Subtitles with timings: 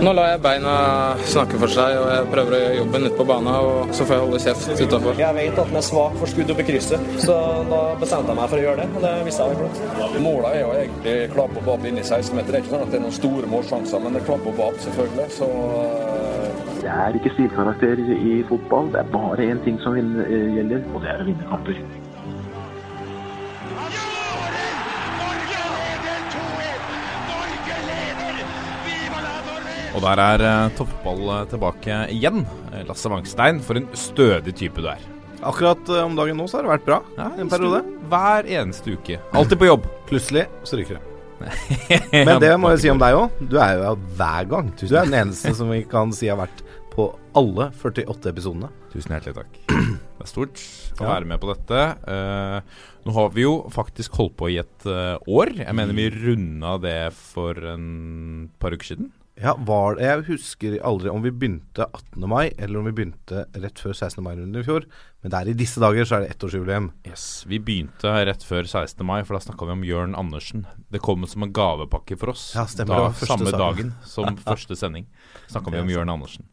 [0.00, 0.74] Nå lar jeg beina
[1.28, 3.50] snakke for seg, og jeg prøver å gjøre jobben ute på banen.
[3.52, 5.20] Og så får jeg holde kjeft utafor.
[5.20, 7.36] Jeg vet at den er svak for skudd oppe i krysset, så
[7.68, 8.88] da bestemte jeg meg for å gjøre det.
[8.96, 10.18] Og det visste jeg var flott.
[10.24, 12.48] Målet er jo egentlig klapp og bab inn i 16-meter.
[12.50, 14.60] Det er ikke sånn at det er noen store målsjanser, men det er klapp og
[14.62, 15.28] bab, selvfølgelig.
[15.36, 15.50] Så
[16.80, 18.88] Det er ikke stilkarakter i fotball.
[18.94, 21.99] Det er bare én ting som gjelder, og det er å vinne kamper.
[30.00, 32.46] Og der er uh, toppball tilbake igjen.
[32.88, 35.02] Lasse Wangstein, for en stødig type du er.
[35.44, 37.82] Akkurat uh, om dagen nå så har det vært bra ja, en periode.
[38.08, 39.20] Hver eneste uke.
[39.36, 39.86] Alltid på jobb.
[40.08, 41.06] Plutselig så ryker det.
[42.28, 43.44] Men det må jeg si om deg òg.
[43.48, 44.72] Du er jo hver gang.
[44.80, 48.72] Du er den eneste som vi kan si har vært på alle 48 episodene.
[48.92, 49.60] Tusen hjertelig takk.
[50.20, 50.62] Det er stort
[51.00, 51.84] å være med på dette.
[52.04, 55.54] Uh, nå har vi jo faktisk holdt på i et uh, år.
[55.62, 59.08] Jeg mener vi runda det for en par uker siden.
[59.40, 62.26] Ja, var det, Jeg husker aldri om vi begynte 18.
[62.28, 64.20] mai, eller om vi begynte rett før 16.
[64.24, 64.84] mai-runden i fjor.
[65.24, 66.90] Men der i disse dager så er det ettårsjubileum.
[67.08, 69.00] Yes, Vi begynte rett før 16.
[69.06, 70.66] mai, for da snakka vi om Jørn Andersen.
[70.92, 72.50] Det kom som en gavepakke for oss.
[72.54, 73.58] Ja, stemmer, da, samme saken.
[73.58, 75.08] dagen som første sending
[75.48, 76.44] snakka vi om Jørn Andersen.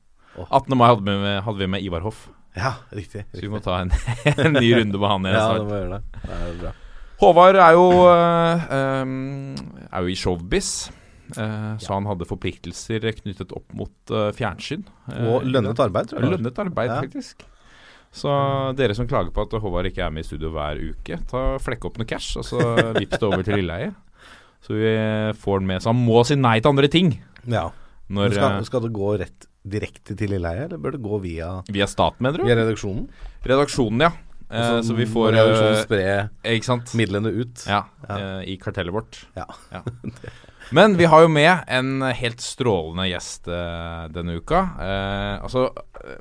[0.47, 0.77] 18.
[0.77, 2.30] mai hadde vi med, hadde vi med Ivar Hoff.
[2.55, 3.39] Ja, riktig, riktig.
[3.41, 3.91] Så vi må ta en,
[4.45, 5.58] en ny runde med han igjen snart.
[5.58, 6.21] Ja, det må gjøre det.
[6.23, 6.71] Det er bra.
[7.17, 10.69] Håvard er jo, øh, er jo i showbiz.
[11.36, 14.86] Uh, så han hadde forpliktelser knyttet opp mot uh, fjernsyn.
[15.09, 16.33] Uh, og lønnet arbeid, tror jeg.
[16.36, 17.00] Lønnet arbeid, ja.
[17.03, 17.45] faktisk.
[18.17, 18.31] Så
[18.80, 21.89] dere som klager på at Håvard ikke er med i studio hver uke, ta flekk
[21.89, 22.61] opp noe cash, og så
[23.02, 23.92] vips det over til Lilleheie.
[24.64, 24.94] Så vi
[25.38, 25.83] får den med.
[25.83, 27.11] Så han må si nei til andre ting.
[27.48, 27.67] Ja.
[28.08, 31.89] Når, skal, skal, det gå rett direkte til Lilleheie, eller bør det gå via Via
[31.92, 32.48] staten, mener du?
[32.48, 33.09] Via redaksjonen?
[33.44, 34.14] Redaksjonen, ja.
[34.50, 35.36] Eh, så vi får
[35.83, 36.30] spre
[36.95, 37.66] midlene ut.
[37.67, 38.20] Ja, ja.
[38.48, 39.25] i kartellet vårt.
[39.36, 39.48] Ja.
[39.73, 39.83] ja.
[40.75, 44.63] Men vi har jo med en helt strålende gjest uh, denne uka.
[44.79, 46.17] Uh, altså uh,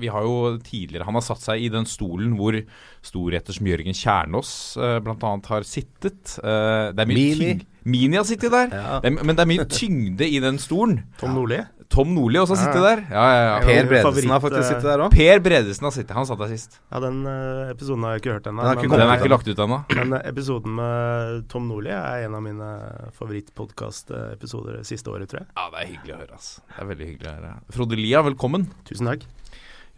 [0.00, 2.56] Vi har jo tidligere Han har satt seg i den stolen hvor
[3.04, 5.34] storheter som Jørgen Kjernås uh, bl.a.
[5.50, 6.38] har sittet.
[6.42, 7.52] det er mye Mini.
[7.82, 8.70] Mini har sittet der.
[8.70, 8.98] Ja.
[9.02, 11.00] Det er, men det er mye tyngde i den stolen.
[11.18, 11.58] Tom Nordli?
[11.92, 13.00] Tom Nordli også har sittet der.
[13.12, 13.56] Ja, ja, ja.
[13.66, 15.12] Per Bredesen har faktisk sittet der òg.
[15.12, 16.78] Per Bredesen har sittet, Han satt der sist.
[16.88, 18.64] Ja, den uh, episoden har jeg ikke hørt ennå.
[18.64, 19.78] Den, den, er ikke lagt ut ennå.
[19.98, 22.70] Men uh, episoden med Tom Nordli er en av mine
[23.18, 25.50] favorittpodkast-episoder siste året, tror jeg.
[25.52, 26.64] Ja, det er hyggelig å høre, altså.
[26.64, 27.54] Det er veldig hyggelig å høre.
[27.76, 28.68] Frode Lia, velkommen.
[28.88, 29.28] Tusen takk.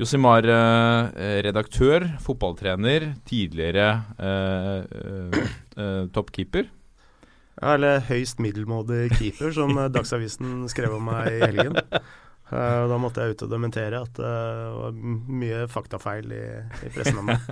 [0.03, 3.93] Josimar, eh, redaktør, fotballtrener, tidligere
[6.11, 6.67] toppkeeper.
[7.61, 11.79] Ja, eller høyst middelmådig keeper, som eh, Dagsavisen skrev om meg i helgen.
[12.51, 14.97] Uh, da måtte jeg ut og dementere at uh, det var
[15.41, 16.45] mye faktafeil i,
[16.85, 17.45] i pressen om meg.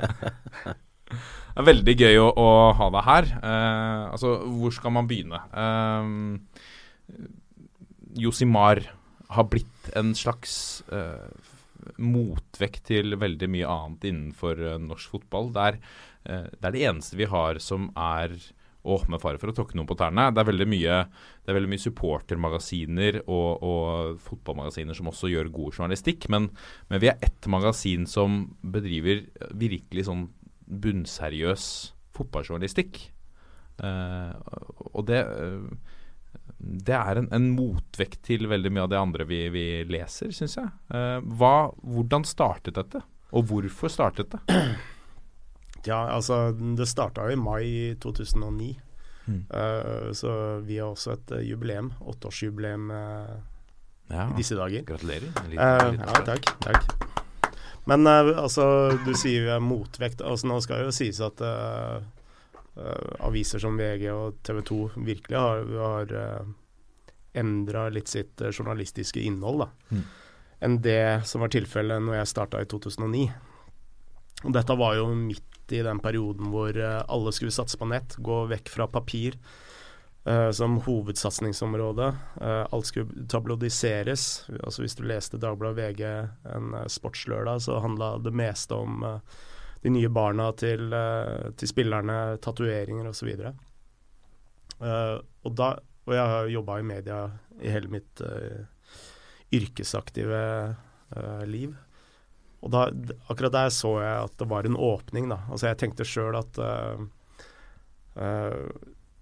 [1.53, 3.27] Det er veldig gøy å, å ha deg her.
[3.43, 5.37] Uh, altså, hvor skal man begynne?
[8.17, 8.81] Josimar
[9.37, 10.55] har blitt en slags
[12.01, 15.53] motvekt til veldig mye annet innenfor norsk fotball.
[15.53, 15.79] Det er,
[16.25, 18.39] det er det eneste vi har som er
[18.83, 20.29] og med fare for å tråkke noen på tærne.
[20.35, 20.99] Det er veldig mye,
[21.43, 26.51] det er veldig mye supportermagasiner og, og, fotballmagasiner som også gjør god journalistikk, men,
[26.91, 28.45] men, vi er ett magasin som
[28.75, 29.25] bedriver
[29.59, 30.29] virkelig sånn
[30.67, 31.67] bunnseriøs
[32.17, 33.05] fotballjournalistikk.
[33.83, 34.35] Uh,
[34.93, 35.71] og det, uh,
[36.59, 40.59] det er en, en, motvekt til veldig mye av det andre vi, vi leser, syns
[40.59, 40.73] jeg.
[40.93, 44.61] Uh, hva, hvordan startet dette, og hvorfor startet det?
[45.87, 47.69] Ja, altså det starta jo i mai
[48.03, 48.73] 2009.
[49.25, 49.47] Mm.
[49.55, 51.93] Uh, så vi har også et uh, jubileum.
[52.01, 53.35] Åtteårsjubileum uh,
[54.11, 54.29] ja.
[54.29, 54.85] i disse dager.
[54.87, 55.29] Gratulerer.
[55.51, 56.51] Liten, liten ja, takk.
[56.63, 57.09] takk.
[57.85, 58.65] Men altså,
[59.03, 60.23] du sier jo motvekt.
[60.23, 61.41] Altså, nå skal jo sies at
[63.21, 66.13] aviser som VG og TV 2 virkelig har, har
[67.37, 70.05] endra litt sitt journalistiske innhold da, mm.
[70.65, 73.27] enn det som var tilfellet når jeg starta i 2009.
[74.47, 78.17] Og dette var jo midt i den perioden hvor eh, alle skulle satse på nett,
[78.19, 79.39] gå vekk fra papir
[80.29, 82.09] uh, som hovedsatsingsområde.
[82.41, 84.45] Uh, alt skulle tablodiseres.
[84.63, 86.03] Altså Hvis du leste Dagbladet VG
[86.57, 89.05] en uh, sportslørdag, så handla det meste om
[89.83, 90.95] de nye barna til,
[91.59, 93.33] til spillerne, tatoveringer osv.
[94.79, 95.73] Uh, og, da,
[96.07, 97.25] og jeg har jobba i media
[97.63, 98.23] i hele mitt
[99.53, 100.43] yrkesaktive
[101.51, 101.75] liv.
[102.63, 102.87] Og da,
[103.27, 105.41] akkurat der så jeg at det var en åpning, da.
[105.51, 107.03] Altså jeg tenkte sjøl at uh,
[108.15, 108.69] uh,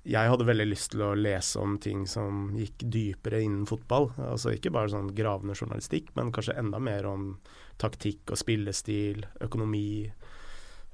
[0.05, 4.11] jeg hadde veldig lyst til å lese om ting som gikk dypere innen fotball.
[4.29, 7.33] Altså ikke bare sånn gravende journalistikk, men kanskje enda mer om
[7.81, 10.05] taktikk og spillestil, økonomi,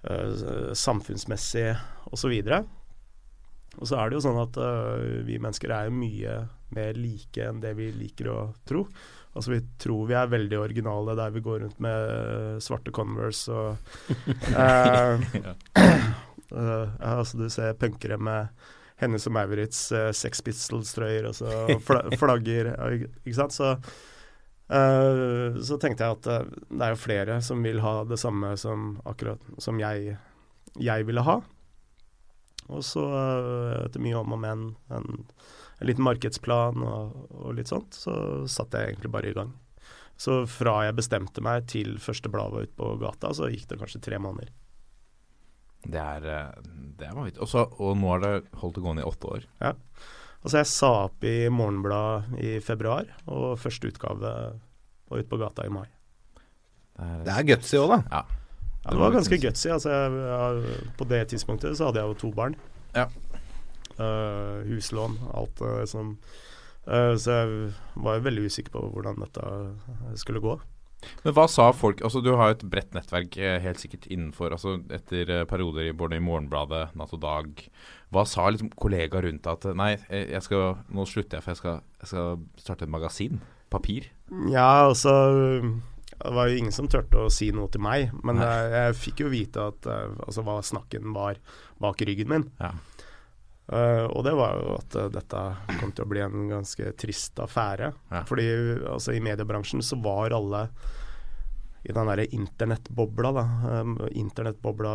[0.06, 1.72] uh, samfunnsmessig
[2.14, 2.34] osv.
[3.76, 4.56] Og så er det jo sånn at
[5.26, 6.37] vi mennesker er jo mye
[6.72, 8.87] mer like enn det vi liker å tro.
[9.36, 13.52] Altså Vi tror vi er veldig originale der vi går rundt med uh, svarte Converse
[13.52, 13.76] og
[14.56, 15.26] uh,
[16.52, 16.88] uh,
[17.20, 18.48] altså Du ser punkere med
[18.96, 21.50] Hennes og Maurits uh, Sex Pistols-trøyer og så
[22.20, 22.72] flagger,
[23.26, 23.52] ikke sant.
[23.52, 23.74] Så,
[24.66, 29.60] så tenkte jeg at det er jo flere som vil ha det samme som akkurat
[29.62, 30.16] som jeg,
[30.80, 31.36] jeg ville ha.
[32.72, 33.04] Og så,
[33.84, 35.20] etter mye om og men, en
[35.78, 39.55] en liten markedsplan og, og, litt sånt, så satte jeg egentlig bare i gang.
[40.17, 43.81] Så fra jeg bestemte meg til første blad var ute på gata, så gikk det
[43.82, 44.52] kanskje tre måneder.
[45.87, 47.43] Det er, eh, det er vanvittig.
[47.44, 48.32] Også, og nå har det
[48.62, 49.44] holdt det gående i åtte år.
[49.61, 49.75] Ja.
[50.46, 54.32] Altså jeg sa opp i Morgenbladet i februar, og første utgave
[55.11, 55.87] var ute på gata i mai.
[56.96, 57.99] Det er, det er gutsy òg, da.
[58.08, 58.23] Ja.
[58.25, 58.88] ja.
[58.88, 59.69] det var ganske gutsy.
[59.75, 62.56] Altså jeg, jeg, på det tidspunktet så hadde jeg jo to barn.
[62.96, 63.08] Ja.
[63.96, 66.19] Uh, huslån, alt uh, som
[66.84, 67.69] uh, Så jeg
[68.04, 69.44] var veldig usikker på hvordan dette
[70.20, 70.56] skulle gå.
[71.22, 75.44] Men hva sa folk Altså Du har et bredt nettverk helt sikkert innenfor altså Etter
[75.48, 77.62] perioder i både i Morgenbladet, Natt og Dag.
[78.12, 81.78] Hva sa liksom kollegaer rundt at Nei, jeg skal, nå slutter jeg, for jeg skal,
[82.02, 83.40] jeg skal starte et magasin?
[83.72, 84.08] Papir?
[84.50, 85.12] Ja, altså
[86.16, 89.25] det var jo ingen som turte å si noe til meg, men jeg, jeg, fikk
[89.25, 89.88] jo vite at,
[90.25, 91.40] altså, hva snakken var
[91.82, 92.46] bak ryggen min.
[92.60, 92.72] Ja.
[93.66, 95.40] Uh, og det var jo at uh, dette
[95.80, 97.90] kom til å bli en ganske trist affære.
[98.12, 98.22] Ja.
[98.28, 98.46] Fordi
[98.92, 100.68] altså, i mediebransjen så var alle
[101.86, 103.44] i den derre internettbobla, da.
[103.80, 104.92] Um, internettbobla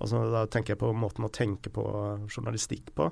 [0.00, 1.84] altså, Da tenker jeg på måten å tenke på
[2.28, 3.08] journalistikk på.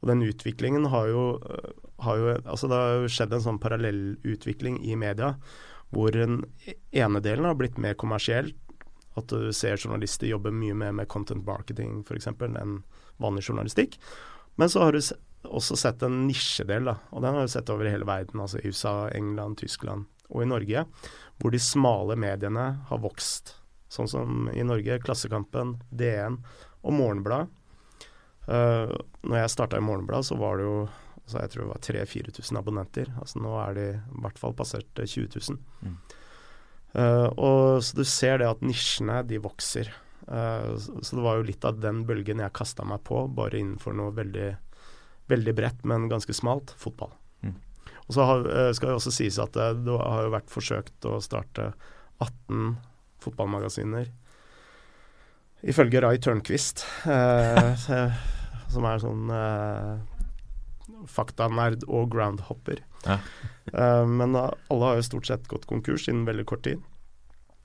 [0.00, 3.60] Og den utviklingen har jo, uh, har jo Altså det har jo skjedd en sånn
[3.62, 5.34] parallellutvikling i media
[5.90, 6.44] hvor den
[6.94, 8.52] ene delen har blitt mer kommersiell.
[9.18, 12.28] At du ser journalister jobbe mye mer med content marketing f.eks.
[12.30, 12.82] enn
[13.20, 13.98] vanlig journalistikk.
[14.60, 15.00] Men så har du
[15.48, 18.42] også sett en nisjedel, da, og den har du sett over hele verden.
[18.42, 20.84] Altså i USA, England, Tyskland og i Norge,
[21.40, 23.56] hvor de smale mediene har vokst.
[23.90, 26.38] Sånn som i Norge, Klassekampen, DN
[26.84, 27.50] og Morgenblad.
[28.46, 28.90] Uh,
[29.26, 30.76] når jeg starta i Morgenblad, så var det jo
[31.30, 33.10] altså jeg tror det var 3000-4000 abonnenter.
[33.22, 35.58] Altså Nå er de i hvert fall passert 20 000.
[35.86, 35.96] Mm.
[36.94, 39.92] Uh, og Så du ser det at nisjene, de vokser.
[40.26, 43.94] Uh, så det var jo litt av den bølgen jeg kasta meg på, bare innenfor
[43.96, 44.50] noe veldig,
[45.30, 47.12] veldig bredt, men ganske smalt fotball.
[47.46, 47.56] Mm.
[48.08, 51.10] Og så har, uh, skal det også sies at det, det har jo vært forsøkt
[51.10, 51.72] å starte
[52.18, 52.74] 18
[53.22, 54.10] fotballmagasiner.
[55.60, 56.86] Ifølge Rai Tørnquist,
[58.72, 59.28] som er sånn
[61.04, 62.80] faktanerd og groundhopper.
[63.06, 63.16] Ja.
[64.04, 66.82] men alle har jo stort sett gått konkurs innen veldig kort tid.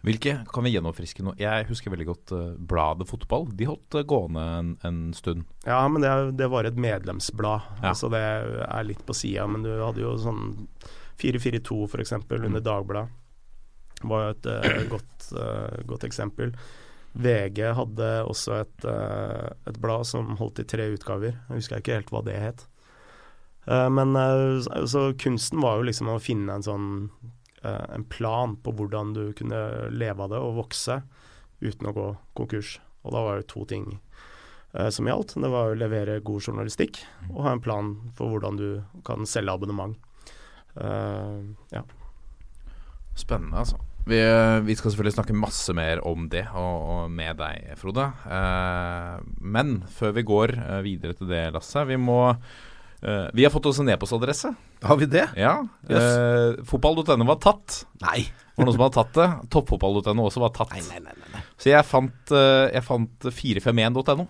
[0.06, 1.34] Hvilke kan vi gjennomfriske nå?
[1.42, 3.48] Jeg husker veldig godt uh, bladet Fotball.
[3.58, 5.48] De holdt uh, gående en, en, stund.
[5.66, 7.66] Ja, men det, det var et medlemsblad.
[7.80, 7.90] Ja.
[7.90, 9.48] Altså det er litt på sida.
[9.50, 10.60] Men du hadde jo sånn
[11.22, 12.14] 442 f.eks.
[12.20, 12.46] Mm.
[12.52, 13.10] under Dagbladet.
[14.06, 15.30] var jo et uh, godt,
[15.90, 16.54] godt, eksempel.
[17.16, 21.38] VG hadde også et, et, blad som holdt i tre utgaver.
[21.48, 22.66] Jeg husker ikke helt hva det het.
[23.66, 24.18] Men
[24.62, 26.90] så kunsten var jo liksom å finne en sånn
[27.66, 31.00] Eh, en plan på hvordan du kunne leve av det og vokse
[31.64, 32.08] uten å gå
[32.38, 32.78] konkurs.
[33.06, 33.88] Og da var det to ting
[34.74, 35.38] eh, som gjaldt.
[35.42, 37.02] Det var å levere god journalistikk
[37.32, 38.70] og ha en plan for hvordan du
[39.08, 39.98] kan selge abonnement.
[40.76, 41.86] Ja.
[43.16, 43.78] Spennende, altså.
[44.06, 44.18] Vi,
[44.68, 48.10] vi, skal selvfølgelig snakke masse mer om det og, og med deg, Frode.
[48.28, 52.20] Eh, men før vi går videre til det, Lasse, vi må
[53.04, 54.54] Uh, vi har fått oss en e-postadresse.
[54.86, 55.28] Har vi det?
[55.40, 55.58] Ja.
[55.90, 56.06] Yes.
[56.18, 57.84] Uh, Fotball.no var tatt.
[58.04, 58.24] Nei.
[58.26, 59.28] Det var noen som hadde tatt det.
[59.54, 60.74] Toppfotball.no også var tatt.
[60.78, 61.44] Nei, nei, nei, nei.
[61.60, 64.28] Så jeg fant, uh, fant 451.no.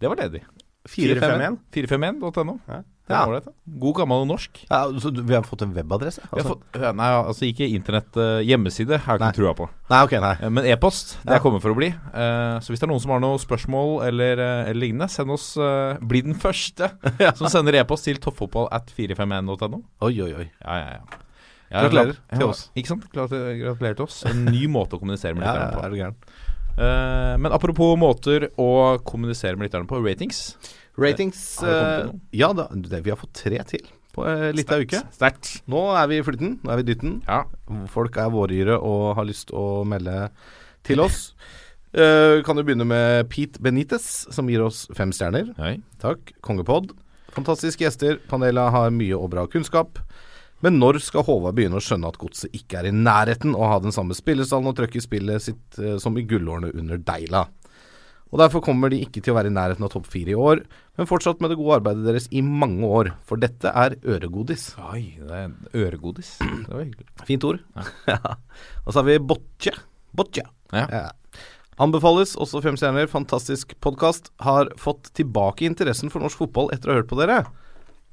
[0.00, 0.42] Det var ledig.
[0.88, 1.58] 451?
[1.74, 2.58] 451.no.
[2.70, 2.82] Ja.
[3.06, 3.40] Ja.
[3.64, 4.64] God gammel norsk.
[4.66, 6.24] Ja, så vi har fått en webadresse?
[6.32, 6.56] Altså.
[6.56, 8.08] Fått, nei, altså ikke internett.
[8.18, 9.68] Uh, hjemmeside har jeg ikke trua på.
[9.92, 11.92] Nei, ok, nei uh, Men e-post, det er kommet for å bli.
[12.10, 15.52] Uh, så hvis det er noen som har noen spørsmål eller, eller lignende, send oss
[16.06, 16.88] Bli den første
[17.38, 19.80] som sender e-post til toppfotball at 451.no.
[20.08, 20.48] Oi, oi, oi.
[20.64, 21.22] Ja, ja, ja.
[21.66, 22.64] Gratulerer til oss.
[22.78, 23.06] Ikke sant?
[23.14, 24.20] Gratulerer til oss.
[24.26, 25.82] En ny måte å kommunisere med lytterne på.
[25.82, 26.18] Ja, er du gæren.
[27.42, 28.70] men apropos måter å
[29.06, 30.42] kommunisere med lytterne på, ratings.
[30.96, 33.84] Ratings uh, Ja, da, det, vi har fått tre til
[34.16, 35.02] på uh, litt av uke.
[35.12, 35.58] Sterkt.
[35.68, 36.56] Nå er vi i flytten.
[36.64, 37.18] Nå er vi i dytten.
[37.26, 37.44] Ja.
[37.92, 40.30] Folk er våryre og har lyst å melde
[40.88, 41.34] til oss.
[41.92, 45.52] Uh, kan jo begynne med Pete Benitez, som gir oss fem stjerner.
[45.60, 45.76] Hei.
[46.02, 46.32] Takk.
[46.44, 46.94] Kongepod.
[47.36, 48.16] Fantastiske gjester.
[48.30, 50.00] Panelet har mye og bra kunnskap.
[50.64, 53.76] Men når skal Håvard begynne å skjønne at godset ikke er i nærheten å ha
[53.84, 57.44] den samme spillestallen og trøkk i spillet sitt uh, som i gullårene under Deila?
[58.32, 60.64] Og Derfor kommer de ikke til å være i nærheten av topp fire i år,
[60.96, 63.10] men fortsatt med det gode arbeidet deres i mange år.
[63.28, 64.70] For dette er øregodis.
[64.92, 65.52] Oi, det er
[65.86, 66.36] øregodis.
[66.40, 67.06] Det var hyggelig.
[67.28, 67.60] Fint ord.
[68.10, 68.36] Ja.
[68.86, 69.74] Og så har vi botje.
[70.16, 70.46] Botje.
[70.72, 70.86] Ja.
[70.90, 71.04] Ja.
[71.82, 73.08] Anbefales også fem stjerner.
[73.12, 74.30] Fantastisk podkast.
[74.40, 77.42] Har fått tilbake interessen for norsk fotball etter å ha hørt på dere.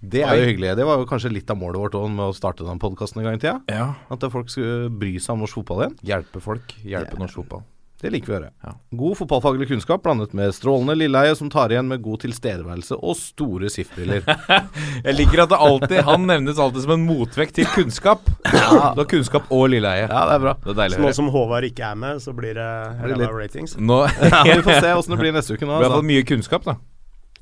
[0.03, 0.73] Det er jo hyggelig.
[0.75, 3.29] Det var jo kanskje litt av målet vårt også med å starte den podkasten en
[3.29, 3.61] gang i tida.
[3.71, 3.85] ja.
[4.11, 5.95] At folk skulle bry seg om norsk fotball igjen.
[6.11, 6.75] Hjelpe folk.
[6.83, 7.63] Hjelpe norsk fotball.
[8.03, 8.49] Det liker vi å høre.
[8.67, 8.71] Ja.
[8.99, 13.69] God fotballfaglig kunnskap blandet med strålende lilleie som tar igjen med god tilstedeværelse og store
[13.71, 14.25] SIF-briller.
[15.07, 18.27] Jeg liker at det alltid Han nevnes alltid som en motvekt til kunnskap.
[18.43, 20.09] Du har kunnskap og lilleeie.
[20.09, 20.53] Ja, det er bra.
[20.65, 22.67] Det er deilig Så nå som Håvard ikke er med, så blir det
[22.99, 23.77] blir ræva litt- ratings.
[23.79, 24.01] Nå
[24.33, 25.77] Ja, vi får se åssen det blir neste uke nå.
[25.79, 26.01] Vi har Altså.
[26.03, 26.75] fått mye kunnskap, da.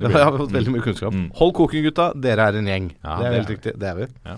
[0.02, 1.14] Ja, vi har fått veldig mye kunnskap.
[1.14, 1.28] Mm.
[1.38, 2.08] Hold koken, gutta.
[2.18, 2.88] Dere er en gjeng.
[3.04, 3.74] Ja, det er det helt riktig.
[3.82, 4.08] Det er vi.
[4.30, 4.38] Ja.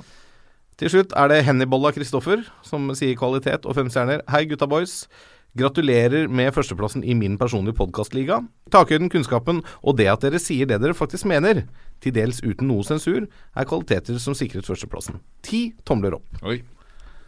[0.82, 4.24] Til slutt er det Hennybolla Kristoffer som sier kvalitet og fem stjerner.
[4.34, 5.06] Hei, gutta boys.
[5.53, 8.39] Gratulerer med førsteplassen i min personlige podkastliga.
[8.74, 11.63] Takhøyden, kunnskapen og det at dere sier det dere faktisk mener,
[12.01, 15.19] til dels uten noe sensur, er kvaliteter som sikret førsteplassen.
[15.45, 16.39] Ti tomler opp.
[16.50, 16.63] Oi.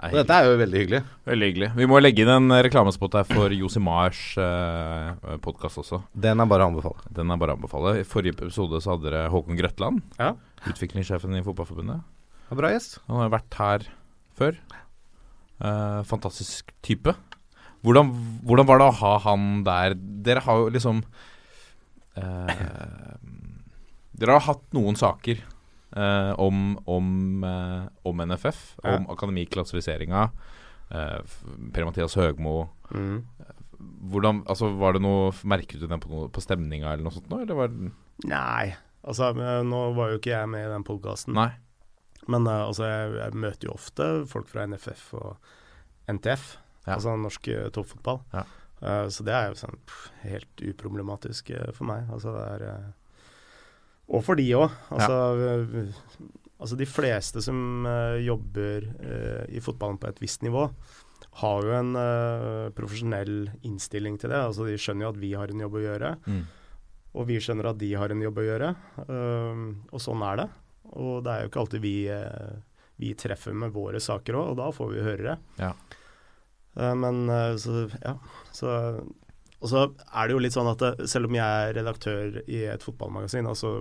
[0.05, 0.99] Og dette er jo veldig hyggelig.
[1.29, 1.69] Veldig hyggelig.
[1.77, 6.01] Vi må legge inn en reklamespot her for Josimars eh, podkast også.
[6.25, 7.05] Den er bare å anbefale.
[7.15, 7.93] Den er bare å anbefale.
[8.01, 10.33] I forrige episode så hadde dere Håkon Grøtland, Ja.
[10.67, 12.01] utviklingssjefen i Fotballforbundet.
[12.49, 12.99] Ja, Bra gjest.
[13.07, 13.87] Han har vært her
[14.37, 14.59] før.
[15.61, 17.15] Eh, fantastisk type.
[17.85, 18.11] Hvordan,
[18.47, 19.93] hvordan var det å ha han der?
[20.25, 21.03] Dere har jo liksom
[22.17, 22.63] eh,
[24.15, 27.09] Dere har hatt noen saker eh, om, om,
[27.45, 28.95] eh, om NFF, Ja.
[28.97, 30.29] om akademiklassifiseringa.
[30.85, 31.17] Uh,
[31.73, 32.67] Per-Mathias Høgmo.
[32.93, 33.23] Mm.
[34.11, 37.29] Hvordan, altså, var det noe, Merket du den på, noe, på stemninga eller noe sånt
[37.31, 37.39] nå?
[37.41, 37.89] Eller var det,
[38.29, 41.35] Nei, altså nå var jo ikke jeg med i den podkasten.
[42.29, 45.35] Men eh, altså, jeg, jeg møter jo ofte folk fra NFF og
[46.13, 46.45] NTF,
[46.85, 46.95] Ja.
[46.97, 48.21] altså norsk eh, toppfotball.
[48.33, 48.45] Ja.
[48.83, 52.09] Uh, så det er jo sånn pff, helt uproblematisk uh, for meg.
[52.13, 52.89] Altså det er uh,
[54.13, 54.73] Og for de òg.
[54.93, 55.85] Altså, ja.
[56.59, 57.87] altså de fleste som
[58.21, 58.85] jobber
[59.49, 60.67] i fotballen på et visst nivå,
[61.41, 61.97] har jo en
[62.77, 64.43] profesjonell innstilling til det.
[64.51, 66.13] Altså De skjønner jo at vi har en jobb å gjøre.
[66.29, 66.43] Mm.
[67.17, 68.69] Og vi skjønner at de har en jobb å gjøre.
[69.07, 70.47] Øhm, og sånn er det.
[71.01, 71.97] Og det er jo ikke alltid vi,
[73.01, 75.37] vi treffer med våre saker òg, og da får vi høre det.
[75.65, 75.73] Ja.
[76.75, 78.15] Eh, men eh, så, ja.
[78.55, 78.75] Så,
[79.59, 82.85] og så er det jo litt sånn at selv om jeg er redaktør i et
[82.85, 83.77] fotballmagasin, og så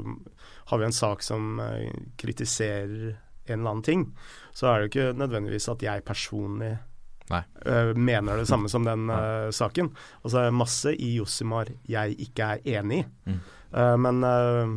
[0.71, 4.09] har vi en sak som eh, kritiserer en eller annen ting,
[4.57, 6.73] så er det jo ikke nødvendigvis at jeg personlig
[7.33, 7.43] Nei.
[7.67, 9.91] eh, mener det samme som den eh, saken.
[10.23, 13.07] Og så er det masse i Josimar jeg ikke er enig i.
[13.29, 13.45] Mm.
[13.75, 14.75] Uh, men uh,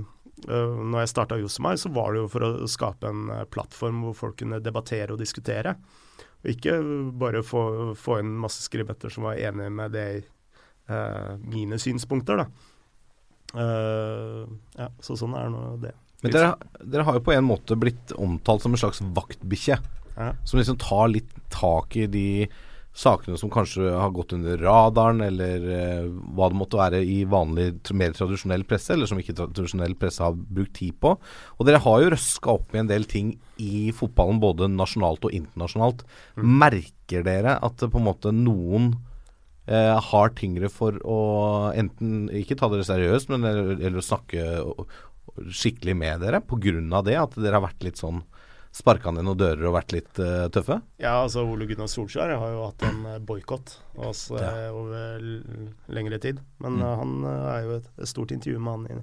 [0.48, 4.18] når jeg starta Josimar, så var det jo for å skape en eh, plattform hvor
[4.20, 5.74] folk kunne debattere og diskutere.
[6.44, 6.78] Og ikke
[7.20, 7.62] bare få,
[7.98, 12.50] få inn masse skribenter som var enig med det eh, mine synspunkter, da.
[13.56, 14.44] Uh,
[14.76, 15.94] ja, så sånn er nå det.
[16.22, 16.50] Men dere,
[16.84, 19.78] dere har jo på en måte blitt omtalt som en slags vaktbikkje.
[20.18, 20.32] Ja.
[20.50, 22.28] Som liksom tar litt tak i de
[22.98, 27.70] sakene som kanskje har gått under radaren, eller eh, hva det måtte være i vanlig,
[27.98, 31.14] mer tradisjonell presse, eller som ikke tradisjonell presse har brukt tid på.
[31.58, 35.36] Og dere har jo røska opp i en del ting i fotballen, både nasjonalt og
[35.38, 36.04] internasjonalt.
[36.42, 38.96] Merker dere at på en måte noen
[39.70, 41.20] eh, har tyngre for å
[41.78, 44.66] enten ikke ta dere seriøst, men eller, eller snakke
[45.38, 47.02] skikkelig med dere pga.
[47.06, 47.18] det?
[47.20, 48.24] At dere har vært litt sånn
[48.78, 50.76] sparka ned noen dører og vært litt uh, tøffe?
[51.02, 55.18] Ja, altså Ole Gunnar Solskjær har jo hatt en uh, boikott av oss eh, over
[55.98, 56.44] lengre tid.
[56.62, 56.84] Men Mm.
[56.86, 59.00] eh, han eh, er jo et, et stort intervju med han i,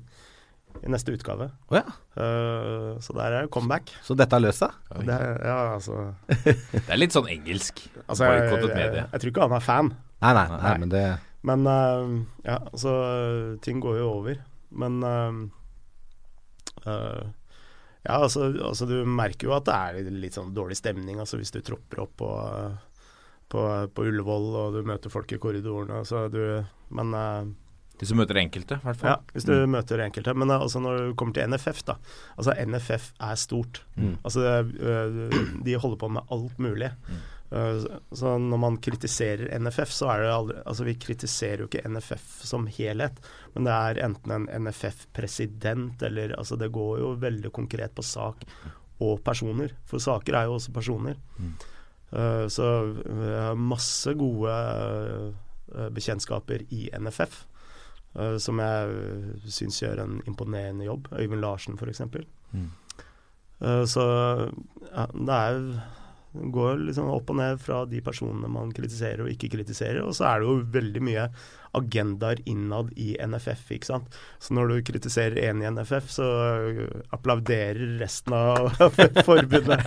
[0.87, 1.49] i neste utgave.
[1.71, 1.85] Oh, ja.
[2.19, 3.91] uh, så der er comeback.
[4.07, 4.79] Så dette har løst seg?
[5.07, 5.99] Det er, ja, altså,
[6.31, 7.83] Det er litt sånn engelsk.
[8.07, 9.93] altså jeg, jeg, jeg, jeg tror ikke han er fan.
[10.25, 10.79] Nei, nei, nei, Nei.
[10.85, 11.05] men det
[11.45, 12.15] Men uh,
[12.47, 12.95] ja, altså
[13.67, 14.39] Ting går jo over.
[14.75, 15.43] Men uh,
[16.87, 17.23] eh,
[18.05, 21.55] Ja, altså, altså du merker jo at det er litt sånn dårlig stemning altså hvis
[21.55, 22.31] du tropper opp på,
[23.53, 23.63] på,
[23.97, 26.03] på Ullevål og du møter folk i korridorene.
[26.03, 26.41] Altså du,
[26.93, 27.53] men eh,
[28.03, 29.15] De som møter enkelte, i hvert fall.
[29.15, 30.37] ja, hvis du møter enkelte.
[30.37, 31.97] Men eh, altså når du kommer til NFF, da.
[32.37, 33.81] Altså NFF er stort.
[33.97, 34.19] Mm.
[34.21, 36.93] Altså det, øh, de holder på med alt mulig.
[37.09, 41.67] Uh, så- så når man kritiserer NFF, så er det aldri Altså vi kritiserer jo
[41.69, 43.21] ikke NFF som helhet,
[43.55, 48.45] men det er enten en NFF-president eller Altså det går jo veldig konkret på sak
[49.01, 49.71] og personer.
[49.85, 51.17] For saker er jo også personer.
[52.13, 54.51] Uh, så vi har masse gode
[55.75, 57.45] uh, bekjentskaper i NFF.
[58.17, 61.09] uh, som jeg syns gjør en imponerende jobb.
[61.13, 62.01] Øyvind Larsen, f.eks.
[62.55, 62.71] Mm.
[63.87, 64.05] Så
[64.95, 65.83] ja, det er Det
[66.35, 70.01] går liksom opp og ned fra de personene man kritiserer og ikke kritiserer.
[70.03, 71.27] Og så er det jo veldig mye
[71.75, 74.19] agendaer innad i NFF, ikke sant.
[74.43, 76.29] Så når du kritiserer én i NFF, så
[77.15, 78.71] applauderer resten av
[79.29, 79.87] forbundet.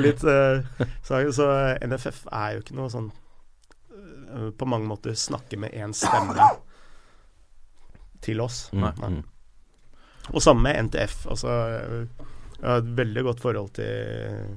[0.00, 0.64] Litt uh,
[1.04, 1.50] så, så
[1.84, 3.10] NFF er jo ikke noe sånn
[3.92, 6.36] uh, på mange måter snakke med én stemme
[8.24, 8.66] til oss.
[8.76, 8.92] Nei.
[9.00, 9.20] Nei.
[10.32, 11.26] Og samme med NTF.
[11.30, 11.52] Altså,
[12.56, 14.54] jeg har et veldig godt forhold til eh,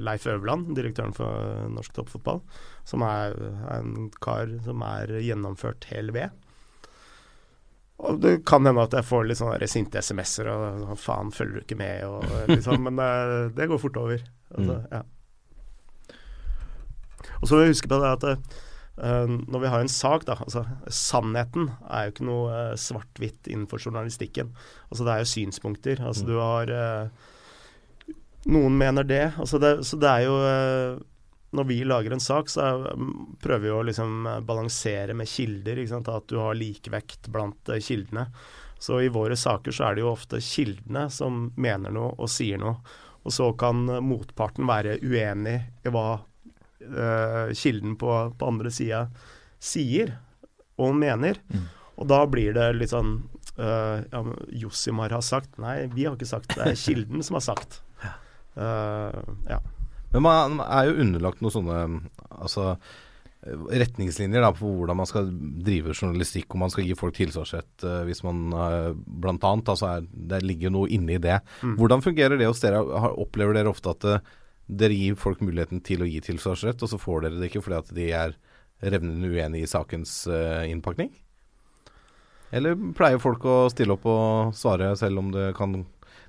[0.00, 2.40] Leif Øverland, direktøren for norsk toppfotball,
[2.88, 3.36] som er,
[3.70, 6.34] er en kar som er gjennomført hel ved.
[8.00, 11.64] Og Det kan hende at jeg får litt sånne sinte SMS-er og faen, følger du
[11.66, 12.04] ikke med?
[12.08, 14.24] Og liksom, men det, det går fort over.
[14.56, 15.02] Altså, ja.
[17.40, 20.38] Og så må vi huske på det at uh, når vi har en sak, da
[20.40, 24.54] altså Sannheten er jo ikke noe uh, svart-hvitt innenfor journalistikken.
[24.88, 26.02] Altså Det er jo synspunkter.
[26.04, 27.28] Altså du har uh,
[28.48, 29.32] Noen mener det.
[29.38, 29.74] Altså det.
[29.84, 30.36] Så det er jo
[31.50, 33.04] Når vi lager en sak, så er,
[33.42, 35.82] prøver vi å liksom balansere med kilder.
[35.98, 38.28] At du har likevekt blant kildene.
[38.80, 42.60] Så i våre saker så er det jo ofte kildene som mener noe og sier
[42.62, 42.78] noe.
[43.26, 49.04] Og så kan motparten være uenig i hva uh, kilden på, på andre sida
[49.60, 50.14] sier
[50.80, 51.42] og mener.
[51.52, 51.68] Mm.
[52.00, 53.18] Og da blir det litt sånn
[53.60, 54.24] uh, ja,
[54.62, 56.70] Josimar har sagt Nei, vi har ikke sagt det.
[56.70, 57.82] er kilden som har sagt.
[58.60, 59.60] Uh, ja.
[60.12, 61.78] Men man er jo underlagt noen sånne
[62.28, 62.74] altså,
[63.40, 65.30] retningslinjer da, på hvordan man skal
[65.64, 69.94] drive journalistikk, og man skal gi folk tilsvarsrett uh, hvis man uh, blant annet, altså
[69.94, 71.38] er, Det ligger jo noe inne i det.
[71.62, 71.78] Mm.
[71.78, 72.82] Hvordan fungerer det hos dere?
[73.22, 74.10] Opplever dere ofte at
[74.70, 77.80] dere gir folk muligheten til å gi tilsvarsrett, og så får dere det ikke fordi
[77.80, 78.36] at de er
[78.80, 81.10] revnende uenige i sakens innpakning?
[82.54, 85.74] Eller pleier folk å stille opp og svare selv om kan,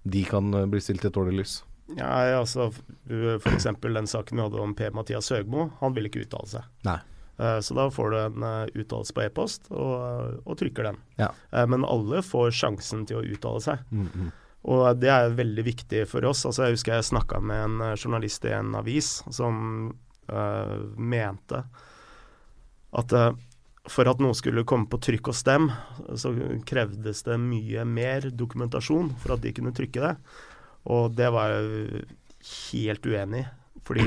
[0.04, 1.54] de kan bli stilt i et dårlig lys?
[1.98, 2.70] Ja, altså
[3.10, 3.68] F.eks.
[3.82, 5.70] den saken vi hadde om Per-Mathias Høgmo.
[5.80, 6.70] Han ville ikke uttale seg.
[6.88, 7.00] Nei.
[7.42, 11.00] Uh, så da får du en uh, uttalelse på e-post, og, og, trykker den.
[11.18, 11.32] Ja.
[11.50, 13.86] Uh, men alle får sjansen til å uttale seg.
[13.90, 14.32] Mm, -hmm.
[14.62, 16.46] Og det er veldig viktig for oss.
[16.46, 19.92] Altså, jeg husker jeg snakka med en journalist i en avis som
[20.98, 21.64] mente
[22.92, 23.14] at
[23.90, 25.72] for at noe skulle komme på trykk hos dem,
[26.16, 26.32] så
[26.66, 30.16] krevdes det mye mer dokumentasjon for at de kunne trykke det.
[30.90, 32.06] Og det var jeg
[32.72, 33.50] helt uenig i.
[33.86, 34.06] Fordi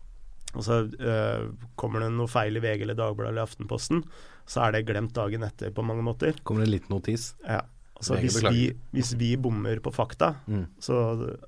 [0.56, 4.04] altså, øh, kommer det noe feil i VG eller Dagbladet eller Aftenposten,
[4.50, 6.34] så er det glemt dagen etter på mange måter.
[6.42, 7.34] Kommer det en liten notis?
[7.46, 7.60] Ja.
[8.00, 8.62] Altså, hvis, vi,
[8.96, 10.64] hvis vi bommer på fakta, Mm.
[10.80, 10.96] så,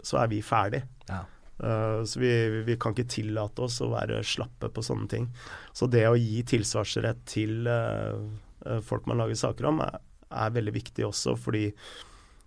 [0.04, 0.82] så er vi ferdig.
[1.08, 1.22] Ja.
[1.62, 2.30] Uh, så vi,
[2.66, 5.28] vi kan ikke tillate oss å være slappe på sånne ting.
[5.72, 9.96] Så det å gi tilsvarsrett til uh, folk man lager saker om, er,
[10.28, 11.70] er veldig viktig også, fordi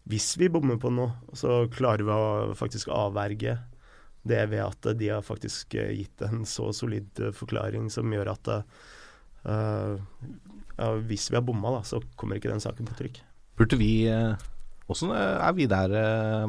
[0.09, 3.57] hvis vi bommer på noe, så klarer vi å faktisk avverge
[4.25, 8.31] det ved at de har faktisk eh, gitt en så solid eh, forklaring som gjør
[8.31, 10.01] at uh,
[10.75, 13.21] ja, hvis vi har bomma, da, så kommer ikke den saken på trykk.
[13.55, 13.91] Burde vi
[14.91, 15.93] Åssen er vi der,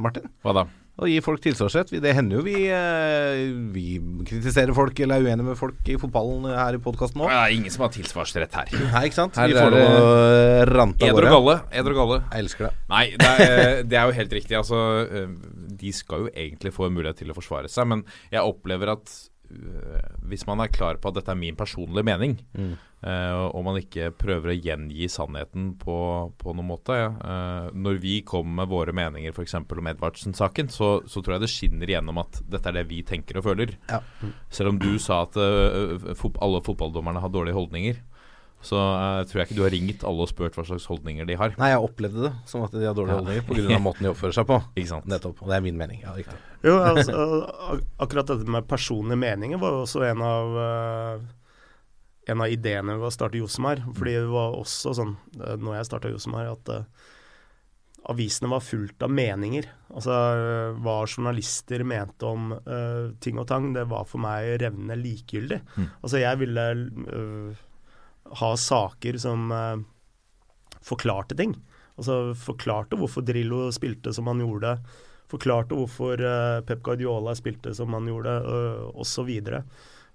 [0.03, 0.27] Martin?
[0.45, 0.65] Hva da?
[0.97, 1.91] Å gi folk tilsvarsrett.
[2.01, 3.41] Det hender jo vi, eh,
[3.75, 7.21] vi kritiserer folk eller er uenige med folk i fotballen her i podkasten.
[7.21, 8.73] Det er ingen som har tilsvarsrett her.
[8.95, 9.37] Nei, ikke sant?
[9.37, 11.35] Her vi får lov å rante av gårde.
[11.35, 11.57] galle.
[11.71, 12.19] Eder og galle.
[12.33, 12.73] Jeg elsker det.
[12.95, 14.57] Nei, det er, det er jo helt riktig.
[14.57, 15.37] Altså, øh,
[15.85, 19.13] de skal jo egentlig få en mulighet til å forsvare seg, men jeg opplever at
[20.27, 22.73] hvis man er klar på at dette er min personlige mening, Mm.
[23.07, 25.97] øh, og man ikke prøver å gjengi sannheten på,
[26.39, 29.55] på noen måte øh, Når vi kommer med våre meninger f.eks.
[29.55, 33.39] om Edvardsen-saken, så, så tror jeg det skinner igjennom at dette er det vi tenker
[33.39, 33.77] og føler.
[33.91, 34.01] Ja.
[34.51, 38.03] Selv om du sa at uh, fot alle fotballdommerne har dårlige holdninger,
[38.67, 41.39] så uh, tror jeg ikke du har ringt alle og spurt hva slags holdninger de
[41.39, 41.55] har.
[41.61, 43.23] Nei, jeg opplevde det som at de har dårlige Ja.
[43.23, 43.81] holdninger pga.
[43.83, 44.61] måten de oppfører seg på.
[44.79, 45.09] Ikke sant?
[45.11, 45.41] Nettopp.
[45.45, 46.03] Og det er min mening.
[46.05, 46.39] Ja, riktig.
[46.67, 47.17] Jo, altså,
[48.03, 51.27] akkurat dette med personlige meninger var jo også en av uh,
[52.27, 53.85] en av ideene ved å starte Josemar.
[53.95, 57.13] Fordi det var også sånn, eh, når jeg starta Josemar, at uh,
[58.11, 59.69] avisene var fullt av meninger.
[59.97, 60.17] Altså
[60.83, 65.61] hva journalister mente om uh, ting og tang, det var for meg revnende likegyldig.
[65.77, 65.89] Mm.
[66.03, 67.65] Altså jeg ville eh,
[68.41, 69.83] ha saker som eh,
[70.85, 71.55] forklarte ting.
[71.97, 74.77] Altså forklarte hvorfor Drillo spilte som han gjorde.
[75.31, 79.31] Forklarte hvorfor eh, Pep Guardiola spilte som han gjorde, uh, osv.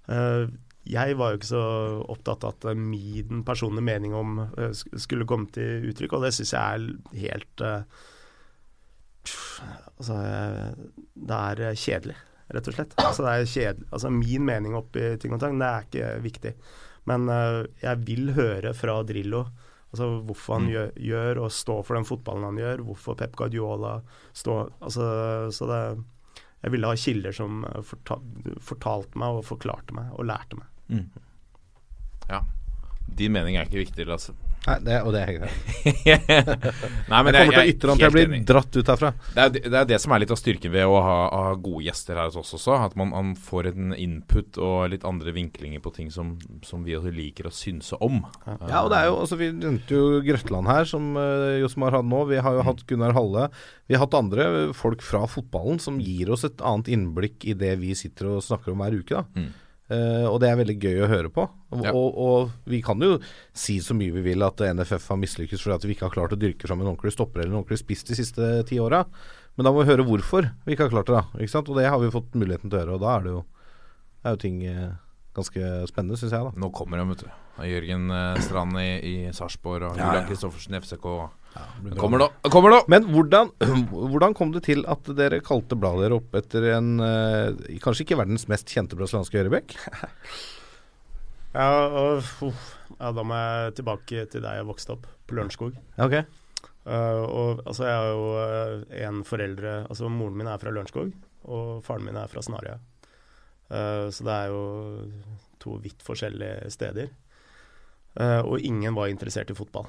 [0.08, 0.46] Uh,
[0.88, 1.66] jeg var jo ikke så
[2.10, 6.32] opptatt av at eh, min personlige mening om eh, skulle komme til uttrykk, og det
[6.34, 8.00] syns jeg er helt eh,
[10.02, 12.16] Altså, eh, det er eh, kjedelig,
[12.56, 12.96] rett og slett.
[12.98, 13.86] Altså, det er kjedelig.
[13.94, 16.52] altså Min mening oppi ting og tang, det er ikke viktig.
[17.10, 19.44] Men eh, jeg vil høre fra Drillo
[19.92, 20.70] altså hvorfor han Mm.
[20.72, 24.00] gjør, gjør og står for den fotballen han gjør, hvorfor Pep Guardiola
[24.32, 26.04] står altså, Så det
[26.62, 28.22] Jeg ville ha kilder som fortal,
[28.62, 31.04] fortalte meg og forklarte meg og lærte meg.
[32.30, 32.40] Ja.
[33.18, 34.32] Din mening er ikke viktig, Lasse.
[34.62, 35.54] Nei, det, og det er greit.
[37.10, 38.40] Nei, men Jeg kommer til å ytre at jeg blir enig.
[38.46, 39.10] dratt ut herfra.
[39.34, 41.82] Det er, det er det som er litt av styrken ved å ha, ha gode
[41.88, 42.76] gjester her hos oss også.
[42.86, 46.94] At man, man får en input og litt andre vinklinger på ting som, som vi
[46.98, 48.20] også liker å synse om.
[48.46, 52.12] Ja, og det er jo, altså Vi nevnte jo Grøtland her, som uh, Josmar hadde
[52.12, 52.22] nå.
[52.30, 53.48] Vi har jo hatt Gunnar Halle.
[53.90, 54.46] Vi har hatt andre
[54.78, 58.76] folk fra fotballen som gir oss et annet innblikk i det vi sitter og snakker
[58.76, 59.18] om hver uke.
[59.18, 59.26] da.
[59.34, 59.50] Mm.
[59.92, 61.44] Eh, og det er veldig gøy å høre på.
[61.74, 61.92] Og, Ja.
[61.92, 63.18] og, og vi kan jo
[63.52, 66.32] si så mye vi vil at NFF har mislykkes fordi at vi ikke har klart
[66.36, 69.02] å dyrke fram en ordentlig stopper eller en ordentlig spiss de siste ti åra.
[69.58, 71.18] Men da må vi høre hvorfor vi ikke har klart det.
[71.18, 71.68] da, ikke sant?
[71.68, 73.44] Og det har vi fått muligheten til å høre, Og da er det jo,
[74.24, 74.94] er jo ting eh,
[75.36, 76.46] ganske spennende, syns jeg.
[76.46, 76.52] da.
[76.56, 77.30] Nå kommer de, vet du.
[77.68, 80.28] Jørgen eh, Strand i, i Sarpsborg og Ja, Julian ja.
[80.30, 81.08] Kristoffersen i FCK.
[81.98, 82.28] Kommer nå!
[82.52, 82.80] Kommer nå!
[82.92, 83.52] Men hvordan,
[84.12, 88.20] hvordan kom det til at dere kalte bladet dere opp etter en eh, kanskje ikke
[88.22, 89.76] verdens mest kjente brasilianske høyrebekk?
[91.52, 91.68] Ja,
[92.00, 92.24] og,
[92.96, 95.74] ja, da må jeg tilbake til der jeg vokste opp, på Lørenskog.
[96.00, 96.22] Ok.
[96.86, 101.12] Uh, og altså, jeg har jo uh, en foreldre Altså, moren min er fra Lørenskog,
[101.44, 102.78] og faren min er fra Snarøya.
[103.68, 104.62] Uh, så det er jo
[105.62, 107.12] to vidt forskjellige steder.
[108.16, 109.86] Uh, og ingen var interessert i fotball.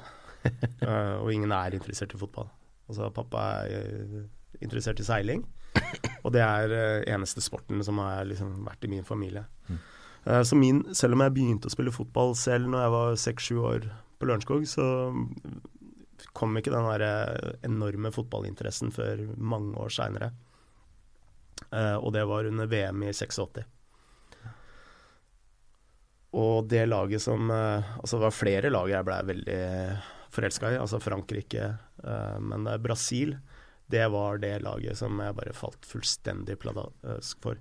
[0.82, 2.48] Uh, og ingen er interessert i fotball.
[2.88, 4.24] Altså, pappa er uh,
[4.64, 5.44] interessert i seiling,
[6.22, 9.44] og det er uh, eneste sporten som har liksom vært i min familie.
[10.24, 13.60] Uh, så min, selv om jeg begynte å spille fotball selv når jeg var seks-sju
[13.60, 14.86] år på Lørenskog, så
[16.34, 20.30] kom ikke den der eh, enorme fotballinteressen før mange år seinere.
[22.00, 23.66] og det var under VM i 86.
[26.34, 29.60] Og det laget som uh, Altså, det var flere lag jeg ble veldig
[30.34, 30.80] forelska i.
[30.80, 31.74] Altså Frankrike.
[32.04, 33.36] eh, men eh, Brasil,
[33.86, 37.60] det var det laget som jeg bare falt fullstendig pladask for.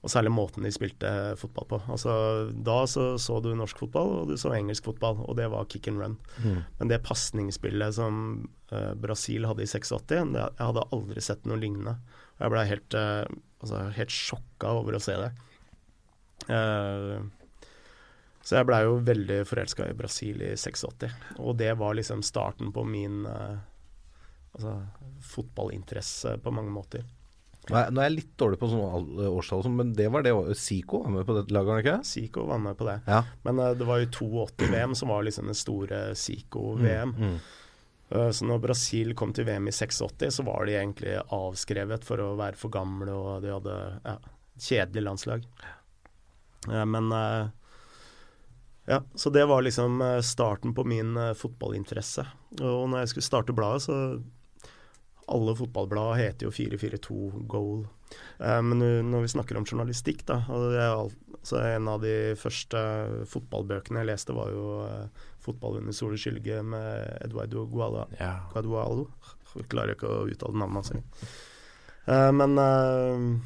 [0.00, 1.78] Og særlig måten de spilte fotball på.
[1.92, 2.12] Altså,
[2.56, 5.90] da så, så du norsk fotball, og du så engelsk fotball, og det var kick
[5.90, 6.14] and run.
[6.78, 8.22] Men det pasningsspillet som
[8.72, 10.22] uh, Brasil hadde i 86, det,
[10.56, 11.98] jeg hadde aldri sett noe lignende.
[12.38, 13.28] Og jeg ble helt, uh,
[13.60, 15.34] altså, helt sjokka over å se det.
[16.48, 17.20] Eh,
[18.42, 22.72] så jeg blei jo veldig forelska i Brasil i 86, og det var liksom starten
[22.72, 23.58] på min eh,
[24.56, 24.76] altså,
[25.34, 27.04] fotballinteresse på mange måter.
[27.68, 30.32] Nå er, nå er jeg litt dårlig på sånne årstall, sånn, men det var det
[30.58, 31.96] Zico var med på det laget, ikke?
[32.08, 32.96] Zico var med på det.
[33.06, 33.20] Ja.
[33.44, 37.12] Men uh, det var jo 82-VM som var liksom den store Zico-VM.
[37.18, 37.36] Mm.
[38.10, 42.24] Eh, Så når Brasil kom til VM i 86, så var de egentlig avskrevet for
[42.24, 44.16] å være for gamle, og de hadde ja,
[44.58, 45.46] kjedelig landslag.
[46.66, 47.52] Eh, Men eh,
[48.90, 52.24] ja, så det var liksom eh, starten på min eh, fotballinteresse.
[52.58, 53.96] Og når jeg skulle starte bladet, så
[55.30, 57.84] Alle fotballblad heter jo 442 Goal.
[58.40, 60.40] Eh, Men når vi snakker om journalistikk, da
[61.42, 62.76] så En av de første
[63.30, 64.98] fotballbøkene jeg leste, var jo
[65.40, 68.40] 'Fotball under sol skylge' med Eduardo Guala, Ja.
[68.52, 69.06] Guadualo.
[69.56, 72.34] Jeg klarer ikke å uttale navnet hans engang.
[72.34, 73.40] Men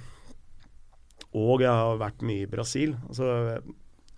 [1.34, 2.96] Og jeg har vært mye i Brasil.
[3.08, 3.62] Altså,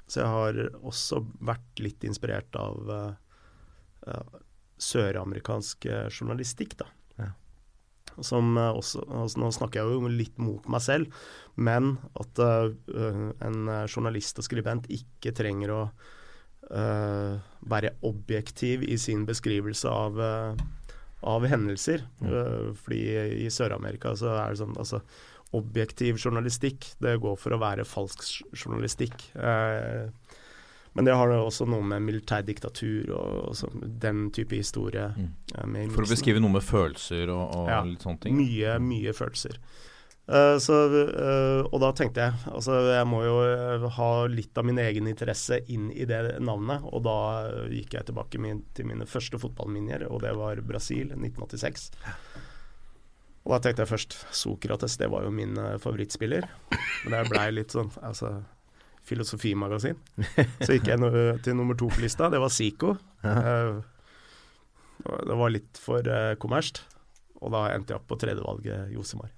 [0.07, 4.37] så jeg har også vært litt inspirert av uh,
[4.79, 6.87] søramerikansk eh, journalistikk, da.
[7.17, 7.31] Ja.
[8.21, 12.69] Som eh, også altså, Nå snakker jeg jo litt mot meg selv, men at uh,
[13.41, 20.21] en journalist og skribent ikke trenger å uh, være objektiv i sin beskrivelse av,
[21.27, 22.05] av hendelser.
[22.21, 22.77] Mm.
[22.77, 23.01] fordi
[23.47, 25.01] i Sør-Amerika så er det sånn altså,
[25.55, 28.25] Objektiv journalistikk, det går for å være falsk
[28.59, 29.15] journalistikk.
[29.37, 30.09] Eh,
[30.97, 35.29] men det har også noe med militærdiktatur og, og den type historie Mm.
[35.77, 37.83] eh, For å beskrive noe med følelser og, og Ja.
[37.85, 38.37] litt sånne ting.
[38.37, 39.59] Mye, mye følelser.
[40.29, 40.75] Eh, så,
[41.71, 45.91] og da tenkte jeg altså jeg må jo ha litt av min egen interesse inn
[45.93, 46.83] i det navnet.
[46.93, 47.19] Og da
[47.71, 51.91] gikk jeg tilbake min, til mine første fotballminner, og det var Brasil 1986.
[53.47, 56.49] Og da tenkte jeg først Sokrates, det var jo min eh, favorittspiller.
[57.05, 58.33] Men det blei litt sånn altså,
[59.07, 60.01] filosofimagasin.
[60.65, 61.13] Så gikk jeg no
[61.45, 62.97] til nummer to på lista, det var Zico.
[63.23, 63.79] Eh,
[65.07, 66.83] det var litt for uh, kommersielt.
[67.45, 69.31] Og da endte jeg opp på tredjevalget Josemar.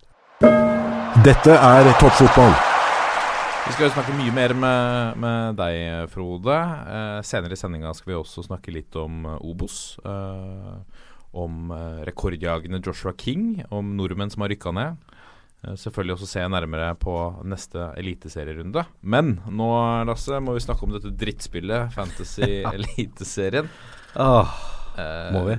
[1.26, 2.54] Dette er toppfotball.
[3.68, 6.54] Vi skal jo snakke mye mer med, med deg, Frode.
[6.56, 9.98] Eh, senere i sendinga skal vi også snakke litt om eh, Obos.
[10.08, 14.96] Eh, om eh, rekordjagende Joshua King, om nordmenn som har rykka ned.
[15.64, 17.14] Eh, selvfølgelig også se nærmere på
[17.44, 18.86] neste eliteserierunde.
[19.02, 19.68] Men nå,
[20.08, 23.68] Lasse, må vi snakke om dette drittspillet, Fantasy Eliteserien.
[24.16, 24.58] Åh,
[24.98, 25.54] Eh, Må vi?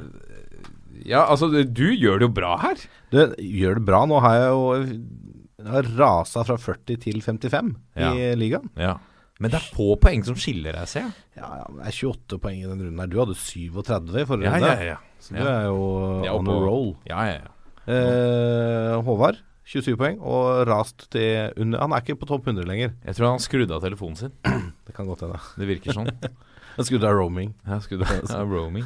[1.08, 2.82] Ja, altså, du gjør det jo bra her.
[3.08, 4.02] Du gjør det bra.
[4.10, 8.10] Nå har jeg jo rasa fra 40 til 55 Ja.
[8.12, 8.68] i ligaen.
[8.76, 8.98] Ja.
[9.40, 11.14] Men det er få poeng som skiller deg, ser jeg.
[11.40, 13.08] Ja, ja, det er 28 poeng i den runden her.
[13.08, 14.98] Du hadde 37 i forrige Ja, ja, ja.
[15.20, 15.80] Så du er jo
[16.24, 16.90] er on a roll.
[17.10, 17.54] Ja, ja, ja.
[17.90, 22.94] Eh, Håvard 27 poeng og rast til under Han er ikke på topp 100 lenger.
[23.06, 24.32] Jeg tror han skrudde av telefonen sin.
[24.88, 25.38] Det kan godt hende.
[25.60, 26.10] Det virker sånn.
[26.80, 27.50] Han skrudde av roaming.
[27.68, 28.08] Ja, skrudde
[28.40, 28.86] av roaming.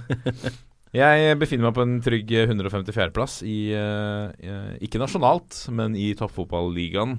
[0.93, 7.15] Jeg befinner meg på en trygg 154.-plass i eh, Ikke nasjonalt, men i toppfotballigaen.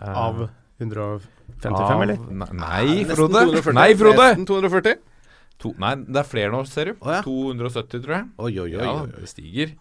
[0.00, 0.44] Eh, Av
[0.78, 2.18] 155, av- eller?
[2.30, 3.42] Nei, nei, Nesten Frode.
[3.52, 3.76] 240.
[3.78, 4.28] Nei, Frode.
[4.32, 4.96] Nesten 240.
[5.62, 6.94] To, nei, det er flere nå, ser du.
[7.00, 7.20] Oh, ja.
[7.22, 8.24] 270, tror jeg.
[8.42, 8.86] Oi, oi, oi.
[8.86, 9.76] Ja, det stiger.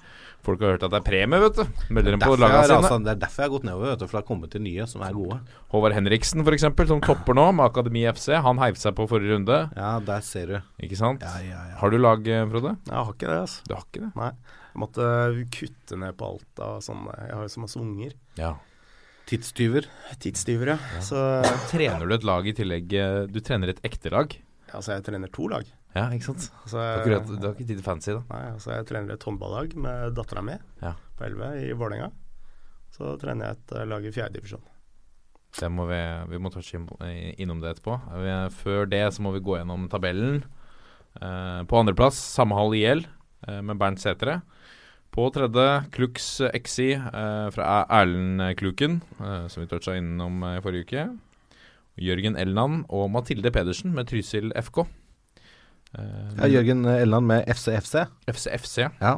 [0.45, 1.63] Folk har hørt at det er premie, vet du.
[1.93, 2.77] Melder dem på lagene sine.
[2.81, 4.63] Altså, det er derfor jeg har gått nedover, vet du, for det har kommet til
[4.65, 5.37] nye som er gode.
[5.73, 8.31] Håvard Henriksen, f.eks., som topper nå med Akademi FC.
[8.45, 10.57] Han heiv seg på forrige runde, Ja, der ser du.
[10.81, 11.21] ikke sant?
[11.25, 11.75] Ja, ja, ja.
[11.81, 12.73] Har du lag, eh, Frode?
[12.89, 13.61] Jeg har ikke det, altså.
[13.69, 14.11] Du har ikke det?
[14.17, 14.31] Nei.
[14.71, 15.05] Jeg måtte
[15.59, 18.13] kutte ned på alt av sånne Jeg har jo så masse unger.
[18.39, 18.53] Ja.
[19.29, 19.85] Tidstyver.
[20.19, 20.77] Tidstyver, ja.
[21.05, 21.17] Så
[21.69, 22.93] Trener du et lag i tillegg?
[22.97, 24.33] eh, Du trener et ekte lag?
[24.73, 25.67] Altså, jeg trener to lag.
[25.95, 26.45] Ja, ikke sant?
[26.63, 28.21] Altså, du har ikke tid til fancy, da.
[28.31, 30.93] Nei, altså jeg trener et håndballag med dattera mi Ja.
[31.19, 32.11] på 11 i Vålerenga.
[32.95, 34.63] Så trener jeg et eh, lag i fjerdedivisjon.
[35.59, 35.99] Det må vi,
[36.31, 37.97] vi må touche eh, innom det etterpå.
[38.55, 40.43] Før det så må vi gå gjennom tabellen.
[41.19, 43.03] Eh, på andreplass samme hall IL
[43.47, 44.41] eh, med Bernt Sætre.
[45.11, 50.87] På tredje Klux XI eh, fra Erlend Kluken, eh, som vi toucha innom i forrige
[50.87, 51.03] uke.
[51.99, 54.85] Jørgen Elland og Mathilde Pedersen med Trysil FK.
[55.97, 58.05] Eh, Ja, Jørgen Elland med FCFC.
[58.31, 58.77] FCFC.
[59.01, 59.17] Ja,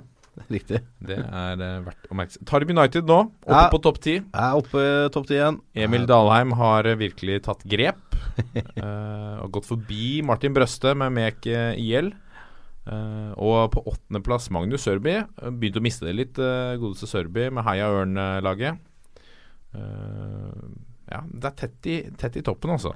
[0.50, 0.82] riktig.
[1.06, 2.46] Det er eh, verdt å merke seg.
[2.50, 3.70] Tarb United nå, oppe Ja.
[3.70, 4.18] på topp ti.
[4.34, 5.62] Er oppe topp ti igjen.
[5.76, 8.02] Emil Dalheim har eh, virkelig tatt grep.
[9.44, 12.14] og gått forbi Martin Brøste med Mek IL.
[12.84, 15.14] Uh, og på åttendeplass Magnus Sørby.
[15.56, 18.82] Begynte å miste det litt, uh, godeste Sørby, med Heia Ørn-laget.
[19.74, 20.58] Eh,
[21.14, 22.96] ja, det er tett i, tett i toppen, altså.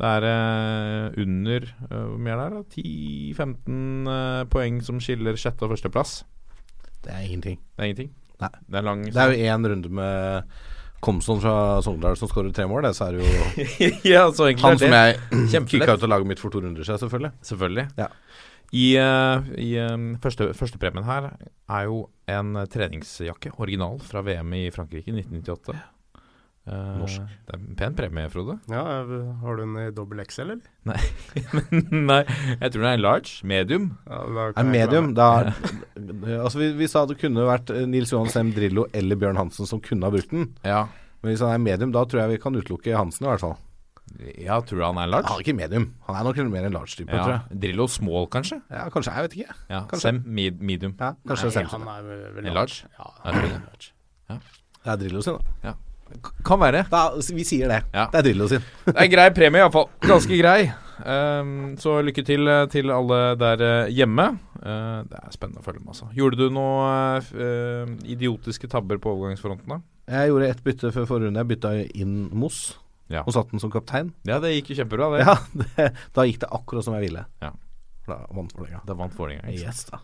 [0.00, 2.44] Det er eh, under eh, Hvor mye er det?
[2.46, 2.62] her da?
[2.74, 6.22] 10-15 eh, poeng som skiller sjette- og førsteplass.
[7.04, 7.58] Det er ingenting.
[7.76, 8.12] Det er ingenting.
[8.42, 8.52] Nei.
[8.66, 10.54] Det er lang Det er jo én runde med
[11.02, 12.86] Komson fra Sogndal som skårer tre mål.
[12.86, 13.66] Det, så er det jo
[14.14, 17.32] Ja, så han som jeg kikka ut av laget mitt for to runder siden, selvfølgelig.
[17.46, 17.86] Selvfølgelig.
[17.98, 18.08] Ja.
[18.72, 21.26] I, uh, i eh, første, førstepremien her
[21.68, 25.74] er jo en treningsjakke, original, fra VM i Frankrike i 1998.
[26.62, 27.22] Eh, Norsk.
[27.46, 28.54] Det er en pen premie, Frode.
[28.70, 28.82] Ja,
[29.42, 30.60] Har du den i dobbel XL, eller?
[30.92, 31.00] Nei,
[32.12, 32.20] Nei,
[32.60, 33.32] jeg tror den er en large.
[33.50, 33.88] Medium.
[34.06, 34.20] Ja,
[34.54, 35.26] Er medium, da
[36.44, 39.66] Altså vi, vi sa det kunne vært eh, Nils Johan Sem Drillo eller Bjørn Hansen
[39.66, 40.52] som kunne ha brukt den.
[40.62, 40.84] Ja.
[41.22, 43.58] Men hvis han er medium, da tror jeg vi kan utelukke Hansen, i hvert fall.
[44.42, 45.34] ja, tror du han er Han large?
[45.34, 45.86] er ikke medium.
[46.06, 47.60] Han er nok mer en large-type, tror jeg.
[47.62, 48.58] Drillo small, kanskje?
[48.70, 49.14] Ja, kanskje.
[49.18, 49.54] Jeg vet ikke.
[49.70, 50.02] Ja, Kanskje.
[50.08, 50.94] Sem med, medium.
[50.98, 51.70] Ja, kanskje Nei, Sem.
[51.74, 52.54] han er vel- large.
[52.54, 52.90] Large?
[52.98, 53.94] Ja, han er large.
[54.82, 55.72] Det er Drillo sin, da.
[55.72, 55.78] K-
[56.44, 56.84] Kan være.
[56.90, 57.02] da.
[57.32, 57.82] Vi sier det.
[57.94, 58.06] Ja.
[58.12, 58.64] Det er Drillo sin.
[58.86, 59.88] Det er grei premie, iallfall.
[60.04, 60.70] Ganske grei.
[61.02, 64.28] Um, så lykke til eh, til alle der eh, hjemme.
[64.62, 66.06] Uh, det er spennende å følge med, altså.
[66.14, 69.80] Gjorde du noen uh, idiotiske tabber på overgangsfronten, da?
[70.12, 71.42] Jeg gjorde ett bytte før forrige runde.
[71.42, 72.78] Jeg bytta inn Moss
[73.10, 73.24] Ja.
[73.26, 74.12] og satte den som kaptein.
[74.28, 75.26] Ja, det gikk jo kjempebra, det.
[75.26, 77.26] Ja, det, Da gikk det akkurat som jeg ville.
[77.42, 77.50] Ja.
[78.06, 78.84] Da vant Vålerenga.
[78.86, 79.50] Da vant Vålerenga.
[79.52, 80.00] Yes, da.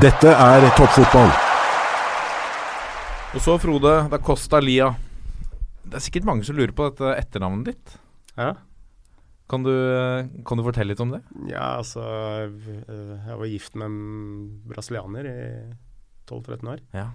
[0.00, 1.28] Dette er toppfotball.
[3.30, 4.88] Og så, Frode da Costa Lia.
[5.86, 7.92] Det er sikkert mange som lurer på dette etternavnet ditt.
[8.34, 8.54] Ja.
[9.50, 11.22] Kan du, eh, kan du fortelle litt om det?
[11.50, 15.38] ja, altså Jeg var gift med en brasilianer i
[16.30, 16.82] 12-13 år.
[16.94, 17.08] Ja.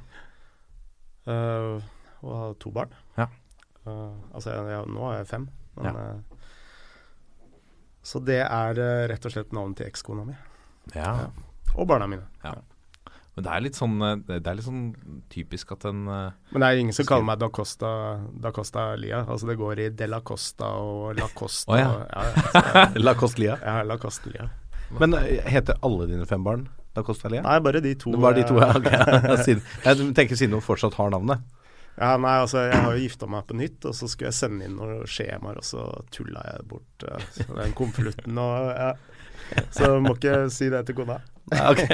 [1.25, 1.82] Uh,
[2.21, 2.91] og har to barn.
[3.17, 3.28] Ja.
[3.88, 5.49] Uh, altså, jeg, jeg, nå er jeg fem.
[5.75, 5.91] Men, Ja.
[5.91, 6.41] uh,
[8.06, 10.36] så det er eh, rett og slett navnet til ekskona mi.
[10.93, 11.32] ja.
[11.75, 12.28] Og barna mine.
[13.36, 14.84] Men det er litt sånn eh, Det er litt sånn
[15.32, 17.89] typisk at en eh, Men det er ingen som kaller meg Da Costa,
[18.32, 19.26] da Costa Lia.
[19.26, 21.74] Altså det går i De La Costa og La Costa.
[21.74, 21.89] oh, ja.
[21.91, 23.60] og, ja, altså, La La Costlia.
[23.60, 24.48] ja, La Costa Lia.
[25.02, 27.43] Men eh, heter alle dine fem barn Da Costa Lia?
[27.43, 28.15] Nei, bare de to.
[28.15, 28.71] Det var de to, ja.
[28.80, 29.60] Okay.
[29.86, 31.43] Jeg tenker siden hun fortsatt har navnet.
[31.95, 34.65] Ja, nei, altså jeg har jo gifta meg på nytt, og så skulle jeg sende
[34.67, 38.89] inn noen skjemaer, og så tulla jeg bort uh, den konvolutten ja.
[39.71, 41.21] Så må ikke si det til kona.
[41.53, 41.81] Ja, ok.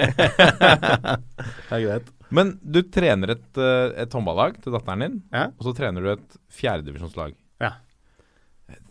[0.72, 2.10] det er greit.
[2.32, 5.48] Men du trener et, eh, et håndballag til datteren din, Ja.
[5.58, 7.34] og så trener du et fjerdedivisjonslag.
[7.60, 7.74] Ja.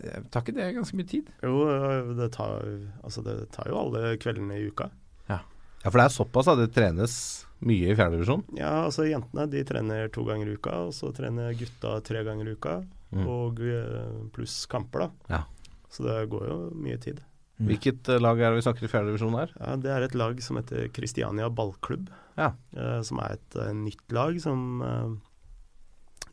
[0.00, 1.30] Det- Tar ikke det ganske mye tid?
[1.42, 2.66] Jo, øh, det tar,
[3.02, 4.90] altså det tar jo alle kveldene i uka.
[5.30, 8.42] Ja, for det er såpass at det trenes mye i fjerdedivisjon.
[8.58, 12.50] Ja, altså jentene de trener to ganger i uka, og så trener gutta tre ganger
[12.50, 12.74] i uka.
[13.16, 13.24] Mm.
[13.26, 13.56] Og
[14.36, 15.08] pluss kamper, da.
[15.32, 15.40] Ja.
[15.88, 17.22] Så det går jo mye tid.
[17.60, 19.52] Hvilket eh, lag er det vi snakker i fjerde divisjon her?
[19.58, 22.08] Ja, det er et lag som heter Kristiania ballklubb.
[22.38, 22.54] Ja.
[22.76, 25.10] Uh, som er et uh, nytt lag som uh,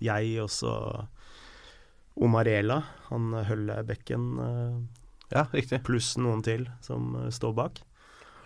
[0.04, 0.72] jeg også
[2.18, 4.24] Omarela, han Hølle-bekken,
[5.30, 5.44] Ja,
[5.86, 7.82] pluss noen til som står bak.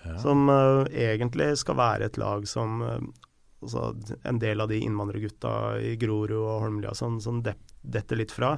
[0.03, 0.15] Ja.
[0.19, 3.93] Som egentlig skal være et lag som altså,
[4.27, 8.57] En del av de innvandrergutta i Grorud og Holmlia sånn, som det, detter litt fra,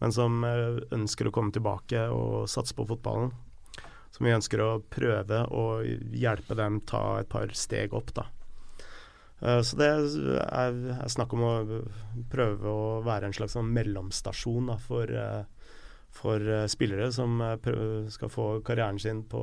[0.00, 3.32] men som ønsker å komme tilbake og satse på fotballen.
[4.12, 5.66] Som vi ønsker å prøve å
[6.12, 8.26] hjelpe dem ta et par steg opp, da.
[9.42, 11.54] Eh, Så det er, er snakk om å
[12.30, 15.70] prøve å være en slags sånn mellomstasjon da, for, eh,
[16.12, 17.40] for eh, spillere som
[18.12, 19.42] skal få karrieren sin på,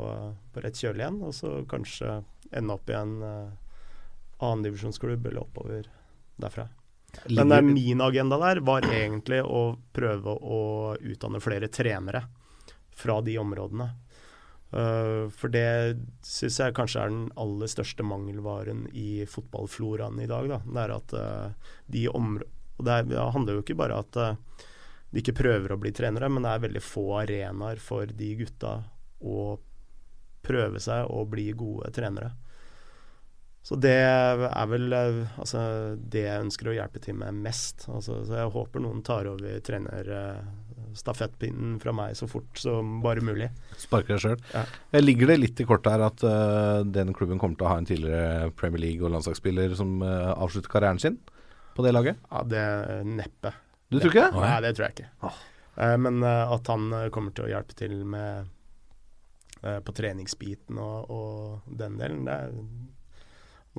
[0.53, 2.21] på rett kjøl igjen, og så kanskje
[2.53, 3.17] ende opp i en
[4.39, 5.89] annendivisjonsklubb eller oppover
[6.39, 6.69] derfra.
[7.29, 10.61] Men der min agenda der var egentlig å prøve å
[10.95, 12.21] utdanne flere trenere
[12.95, 13.89] fra de områdene.
[14.71, 20.49] Eh, for det syns jeg kanskje er den aller største mangelvaren i fotballfloraen i dag.
[20.51, 20.59] Da.
[20.65, 22.49] Det er at eh, de områ...
[22.79, 24.67] Og det, er, handler jo ikke bare at eh,
[25.09, 28.75] de ikke prøver å bli trenere, men det er veldig få arenaer for de gutta
[29.19, 29.39] å
[30.45, 32.29] prøve seg og bli gode trenere.
[33.65, 35.61] Så det er vel altså,
[35.99, 37.83] det jeg ønsker å hjelpe til med mest.
[37.91, 39.59] Altså, så jeg håper noen tar over
[40.89, 43.49] trenerstafettpinnen fra meg så fort som bare mulig.
[43.77, 44.39] Sparker deg sjøl.
[44.53, 44.63] Ja.
[44.99, 47.85] Ligger det litt i kortet her at uh, den klubben kommer til å ha en
[47.85, 51.19] tidligere Premier League- og landslagsspiller som uh, avslutter karrieren sin
[51.75, 52.17] på det laget?
[52.31, 53.53] Ja, det er neppe.
[53.89, 54.39] Du tror ikke det?
[54.39, 55.33] Nei, det tror jeg ikke.
[55.79, 58.49] Eh, men eh, at han kommer til å hjelpe til med
[59.59, 62.53] på treningsbiten og, og den delen, det er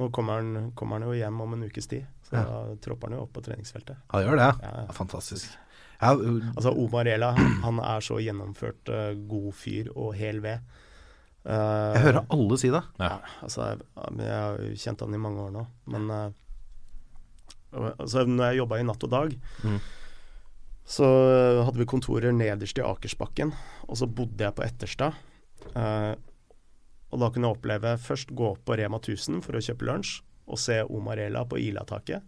[0.00, 2.42] Nå kommer han, kommer han jo hjem om en ukes tid, så Ja.
[2.46, 3.98] da tropper han jo opp på treningsfeltet.
[4.14, 4.46] Han gjør det?
[4.62, 4.70] Ja.
[4.86, 5.56] Ja, fantastisk.
[6.00, 7.32] Ja, uh, Altså Omar Ela,
[7.64, 10.62] han er så gjennomført uh, god fyr og hel ved.
[11.44, 12.82] Uh, jeg hører alle si det.
[13.00, 13.18] Ja.
[13.44, 13.86] Altså, jeg,
[14.20, 16.10] jeg har kjent han i mange år nå, men
[17.72, 19.78] altså, når jeg jobba i Natt og Dag, Mm.
[20.90, 21.06] så
[21.66, 23.52] hadde vi kontorer nederst i Akersbakken,
[23.88, 25.14] og så bodde jeg på Etterstad.
[25.76, 26.14] Eh,
[27.10, 30.20] og da kunne jeg oppleve først gå opp på Rema 1000 for å kjøpe lunsj,
[30.50, 32.24] og se Omar Ela på Ilataket.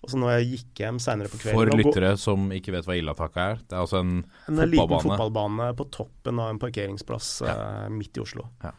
[0.00, 2.96] Og så når jeg gikk hjem seinere på kvelden For lyttere som ikke vet hva
[2.96, 5.10] Illataka er, det er altså en en liten fotballbane.
[5.10, 8.46] fotballbane på toppen av en parkeringsplass eh, midt i Oslo.
[8.64, 8.72] Ja.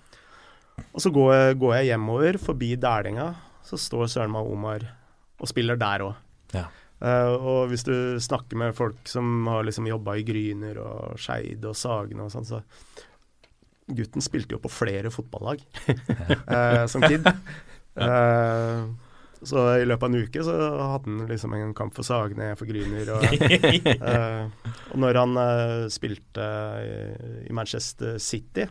[0.90, 3.28] Og så går jeg, går jeg hjemover forbi Dælinga,
[3.68, 4.88] så står søren meg Omar
[5.42, 6.28] og spiller der òg.
[6.52, 6.66] Ja.
[7.40, 11.78] og hvis du snakker med folk som har liksom jobba i Gryner og Skeid og
[11.80, 12.60] Sagene og sånn, så
[13.92, 17.26] Gutten spilte jo på flere fotballag uh, som kid.
[17.92, 18.84] Eh,
[19.44, 22.70] så i løpet av en uke så hadde han liksom en kamp for Sagene, for
[22.70, 23.10] Gryner.
[23.16, 26.46] Og, uh, og når han uh, spilte
[26.86, 26.96] i,
[27.50, 28.68] i Manchester City,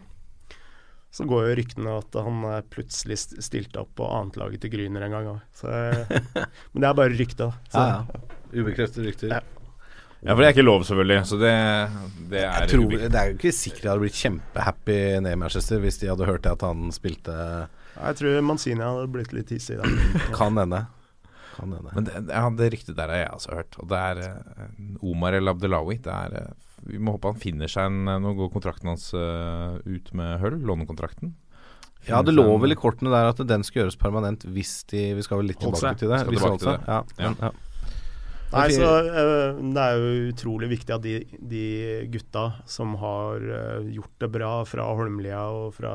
[1.11, 5.17] så går jo ryktene at han eh, plutselig stilte opp på annetlaget til Gryner en
[5.17, 5.41] gang òg.
[5.67, 7.49] Men det er bare rykte.
[7.49, 7.65] da.
[7.67, 8.61] Så, Ja, ja.
[8.61, 9.33] Ubekreftet rykter.
[9.35, 9.41] Ja.
[10.21, 11.19] Ja, for det er ikke lov, selvfølgelig.
[11.27, 11.53] Så det,
[12.31, 15.81] det er tror, det er jo ikke sikkert jeg hadde blitt kjempehappy nede i Manchester
[15.81, 17.37] hvis de hadde hørt at han spilte
[18.01, 19.89] Jeg tror Manzini hadde blitt litt hissig da.
[20.39, 20.85] Kan hende.
[21.57, 21.93] Kan hende.
[21.95, 23.79] Men det, ja, det ryktet der har jeg også hørt.
[23.83, 25.99] Og det er eh, Omar El Abdelawi.
[26.05, 29.79] Det er, eh, vi må håpe han finner seg en Nå går kontrakten hans eh,
[29.85, 31.35] ut med hull, lånekontrakten.
[32.09, 35.25] Ja, det lå vel i kortene der at den skal gjøres permanent hvis de Vi
[35.27, 36.23] skal vel litt tilbake til det.
[36.23, 36.79] Skal Hvis tilbake til det.
[36.89, 37.35] Ja, Ja.
[37.35, 37.51] men, ja.
[38.51, 41.13] Nei, så uh, Det er jo utrolig viktig at de,
[41.53, 41.67] de
[42.11, 45.93] gutta som har uh, gjort det bra fra Holmlia og fra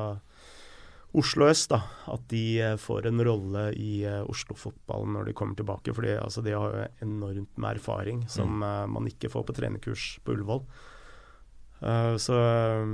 [1.16, 1.80] Oslo øst, da,
[2.12, 5.94] at de eh, får en rolle i uh, Oslo-fotballen når de kommer tilbake.
[5.96, 8.92] For altså, de har jo enormt med erfaring som mm.
[8.92, 10.66] man ikke får på trenerkurs på Ullevål.
[11.80, 12.92] Uh, så eh,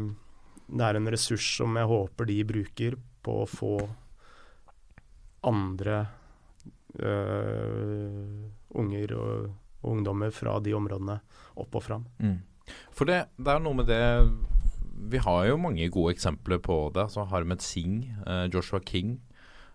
[0.72, 3.74] det er en ressurs som jeg håper de bruker på å få
[5.50, 5.98] andre
[7.02, 8.46] uh,
[8.78, 11.18] unger og, og ungdommer fra de områdene
[11.62, 12.08] opp og fram.
[12.22, 12.40] Mm.
[12.94, 14.04] For det, det er noe med det
[15.12, 17.08] Vi har jo mange gode eksempler på det.
[17.08, 19.18] Altså Harmet Singh, uh, Joshua King.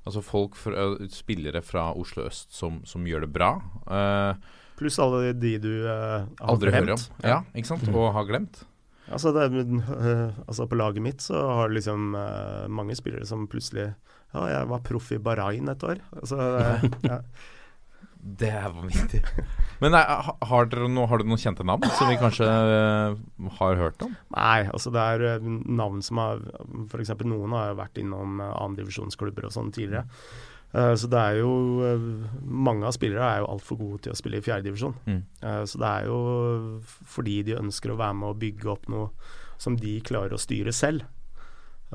[0.06, 3.48] Altså folk fra, spillere fra Oslo øst som, som gjør det bra.
[3.90, 4.36] Eh,
[4.78, 7.00] Pluss alle de du har aldri hører om.
[7.00, 7.24] glemt.
[7.26, 7.88] Ja, ikke sant?
[7.90, 8.60] Og har glemt.
[9.10, 9.66] Altså, det,
[10.46, 12.14] altså På laget mitt så har det liksom
[12.70, 13.88] mange spillere som plutselig
[14.34, 15.98] Ja, jeg var proff i Bahrain et år.
[16.22, 16.38] Altså,
[17.02, 17.18] ja.
[18.26, 19.20] Det er vanvittig.
[19.78, 20.02] Men nei,
[20.50, 23.14] har dere noe, har du noen kjente navn som vi kanskje uh,
[23.60, 24.16] har hørt om?
[24.36, 26.42] Nei, altså det er eh, navn som har
[26.90, 27.14] F.eks.
[27.24, 30.04] noen har vært innom andredivisjonsklubber annendivisjonsklubber og sånn tidligere.
[30.76, 31.52] Eh, så det er jo
[31.86, 32.06] eh,
[32.44, 34.96] Mange av spillere er jo altfor gode til å spille i fjerdedivisjon.
[35.08, 35.20] Mm.
[35.70, 36.18] Så det er jo
[37.16, 39.08] fordi de ønsker å være med og bygge opp noe
[39.62, 41.06] som de klarer å styre selv.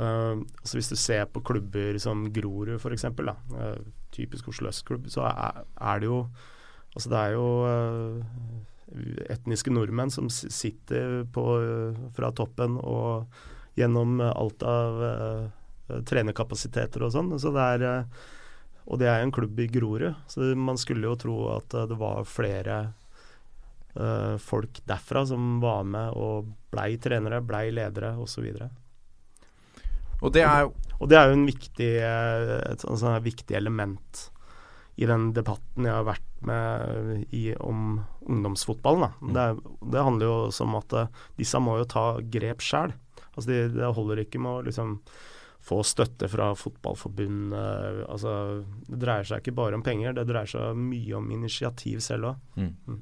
[0.01, 3.05] Altså hvis du ser på klubber som Grorud f.eks.,
[4.15, 6.23] typisk Oslo øst-klubb, så er, det jo
[6.95, 7.45] Altså det er jo
[9.31, 11.45] etniske nordmenn som sitter på,
[12.15, 13.31] fra toppen og
[13.79, 15.01] gjennom alt av
[16.07, 17.33] trenerkapasiteter og sånn.
[17.39, 17.85] Så det er
[18.91, 22.25] og det er en klubb i Grorud, så man skulle jo tro at det var
[22.27, 22.79] flere
[24.41, 28.47] folk derfra som var med og blei trenere, blei ledere osv.
[30.21, 33.57] Og det er jo og det er jo en viktig, et, et et, et viktig
[33.57, 34.19] element
[34.99, 39.13] i den debatten jeg har vært med i, om ungdomsfotballen.
[39.21, 39.33] Mm.
[39.35, 39.45] Det,
[39.93, 42.95] det, handler jo om at uh, disse må jo ta grep sjøl.
[43.31, 44.97] Altså de, det holder ikke med å liksom
[45.61, 48.03] få støtte fra fotballforbundet.
[48.09, 48.33] Altså,
[48.87, 52.43] det dreier seg ikke bare om penger, det dreier seg mye om initiativ selv òg.
[52.57, 52.73] Mm.
[52.89, 52.99] Mm.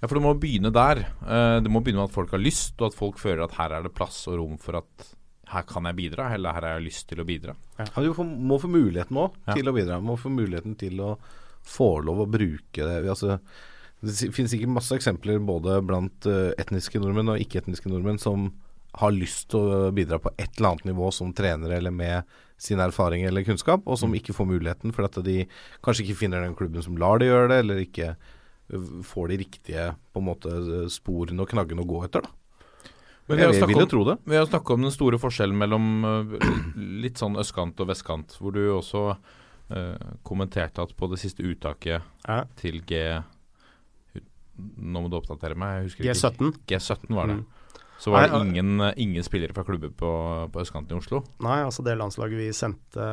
[0.00, 1.04] Ja, for det må begynne der.
[1.22, 3.76] Uh, det må begynne med at folk har lyst, og at folk føler at her
[3.76, 5.10] er det plass og rom for at
[5.50, 7.56] her kan jeg bidra, eller her har jeg lyst til å bidra.
[7.80, 7.88] Ja.
[7.98, 9.56] Du må få muligheten òg ja.
[9.56, 9.98] til å bidra.
[9.98, 11.14] Du må få muligheten til å
[11.66, 12.98] få lov å bruke det.
[13.10, 13.38] Altså,
[14.00, 18.50] det finnes sikkert masse eksempler både blant uh, etniske nordmenn og ikke-etniske nordmenn som
[18.98, 22.80] har lyst til å bidra på et eller annet nivå som trener eller med sin
[22.82, 24.18] erfaring eller kunnskap, og som mm.
[24.18, 25.36] ikke får muligheten fordi de
[25.84, 29.38] kanskje ikke finner den klubben som lar de gjøre det, eller ikke eh, får de
[29.44, 30.56] riktige på en måte
[30.92, 32.26] sporene og knaggene å gå etter.
[32.26, 32.39] da.
[33.30, 34.16] Men vi har jo tro det.
[34.26, 36.34] Vi har snakka om den store forskjellen mellom uh,
[36.76, 42.02] litt sånn østkant og vestkant, hvor du også uh, kommenterte at på det siste uttaket
[42.26, 42.42] ja.
[42.60, 43.04] til G
[44.60, 45.88] Nå må du oppdatere meg.
[45.96, 46.50] G17.
[46.68, 47.38] G17 var det.
[47.38, 47.46] Mm.
[48.00, 50.10] Så var det ingen, ingen spillere fra klubber på,
[50.52, 51.22] på østkanten i Oslo?
[51.44, 53.06] Nei, altså det landslaget vi sendte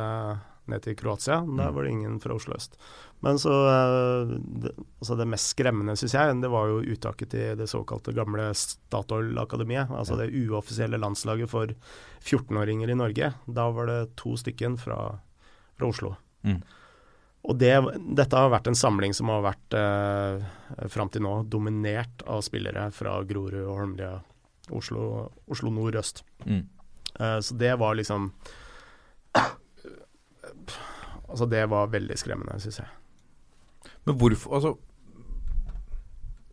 [0.72, 1.74] ned til Kroatia, der mm.
[1.76, 2.78] var det ingen fra Oslo øst.
[3.24, 7.58] Men så eh, det, altså det mest skremmende, syns jeg, det var jo uttaket til
[7.58, 9.90] det såkalte gamle Statoil-akademiet.
[9.90, 11.74] Altså det uoffisielle landslaget for
[12.22, 13.32] 14-åringer i Norge.
[13.46, 15.00] Da var det to stykken fra,
[15.78, 16.14] fra Oslo.
[16.46, 16.60] Mm.
[17.48, 17.74] Og det,
[18.18, 22.88] dette har vært en samling som har vært eh, fram til nå dominert av spillere
[22.94, 24.16] fra Grorud og Holmlia,
[24.74, 26.24] Oslo, Oslo nord øst.
[26.44, 26.66] Mm.
[27.14, 28.32] Eh, så det var liksom
[31.28, 32.92] Altså Det var veldig skremmende, syns jeg.
[34.08, 34.76] Men hvorfor Altså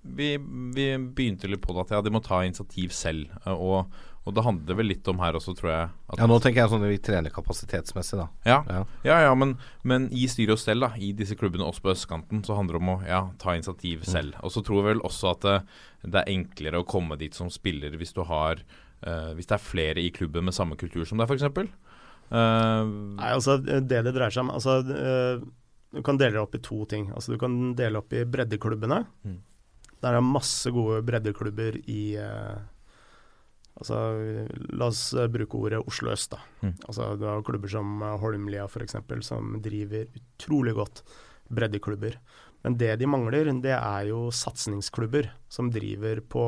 [0.05, 0.37] vi,
[0.75, 3.31] vi, begynte litt på det at ja, de må ta initiativ selv.
[3.49, 3.89] Og,
[4.25, 5.89] og det handler vel litt om her også, tror jeg.
[6.19, 8.27] ja, Nå tenker jeg sånn at vi trener kapasitetsmessig, da.
[8.47, 9.55] Ja, ja, ja, ja men,
[9.87, 12.83] men, i styre og stell, da, i disse klubbene også på østkanten, så handler det
[12.83, 14.09] om å ja, ta initiativ mm.
[14.11, 14.39] selv.
[14.45, 15.57] Og så tror jeg vel også at det,
[16.05, 19.63] det, er enklere å komme dit som spiller hvis du har uh, Hvis det er
[19.63, 21.73] flere i klubben med samme kultur som deg, f.eks.
[22.31, 25.43] Uh, Nei, altså det det dreier seg om altså, uh,
[25.95, 27.09] du kan dele det opp i to ting.
[27.15, 29.03] Altså Du kan dele opp i breddeklubbene.
[29.23, 29.37] Mm.
[30.01, 32.57] Der er det masse gode breddeklubber i uh,
[33.75, 33.97] Altså,
[34.79, 36.31] La oss bruke ordet Oslo øst.
[36.31, 36.37] da.
[36.63, 36.75] Mm.
[36.87, 38.95] Altså, Du har klubber som Holmlia f.eks.,
[39.27, 41.01] som driver utrolig godt
[41.51, 42.15] breddeklubber.
[42.63, 46.45] Men det de mangler, det er jo satsingsklubber som driver på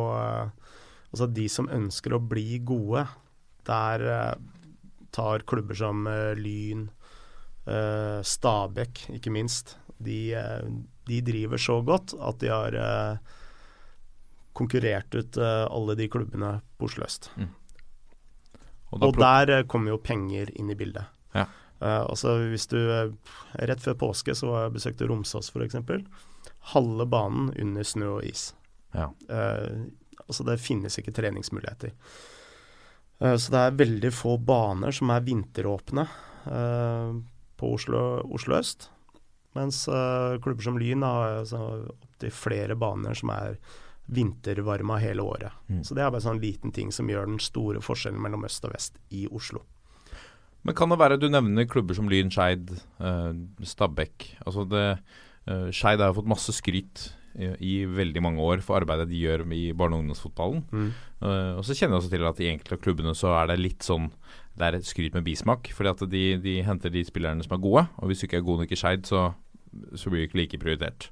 [1.08, 3.06] Altså de som ønsker å bli gode.
[3.68, 4.34] Der eh,
[5.18, 6.88] tar klubber som eh, Lyn,
[7.68, 9.76] Uh, Stabæk, ikke minst.
[10.00, 10.64] De, uh,
[11.10, 13.34] de, driver så godt at de har uh,
[14.56, 17.30] konkurrert ut alle de klubbene på Oslo øst.
[17.38, 17.52] Mm.
[18.90, 21.06] Og, og der kommer jo penger inn i bildet.
[21.36, 21.44] Ja.
[21.78, 22.80] altså hvis du
[23.54, 25.76] Rett før påske så var jeg besøkte Romsås f.eks.
[26.72, 28.48] Halve banen under snø og is.
[28.96, 29.12] Ja.
[30.26, 31.94] altså det finnes ikke treningsmuligheter.
[33.18, 36.04] Så det er veldig få baner som er vinteråpne.
[36.48, 37.18] Uh,
[37.58, 38.90] på Oslo, Oslo øst.
[39.58, 43.58] Mens uh, klubber som Lyn har opptil flere baner som er
[44.08, 45.56] vintervarma hele året.
[45.68, 45.82] Mm.
[45.84, 48.70] Så det er bare en sånn liten ting som gjør den store forskjellen mellom øst
[48.70, 49.66] og vest i Oslo.
[50.64, 53.34] Men kan det være du nevner klubber som Lyn, Skeid, uh,
[53.66, 54.30] Stabæk.
[54.46, 54.86] Altså det,
[55.76, 59.98] Skeid har fått masse skryt i, veldig mange år for arbeidet de gjør i barne-
[59.98, 60.64] og ungdomsfotballen.
[60.72, 60.90] Mm.
[61.22, 63.60] Uh, og så kjenner jeg også til at i enkelte av klubbene så er det
[63.62, 64.10] litt sånn
[64.58, 65.70] det er et skryt med bismak.
[65.74, 67.84] fordi at de, de, henter de spillerne som er gode.
[68.02, 69.28] Og hvis du ikke er god nok i Skeid, så,
[69.94, 71.12] så, blir du ikke like prioritert.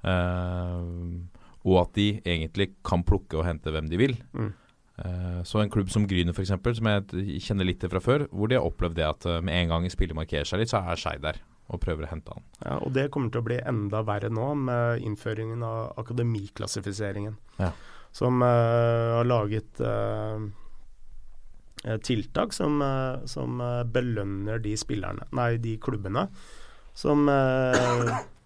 [0.00, 1.20] Uh,
[1.68, 4.16] og at de egentlig kan plukke og hente hvem de vil.
[4.32, 4.54] Mm.
[4.98, 8.48] Uh, så en klubb som Gryner f.eks., som jeg kjenner litt til fra før, hvor
[8.48, 11.28] de har opplevd det at med en gang spiller markerer seg litt, så er Skeid
[11.28, 12.46] der og prøver å hente han.
[12.62, 17.36] Ja, og det kommer til å bli enda verre nå med innføringen av akademiklassifiseringen.
[17.60, 17.72] Ja.
[18.16, 20.40] Som har laget uh,
[22.04, 23.60] tiltak som, uh, som,
[23.92, 26.24] belønner de spillerne, nei, de klubbene
[26.98, 27.28] som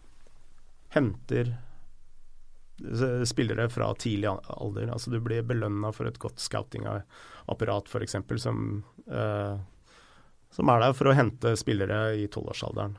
[0.96, 1.54] henter
[3.24, 4.90] spillere fra tidlig alder.
[4.90, 8.18] Altså du blir belønna for et godt scoutingapparat f.eks.
[8.42, 8.82] som
[10.52, 12.98] som er der for å hente spillere i tolvårsalderen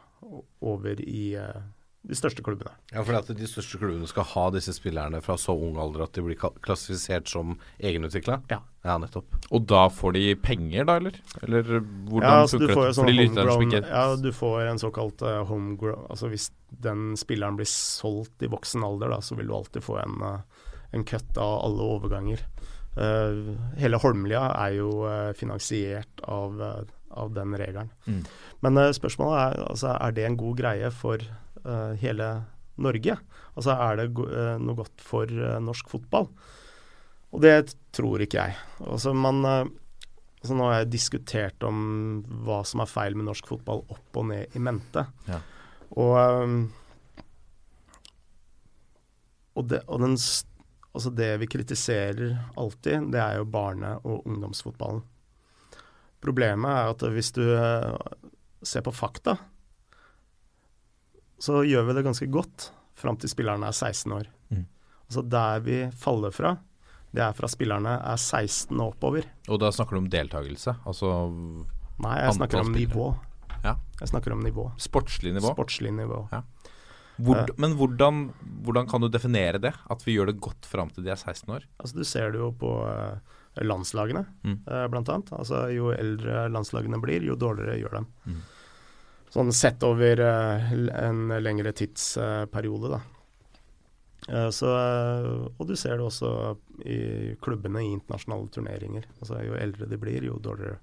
[0.64, 1.64] over i eh,
[2.04, 2.74] de største klubbene.
[2.92, 6.18] Ja, for at de største klubbene skal ha disse spillerne fra så ung alder at
[6.18, 8.42] de blir klassifisert som egenutvikla?
[8.52, 8.60] Ja.
[8.84, 9.38] ja, nettopp.
[9.56, 11.16] Og da får de penger, da, eller?
[11.40, 12.98] Eller hvordan Ja, altså du funker det?
[12.98, 16.50] sånn homegrown ikke Ja, du får en såkalt uh, homegrown Altså hvis
[16.84, 20.68] den spilleren blir solgt i voksen alder, da, så vil du alltid få en, uh,
[20.92, 22.44] en cut av alle overganger.
[22.94, 26.84] Uh, hele Holmlia er jo eh, finansiert av, eh,
[27.20, 27.92] av den regelen.
[28.06, 28.24] Mm.
[28.66, 31.24] Men uh, spørsmålet er altså, er det en god greie for
[31.66, 32.34] uh, hele
[32.82, 33.18] Norge?
[33.54, 35.30] Altså er det go uh, noe godt for
[35.62, 36.30] norsk fotball?
[37.34, 38.58] Og det tror ikke jeg.
[38.86, 39.72] Altså man eh,
[40.44, 41.78] så nå har jeg diskutert om
[42.44, 45.06] hva som er feil med norsk fotball opp og ned i mente.
[45.30, 45.40] Ja.
[45.96, 46.18] Og,
[49.54, 55.06] og, det, og den, altså det vi kritiserer alltid, det er jo barne- og ungdomsfotballen.
[56.24, 57.98] Problemet er at hvis du eh,
[58.64, 59.36] ser på fakta,
[61.44, 64.30] så gjør vi det ganske godt fram til spillerne er 16 år.
[64.54, 64.66] Mm.
[65.10, 66.54] Altså der vi faller fra,
[67.14, 69.28] det er fra spillerne er 16 og oppover.
[69.52, 70.78] Og da snakker du om deltakelse?
[70.88, 71.10] Altså
[72.04, 72.88] Nei, jeg snakker om spillere.
[72.88, 73.10] nivå.
[73.64, 73.76] Ja.
[74.00, 74.70] Jeg snakker om nivå.
[74.82, 75.52] sportslig nivå?
[75.54, 76.24] Sportslig nivå.
[77.22, 77.46] Hvor, Eh.
[77.62, 78.34] men hvordan,
[78.66, 79.74] hvordan kan du definere det?
[79.92, 81.64] At vi gjør det godt fram til de er 16 år?
[81.80, 83.20] Altså, du ser det jo på eh,
[83.62, 84.60] landslagene, Mm.
[84.68, 85.32] eh, blant annet.
[85.38, 88.08] Altså, jo eldre landslagene blir, jo dårligere gjør dem.
[88.26, 88.42] Mm.
[89.34, 90.72] Sånn sett over eh,
[91.08, 93.02] en lengre tidsperiode, da.
[94.30, 94.70] Eh, så,
[95.60, 99.06] og du ser det også i klubbene i internasjonale turneringer.
[99.20, 100.80] Altså, jo eldre de blir, jo dårligere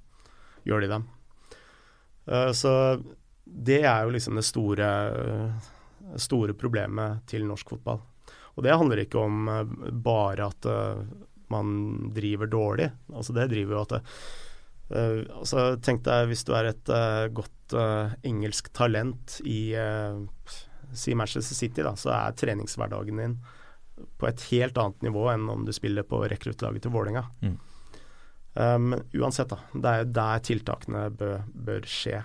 [0.67, 1.09] gjør de dem.
[2.55, 2.71] Så
[3.45, 4.89] det er jo liksom det store,
[6.21, 7.99] store problemet til norsk fotball.
[8.55, 9.49] Og det handler ikke om
[10.05, 10.69] bare at
[11.53, 12.91] man driver dårlig.
[13.13, 14.03] Altså det driver jo at det,
[14.95, 19.63] uh, altså Tenk deg hvis du er et uh, godt uh, engelsk talent i
[20.93, 23.37] si Manchester City, da, så er treningshverdagen din
[24.19, 27.27] på et helt annet nivå enn om du spiller på rekruttlaget til Vålerenga.
[27.45, 27.59] Mm.
[28.55, 29.61] Um, uansett, da.
[29.73, 32.23] Det er jo der tiltakene bør, bør skje.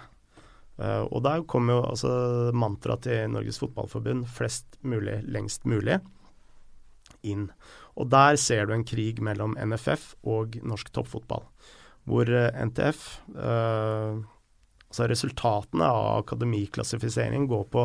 [0.80, 2.12] Uh, og der kommer jo altså
[2.56, 6.02] mantraet til Norges Fotballforbund 'flest mulig, lengst mulig'
[7.24, 7.50] inn.
[7.96, 11.46] Og der ser du en krig mellom NFF og norsk toppfotball.
[12.06, 14.24] Hvor eh, NTF eh,
[14.96, 17.82] Altså resultatene av akademiklassifisering går på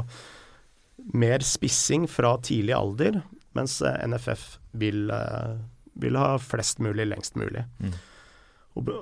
[1.17, 3.17] mer spissing fra tidlig alder,
[3.59, 4.45] mens eh, NFF
[4.79, 5.57] vil, eh,
[5.99, 7.65] vil ha flest mulig lengst mulig.
[7.81, 7.91] Mm.
[8.79, 8.93] Og,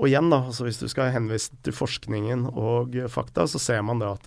[0.00, 4.02] og igjen, da, altså hvis du skal henvise til forskningen og fakta, så ser man
[4.02, 4.26] da at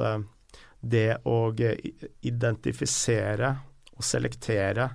[0.79, 3.57] det å identifisere
[3.91, 4.87] og selektere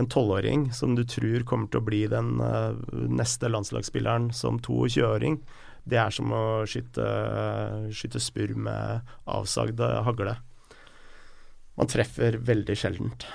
[0.00, 2.76] en tolvåring som du tror kommer til å bli den uh,
[3.08, 5.40] neste landslagsspilleren som 22-åring,
[5.90, 7.04] det er som å skyte,
[7.96, 10.36] skyte spurv med avsagde hagle.
[11.78, 13.26] Man treffer veldig sjeldent.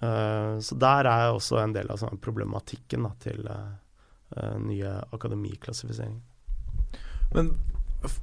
[0.00, 6.22] Uh, så der er også en del av sånn problematikken da, til eh, nye akademiklassifiseringer.
[7.34, 7.52] Men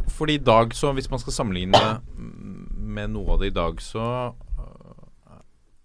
[0.10, 2.68] fordi i dag, så hvis man skal sammenligne mm,
[2.98, 4.34] med noe av det i dag, så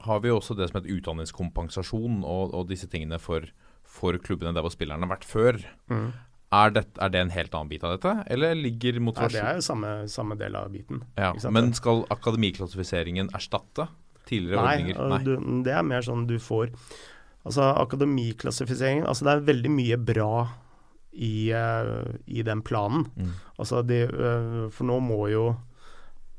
[0.07, 3.47] har vi også det som heter utdanningskompensasjon og, og disse tingene for,
[3.89, 5.61] for klubbene der hvor spillerne har vært før.
[6.53, 9.57] Er, det, er det en helt annen bit av dette, eller ligger Nei, det er
[9.57, 11.01] jo samme, samme del av biten.
[11.17, 11.33] ja.
[11.51, 13.89] Men skal akademiklassifiseringen erstatte
[14.29, 15.09] tidligere Nei, ordninger?
[15.15, 16.75] Nei, Du, det er mer sånn du får
[17.43, 20.35] Altså akademiklassifiseringen Altså det er veldig mye bra
[21.13, 23.03] i, eh, i den planen.
[23.17, 23.33] Mm.
[23.61, 25.43] Altså de, eh, For nå må jo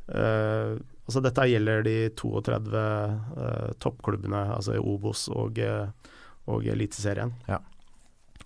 [0.09, 6.13] eh, Altså dette gjelder de 32 eh, toppklubbene, altså i Obos og, eh,
[6.47, 7.33] og Eliteserien.
[7.49, 7.59] Ja.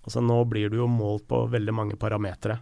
[0.02, 2.58] Altså nå blir du jo målt på veldig mange parametere.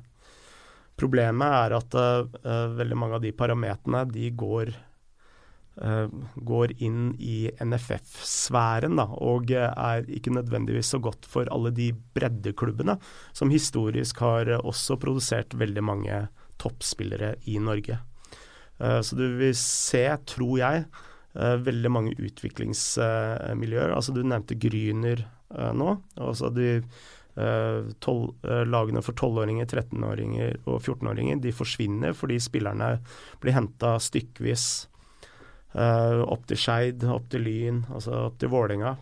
[0.97, 6.17] Problemet er at eh, veldig mange av de parametrene de går eh,
[6.51, 12.99] går inn i NFF-sfæren, og er ikke nødvendigvis så godt for alle de breddeklubbene
[13.37, 16.21] som historisk har også produsert veldig mange
[16.61, 18.01] toppspillere i Norge.
[18.79, 20.87] Eh, så du vil se, tror jeg,
[21.35, 23.95] eh, veldig mange utviklingsmiljøer.
[23.95, 26.01] altså Du nevnte Gryner eh, nå.
[26.17, 26.81] altså de
[28.01, 28.31] tol,
[28.65, 32.95] Lagene for 12-åringer, 13-åringer og 14-åringer de forsvinner fordi spillerne
[33.43, 34.87] blir henta stykkevis
[35.77, 38.95] opp til Skeid, opp til Lyn, altså opp til Vålerenga.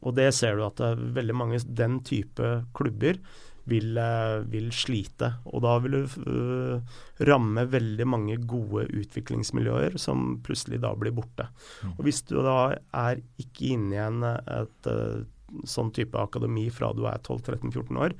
[0.00, 3.20] Og det ser du at det er veldig mange den type klubber
[3.68, 5.32] vil, eh, vil slite.
[5.52, 6.98] Og da vil du uh,
[7.28, 11.48] ramme veldig mange gode utviklingsmiljøer som plutselig da blir borte.
[11.82, 11.94] Mm.
[11.96, 15.24] Og Hvis du da er ikke inne i en et, uh,
[15.68, 18.16] sånn type akademi fra du er 12-13-14 år,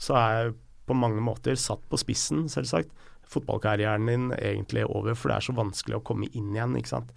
[0.00, 0.54] så er jeg
[0.88, 2.90] på mange måter satt på spissen, selvsagt.
[3.32, 6.74] Fotballkarrieren din egentlig over, for det er så vanskelig å komme inn igjen.
[6.76, 7.14] ikke sant?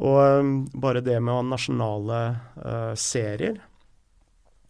[0.00, 2.20] Og um, bare det med å ha nasjonale
[2.62, 3.58] uh, serier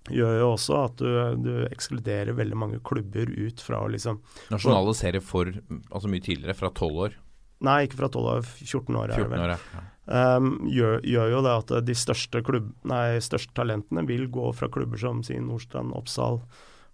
[0.09, 1.09] gjør jo også at du,
[1.44, 4.20] du, ekskluderer veldig mange klubber ut fra å liksom
[4.53, 5.51] Nasjonale serier for
[5.90, 7.18] altså mye tidligere, fra 12 år?
[7.66, 9.14] Nei, ikke fra 12 år, 14 år.
[9.18, 9.84] 14 år ja.
[10.11, 14.70] Um, gjør, gjør, jo det at de største, klubb, nei, største talentene vil gå fra
[14.72, 16.40] klubber som sin Nordstrand, Oppsal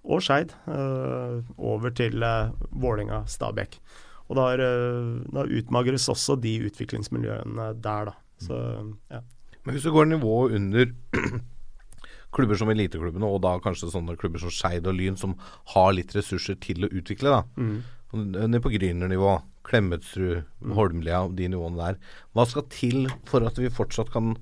[0.06, 3.78] og Skeid uh, over til uh, Vålinga, Stabæk.
[4.26, 8.16] Og da, uh, da, utmagres også de utviklingsmiljøene der, da.
[8.42, 8.58] Så,
[9.08, 9.22] ja.
[9.64, 10.90] Men hvis du går nivået under
[12.36, 15.34] klubber som eliteklubbene, og da kanskje sånne klubber som Skeid og Lyn, som
[15.72, 17.42] har litt ressurser til å utvikle, da.
[17.56, 17.76] Mm.
[18.36, 19.32] Nede på Grüner-nivå,
[19.66, 20.44] Klemetsrud.
[20.76, 21.98] Holmlia, de nivåene der.
[22.36, 24.36] Hva skal til for at vi fortsatt kan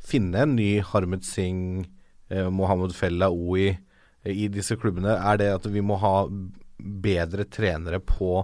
[0.00, 1.84] finne en ny Harmed Singh,
[2.32, 5.18] eh, Mohammed Fella OI eh, i disse klubbene?
[5.18, 6.24] Er det at vi må ha
[6.80, 8.40] bedre trenere på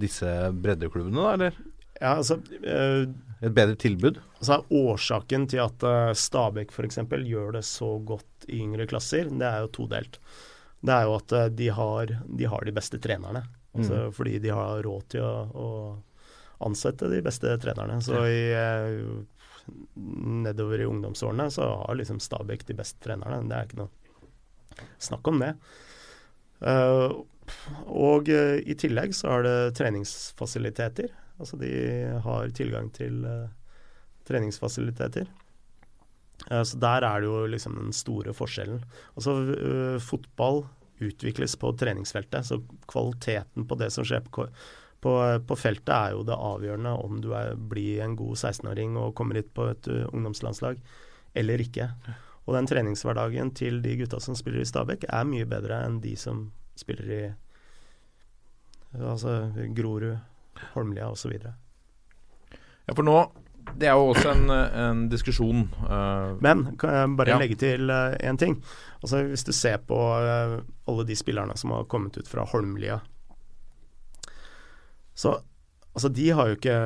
[0.00, 1.62] disse breddeklubbene, da, eller?
[2.00, 2.40] Ja, altså...
[2.64, 3.06] Øh,
[3.40, 4.20] Et bedre tilbud?
[4.38, 7.00] Altså Årsaken til at uh, Stabæk f.eks.
[7.26, 10.18] gjør det så godt i yngre klasser, det er jo todelt.
[10.84, 13.44] Det er jo at uh, de, har, de, har, de beste trenerne.
[13.74, 14.12] Altså, mm.
[14.14, 15.68] Fordi de har råd til å, å,
[16.64, 17.98] ansette de beste trenerne.
[18.04, 19.66] Så i, uh,
[20.44, 23.42] nedover i ungdomsårene så har liksom Stabæk de beste trenerne.
[23.50, 25.52] Det er ikke noe snakk om det.
[27.86, 31.12] og i tillegg så har det treningsfasiliteter.
[31.40, 31.70] Altså de
[32.24, 33.50] har tilgang til uh,
[34.28, 35.28] treningsfasiliteter.
[36.50, 38.84] Uh, så der er det jo liksom den store forskjellen.
[39.16, 40.64] Altså uh, fotball
[41.02, 42.60] utvikles på treningsfeltet, så
[42.90, 44.46] kvaliteten på det som skjer på,
[45.02, 45.14] på,
[45.48, 49.40] på feltet er jo det avgjørende om du er, blir en god 16-åring og kommer
[49.40, 50.78] hit på et ungdomslandslag
[51.34, 51.90] eller ikke.
[52.44, 56.14] Og den treningshverdagen til de gutta som spiller i Stabæk er mye bedre enn de
[56.20, 56.46] som
[56.78, 57.22] spiller i
[58.94, 60.18] altså Grorud,
[60.74, 61.32] Holmlia osv.
[62.84, 63.16] Ja, for nå
[63.80, 67.40] Det er jo også en, en diskusjon uh, Men kan jeg bare ja.
[67.40, 68.58] legge til én uh, ting?
[69.00, 73.00] Altså Hvis du ser på uh, alle de spillerne som har kommet ut fra Holmlia
[75.14, 75.38] Så
[75.94, 76.78] altså, de har jo ikke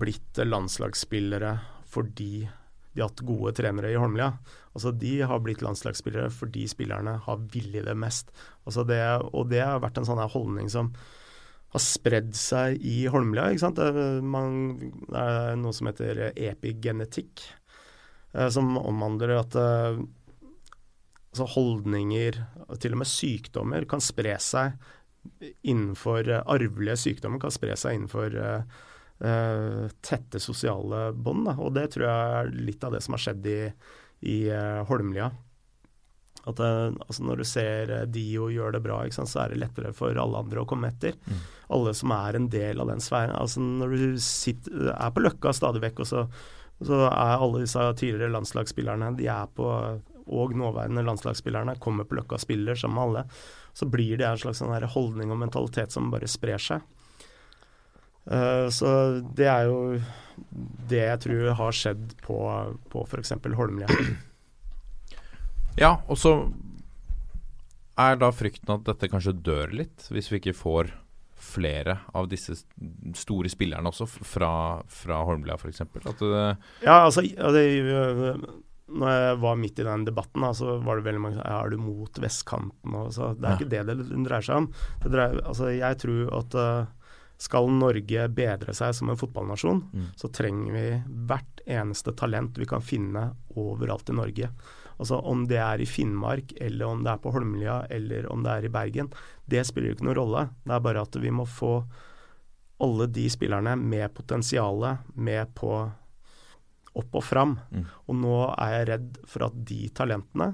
[0.00, 1.58] blitt landslagsspillere
[1.90, 2.48] fordi
[2.92, 4.32] de har hatt gode trenere i Holmlia.
[4.74, 8.30] Altså De har blitt landslagsspillere fordi spillerne har villet det mest.
[8.66, 10.92] Altså det, og det har vært en sånn holdning som
[11.70, 13.50] har spredd seg i Holmlia.
[13.50, 13.78] ikke sant?
[13.78, 17.44] Det er, man, det er noe som heter epigenetikk,
[18.34, 20.00] eh, som omhandler at eh,
[21.30, 22.40] altså holdninger,
[22.82, 24.74] til og med sykdommer, kan spre seg
[25.68, 31.50] innenfor uh, Arvelige sykdommer kan spre seg innenfor uh, tette sosiale bånd.
[31.60, 33.58] Og det tror jeg er litt av det som har skjedd i,
[34.32, 34.38] i
[34.88, 35.28] Holmlia.
[36.48, 36.68] At det,
[37.04, 40.16] altså Når du ser uh, Dio gjør det bra, sant, så er det lettere for
[40.16, 41.16] alle andre å komme etter.
[41.26, 41.40] Mm.
[41.76, 43.36] Alle som er en del av den sfæren.
[43.36, 46.24] Altså Når du sitter, er på Løkka stadig vekk, og så,
[46.80, 49.68] så, er alle disse tidligere landslagsspillerne de er på,
[50.30, 53.42] og nåværende landslagsspillerne kommer på Løkka og spiller sammen med alle,
[53.76, 56.88] så blir det en slags sånn holdning og mentalitet som bare sprer seg.
[58.30, 60.00] Uh, så det er jo
[60.88, 62.40] det jeg tror har skjedd på,
[62.88, 63.36] på f.eks.
[63.58, 63.88] Holmlia.
[65.80, 66.34] Ja, og så
[68.00, 70.92] er da frykten at dette kanskje dør litt, hvis vi ikke får
[71.40, 72.54] flere av disse
[73.16, 74.52] store spillerne også, fra,
[74.92, 75.82] fra Holmlia f.eks.?
[76.84, 77.64] Ja, altså det,
[78.90, 81.78] når jeg var midt i den debatten, så var det veldig mange som Er du
[81.80, 82.96] mot vestkanten?
[82.96, 83.58] Og så, det er ja.
[83.58, 84.70] ikke det det dreier seg om.
[85.04, 90.08] Dreier, altså, jeg tror at uh, skal Norge bedre seg som en fotballnasjon, mm.
[90.20, 90.86] så trenger vi
[91.30, 94.50] hvert eneste talent vi kan finne overalt i Norge.
[95.00, 98.52] Altså Om det er i Finnmark, eller om det er på Holmlia, eller om det
[98.52, 99.08] er i Bergen,
[99.48, 100.42] det spiller ikke noen rolle.
[100.66, 101.78] Det er bare at vi må få
[102.80, 105.72] alle de spillerne med potensialet med på
[107.00, 107.56] opp og fram.
[107.70, 107.86] Mm.
[108.08, 110.52] Og nå er jeg redd for at de talentene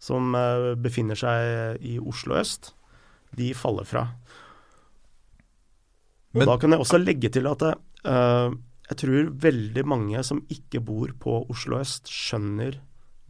[0.00, 2.72] som uh, befinner seg i Oslo øst,
[3.36, 4.06] de faller fra.
[6.30, 8.48] Og Men, da kan jeg også legge til at uh,
[8.90, 12.80] jeg tror veldig mange som ikke bor på Oslo øst, skjønner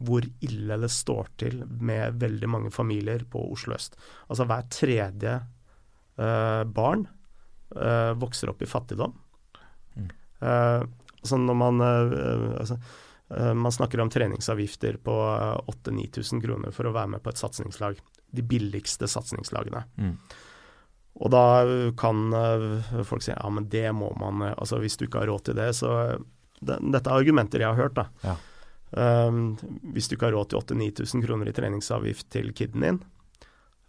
[0.01, 3.97] hvor ille det står til med veldig mange familier på Oslo øst.
[4.29, 5.35] Altså hver tredje
[6.21, 7.05] uh, barn
[7.75, 9.13] uh, vokser opp i fattigdom.
[9.95, 10.11] Mm.
[10.41, 10.83] Uh,
[11.21, 12.79] altså når man altså,
[13.31, 15.13] man snakker om treningsavgifter på
[15.71, 17.99] 8000-9000 kroner for å være med på et satsingslag.
[18.33, 19.85] De billigste satsingslagene.
[19.95, 20.17] Mm.
[21.21, 21.43] Og da
[21.99, 22.33] kan
[23.07, 25.69] folk si ja, men det må man Altså hvis du ikke har råd til det,
[25.77, 25.93] så
[26.59, 28.07] det, Dette er argumenter jeg har hørt, da.
[28.25, 28.35] Ja.
[28.91, 29.55] Um,
[29.93, 32.97] hvis du ikke har råd til 8000-9000 kroner i treningsavgift til kiden din,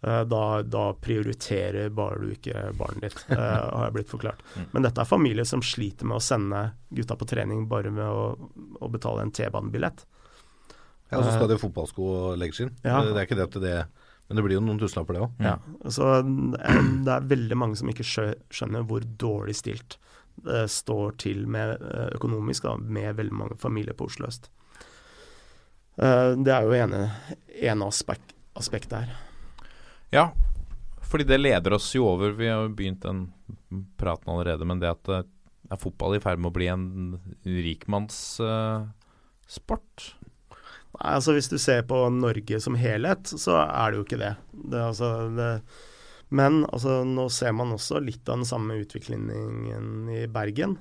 [0.07, 3.41] uh, da, da, prioriterer bare du ikke barnet ditt, uh,
[3.75, 4.43] har jeg blitt forklart.
[4.55, 4.69] Mm.
[4.71, 8.31] Men dette er familier som sliter med å sende gutta på trening bare med å,
[8.79, 10.05] å betale en T-banebillett.
[11.11, 12.71] Ja, Så skal det ha fotballsko og leggskinn.
[12.81, 13.01] Ja.
[13.05, 13.75] Det er ikke det at det
[14.27, 15.43] Men det blir jo noen tusenlapper, det òg.
[15.43, 15.57] Ja.
[15.91, 16.07] Så
[17.05, 19.99] det er, veldig mange som ikke skjønner hvor dårlig stilt
[20.47, 24.47] det står til med eh, økonomisk da, med veldig mange familier på Oslo øst.
[25.97, 27.11] Eh, Det er jo ene,
[27.61, 29.13] ene aspekt, aspektet her.
[30.13, 30.31] Ja,
[31.01, 33.33] fordi det leder oss jo over Vi har jo begynt den
[33.97, 35.23] praten allerede, men det at eh,
[35.71, 38.91] er fotball i ferd med å bli en rikmannssport?
[40.93, 44.35] Nei, altså Hvis du ser på Norge som helhet, så er det jo ikke det.
[44.53, 45.49] det, altså, det
[46.33, 50.79] men altså, nå ser man også litt av den samme utviklingen i Bergen.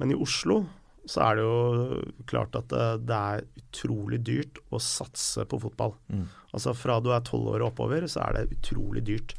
[0.00, 0.64] Men i Oslo
[1.08, 5.96] så er det jo klart at det, det er utrolig dyrt å satse på fotball.
[6.12, 6.28] Mm.
[6.54, 9.34] Altså Fra du er tolv år og oppover, så er det utrolig dyrt.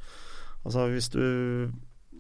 [0.64, 1.24] Altså Hvis du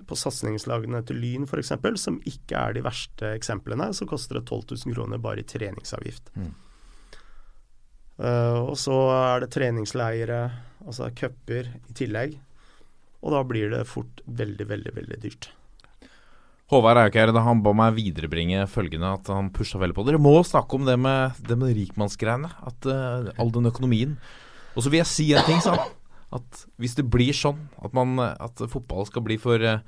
[0.07, 4.75] på satsingslagene til Lyn f.eks., som ikke er de verste eksemplene, så koster det 12
[4.85, 6.31] 000 kroner bare i treningsavgift.
[6.35, 6.51] Mm.
[8.19, 10.41] Uh, og så er det treningsleire,
[10.85, 12.35] altså cuper i tillegg.
[13.23, 15.49] Og da blir det fort veldig, veldig, veldig dyrt.
[16.73, 20.05] Håvard Aukjær han ba meg viderebringe følgende, at han pusha veldig på.
[20.07, 22.49] Dere må snakke om det med, det med rikmannsgreiene.
[22.65, 24.15] At uh, All den økonomien.
[24.73, 25.93] Og så vil jeg si en ting, sa han.
[26.33, 29.83] At hvis det blir sånn at, man, at fotball skal bli for uh,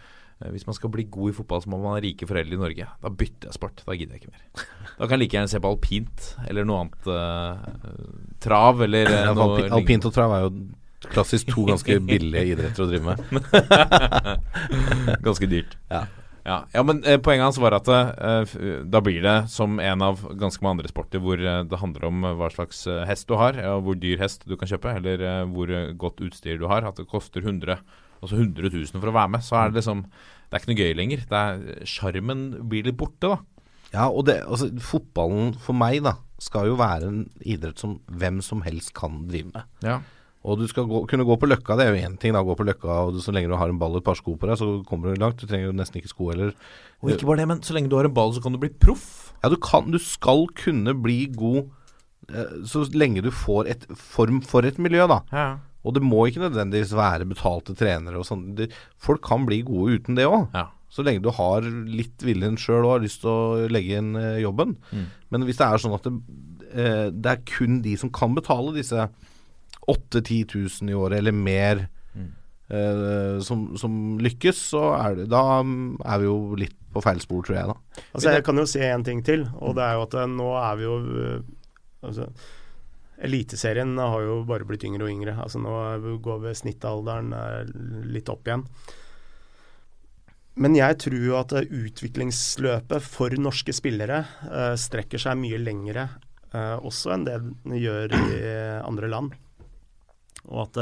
[0.54, 2.88] Hvis man skal bli god i fotball, så må man ha rike foreldre i Norge.
[3.02, 3.82] Da bytter jeg sport.
[3.88, 4.70] Da gidder jeg ikke mer.
[4.96, 7.10] Da kan jeg like gjerne se på alpint eller noe annet.
[7.10, 10.52] Uh, trav eller noe alpin, alpint og trav er jo
[11.06, 13.50] klassisk to ganske billige idretter å drive med.
[15.28, 15.76] Ganske dyrt.
[15.92, 16.06] Ja.
[16.46, 20.22] Ja, ja men eh, poenget hans var at eh, da blir det som en av
[20.38, 23.34] ganske mange andre sporter hvor eh, det handler om eh, hva slags eh, hest du
[23.40, 25.74] har, og hvor dyr hest du kan kjøpe, eller eh, hvor
[26.06, 26.86] godt utstyr du har.
[26.86, 27.82] At det koster 100,
[28.22, 29.46] altså 100 000 for å være med.
[29.46, 31.26] Så er det liksom Det er ikke noe gøy lenger.
[31.34, 33.42] Er Sjarmen blir litt borte, da.
[33.96, 38.42] Ja, og det, altså, fotballen for meg da skal jo være en idrett som hvem
[38.44, 39.66] som helst kan drive med.
[39.86, 40.02] Ja.
[40.46, 42.44] Og du skal gå, kunne gå på løkka, det er jo én ting, da.
[42.46, 44.36] Gå på løkka, og du, så lenge du har en ball og et par sko
[44.38, 45.42] på deg, så kommer du langt.
[45.42, 46.54] Du trenger jo nesten ikke sko heller.
[47.02, 48.70] Og ikke bare det, men så lenge du har en ball, så kan du bli
[48.70, 49.34] proff.
[49.42, 51.66] Ja, du kan Du skal kunne bli god
[52.30, 55.22] eh, så lenge du får et form for et miljø, da.
[55.34, 55.50] Ja.
[55.86, 58.48] Og det må ikke nødvendigvis være betalte trenere og sånn.
[59.02, 60.48] Folk kan bli gode uten det òg.
[60.56, 60.70] Ja.
[60.94, 64.42] Så lenge du har litt viljen sjøl og har lyst til å legge inn eh,
[64.46, 64.78] jobben.
[64.94, 65.08] Mm.
[65.34, 66.14] Men hvis det er sånn at det,
[66.72, 69.10] eh, det er kun de som kan betale disse
[69.88, 72.32] 8000-10 000 i året eller mer Mm.
[72.70, 77.20] eh, som, som lykkes, så er det, da mm, er vi jo litt på feil
[77.20, 77.76] spor, tror jeg da.
[78.16, 80.52] Altså Jeg kan jo si en ting til, og det er jo at eh, nå
[80.62, 81.42] er vi jo eh,
[82.08, 82.30] altså,
[83.26, 85.38] Eliteserien har jo bare blitt yngre og yngre.
[85.40, 85.72] Altså Nå
[86.20, 87.30] går vi snittalderen
[88.12, 88.66] litt opp igjen.
[90.60, 94.20] Men jeg tror jo at utviklingsløpet for norske spillere
[94.52, 96.10] uh, strekker seg mye lengre
[96.52, 98.36] uh, også enn det den gjør i
[98.84, 99.40] andre land.
[100.50, 100.82] Og, at,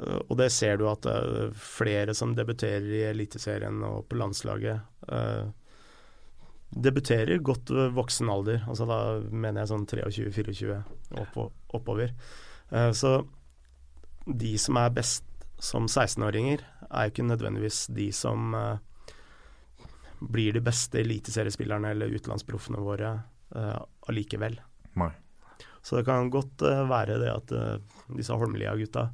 [0.00, 4.82] eh, og det ser du at eh, flere som debuterer i Eliteserien og på landslaget,
[5.12, 5.46] eh,
[6.76, 8.64] debuterer godt ved voksen alder.
[8.68, 9.00] Altså da
[9.30, 10.80] mener jeg sånn 23-24
[11.22, 12.10] oppo, oppover.
[12.98, 13.12] Så
[14.26, 15.22] de som er best
[15.62, 18.50] som 16-åringer, er jo ikke nødvendigvis de som
[20.18, 23.14] blir de beste eliteseriespillerne eller utenlandsproffene våre
[24.10, 24.58] allikevel.
[24.98, 25.12] Nei.
[25.86, 27.76] Så det kan godt eh, være det at eh,
[28.18, 29.04] disse Holmlia-gutta,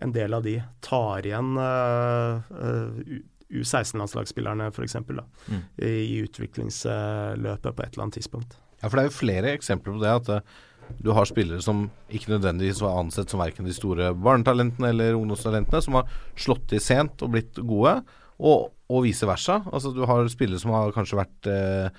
[0.00, 3.26] en del av de tar igjen eh, eh, U-
[3.60, 4.96] U16-landslagsspillerne f.eks.
[5.04, 5.62] Mm.
[5.82, 8.56] i utviklingsløpet på et eller annet tidspunkt.
[8.80, 10.12] Ja, for det er jo flere eksempler på det.
[10.22, 14.92] At uh, du har spillere som ikke nødvendigvis var ansett som verken de store barnetalentene
[14.94, 17.98] eller ungdomstalentene, som har slått til sent og blitt gode,
[18.40, 19.60] og, og vice versa.
[19.68, 21.90] Altså Du har spillere som har kanskje vært eh,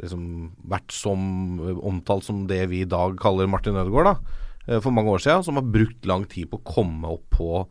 [0.00, 0.24] liksom
[0.70, 1.20] vært som
[1.80, 5.44] omtalt som det vi i dag kaller Martin Ødegaard, da, eh, for mange år siden,
[5.46, 7.66] som har brukt lang tid på å komme opp på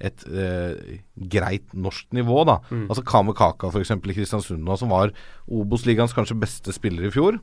[0.00, 2.44] et eh, greit norsk nivå.
[2.48, 2.58] da.
[2.88, 3.90] Altså Kame Kaka f.eks.
[3.92, 5.12] i Kristiansund, nå, som var
[5.50, 7.40] Obos-ligaens kanskje beste spiller i fjor.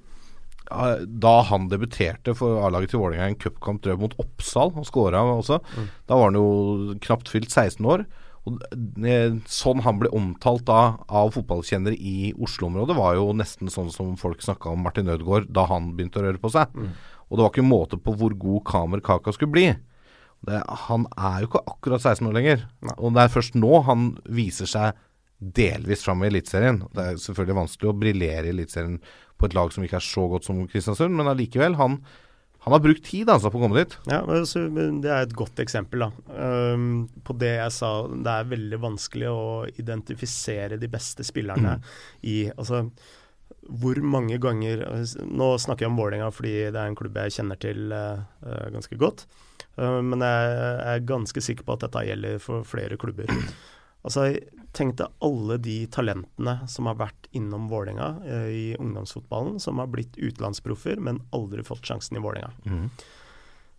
[0.68, 5.62] Da han debuterte for A-laget til Vålerenga i en cupkamp mot Oppsal, og skåra også,
[6.10, 8.04] da var han jo knapt fylt 16 år.
[8.48, 8.62] Og
[9.04, 14.16] eh, Sånn han ble omtalt da av fotballkjennere i Oslo-området, var jo nesten sånn som
[14.20, 16.72] folk snakka om Martin Ødegaard da han begynte å røre på seg.
[17.28, 19.68] Og det var ikke måte på hvor god Kamer Kaka skulle bli.
[20.48, 22.64] Det, han er jo ikke akkurat 16 år lenger.
[22.96, 25.04] Og det er først nå han viser seg
[25.38, 26.80] delvis fram i Eliteserien.
[26.96, 29.02] Det er selvfølgelig vanskelig å briljere i Eliteserien
[29.38, 31.78] på et lag som ikke er så godt som Kristiansund, men allikevel.
[31.82, 32.00] Han,
[32.68, 33.94] han har brukt tid altså, på å komme dit.
[34.12, 36.10] Ja, Det er et godt eksempel da.
[36.36, 37.92] Um, på det jeg sa.
[38.12, 39.46] Det er veldig vanskelig å
[39.80, 41.78] identifisere de beste spillerne
[42.28, 42.82] i altså,
[43.68, 44.84] hvor mange ganger
[45.24, 48.20] Nå snakker jeg om Vålerenga fordi det er en klubb jeg kjenner til uh,
[48.76, 49.24] ganske godt.
[49.80, 50.60] Uh, men jeg
[50.92, 53.32] er ganske sikker på at dette gjelder for flere klubber.
[54.08, 54.28] Altså,
[54.78, 59.90] Tenk deg alle de talentene som har vært innom Vålerenga uh, i ungdomsfotballen, som har
[59.90, 62.52] blitt utenlandsproffer, men aldri fått sjansen i Vålerenga.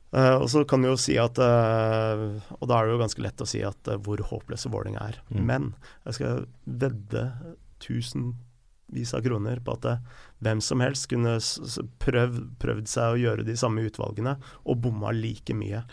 [0.08, 3.20] Uh, og så kan du jo si at uh, Og da er det jo ganske
[3.20, 5.18] lett å si at uh, hvor håpløse Vålerenga er.
[5.28, 5.42] Mm.
[5.50, 5.66] Men
[6.06, 7.24] jeg skal vedde
[7.84, 9.90] tusenvis av kroner på at
[10.42, 11.36] hvem som helst kunne
[12.02, 15.84] prøvd, prøvd seg å gjøre de samme utvalgene, og bomma like mye.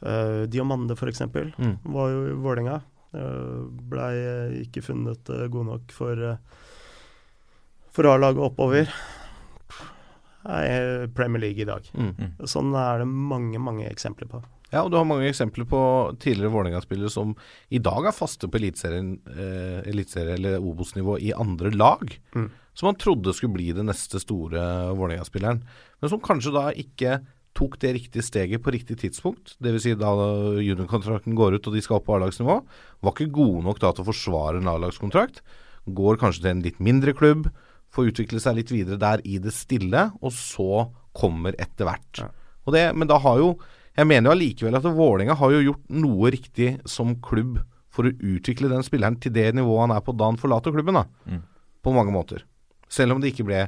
[0.00, 1.26] Uh, Diomande f.eks.
[1.28, 1.76] Mm.
[1.84, 2.80] var jo i Vålerenga.
[3.14, 6.22] Uh, Blei uh, ikke funnet uh, god nok for,
[7.90, 8.92] for A-laget oppover.
[10.48, 11.84] Er Premier League i dag.
[11.92, 12.38] Mm.
[12.48, 14.40] Sånn er det mange, mange eksempler på.
[14.70, 15.80] Ja, og du har mange eksempler på
[16.22, 17.34] tidligere Vålerenga-spillere som
[17.74, 22.14] i dag er faste på eliteserien, eh, eliteserie- eller Obos-nivå i andre lag.
[22.36, 22.50] Mm.
[22.72, 25.64] Som man trodde skulle bli den neste store Vålerenga-spilleren.
[26.00, 27.18] Men som kanskje da ikke
[27.60, 29.54] tok det riktige steget på riktig tidspunkt.
[29.60, 29.84] Dvs.
[29.84, 30.12] Si da
[30.64, 32.60] juniorkontrakten går ut og de skal opp på A-lagsnivå.
[33.04, 35.42] Var ikke gode nok da til å forsvare en A-lagskontrakt.
[35.84, 37.50] Går kanskje til en litt mindre klubb.
[37.92, 40.86] Får utvikle seg litt videre der i det stille, og så
[41.16, 42.22] kommer etter hvert.
[42.64, 43.58] Og det, men da har jo
[43.90, 47.58] Jeg mener jo allikevel at Vålerenga har jo gjort noe riktig som klubb
[47.90, 50.94] for å utvikle den spilleren til det nivået han er på da han forlater klubben,
[50.94, 51.02] da.
[51.26, 51.40] Mm.
[51.82, 52.44] På mange måter.
[52.88, 53.64] Selv om det ikke ble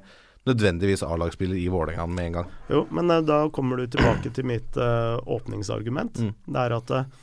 [0.49, 2.51] nødvendigvis A-lagsspiller i Vålerenga med en gang.
[2.69, 6.19] Jo, men eh, da kommer du tilbake til mitt uh, åpningsargument.
[6.19, 6.35] Mm.
[6.47, 7.21] Det er at eh,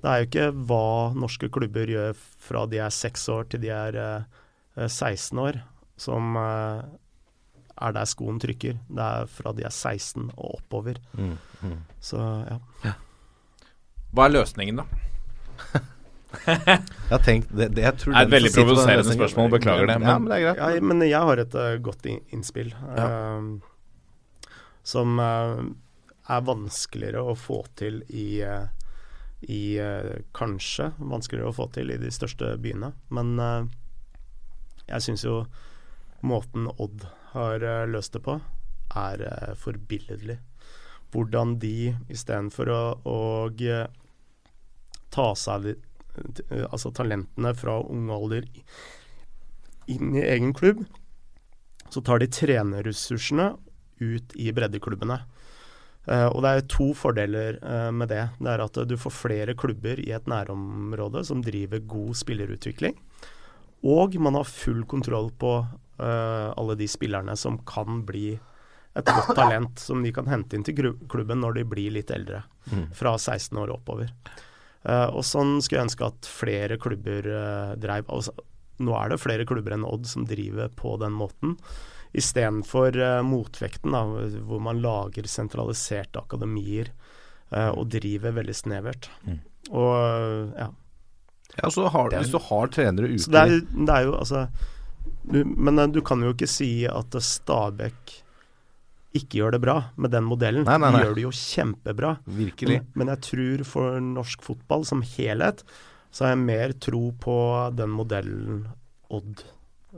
[0.00, 0.86] det er jo ikke hva
[1.18, 5.60] norske klubber gjør fra de er seks år til de er eh, 16 år,
[6.00, 6.80] som uh,
[7.80, 8.78] er der skoen trykker.
[8.88, 11.02] Det er fra de er 16 og oppover.
[11.12, 11.36] Mm.
[11.66, 11.78] Mm.
[12.00, 12.94] Så ja.
[14.10, 15.80] Hva er løsningen, da?
[17.10, 19.98] Jeg tenkt det, det, jeg tror Det er et veldig provoserende spørsmål, beklager det, Ja,
[19.98, 20.60] men- men det er greit.
[20.76, 22.70] Ja, men jeg har et uh, godt in innspill.
[22.80, 23.58] Uh,
[24.86, 25.62] som uh,
[26.30, 28.68] er vanskeligere å få til i, eh,
[29.50, 29.62] i
[30.36, 32.92] Kanskje vanskeligere å få til i de største byene.
[33.10, 33.34] Men
[34.86, 35.40] jeg syns jo
[36.22, 37.58] måten Odd har
[37.90, 38.38] løst det på,
[38.94, 40.38] er uh, forbilledlig.
[41.10, 43.18] Hvordan de istedenfor å, å
[45.10, 45.72] ta seg
[46.70, 48.46] altså talentene fra ung alder
[49.90, 50.84] inn i egen klubb,
[51.90, 53.52] så tar de trenerressursene
[54.00, 55.18] ut i breddeklubbene.
[56.08, 58.22] Uh, og det er to fordeler uh, med det.
[58.40, 62.96] Det er at eh, du får flere klubber i et nærområde som driver god spillerutvikling.
[63.86, 65.52] Og man har full kontroll på
[66.00, 68.34] eh, alle de spillerne som kan bli
[68.98, 72.42] et godt talent som de kan hente inn til klubben når de blir litt eldre.
[72.72, 72.90] Mm.
[72.96, 74.12] Fra 16 år oppover.
[74.84, 78.08] Eh, og sånn skulle jeg ønske at flere klubber uh, dreiv.
[78.08, 78.34] Altså,
[78.80, 81.56] nå er det flere klubber enn Odd som driver på den måten.
[82.16, 84.04] Istedenfor uh, motvekten, da,
[84.48, 86.92] hvor man lager sentraliserte akademier
[87.52, 89.10] uh, og driver veldig snevert.
[89.28, 89.40] Mm.
[89.70, 90.70] Og uh, ja.
[91.58, 94.44] Ja, så har, hvis du har trenere ute det er, det er jo altså
[95.22, 98.14] du, Men eh, du kan jo ikke si at eh, Stabæk
[99.16, 100.66] ikke gjør det bra med den modellen.
[100.68, 101.00] Nei, nei, nei.
[101.00, 102.10] De gjør det jo kjempebra.
[102.30, 102.82] Virkelig.
[102.82, 105.64] Men, men jeg tror for norsk fotball som helhet,
[106.10, 107.38] så har jeg mer tro på
[107.78, 108.60] den modellen
[109.10, 109.42] Odd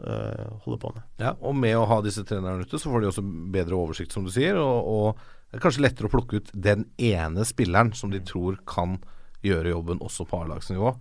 [0.01, 1.05] eh, holder på med.
[1.21, 4.25] Ja, og med å ha disse trenerne ute, så får de også bedre oversikt, som
[4.25, 4.57] du sier.
[4.57, 8.57] Og, og det er kanskje lettere å plukke ut den ene spilleren som de tror
[8.69, 8.97] kan
[9.45, 10.95] gjøre jobben også på A-lagsnivå.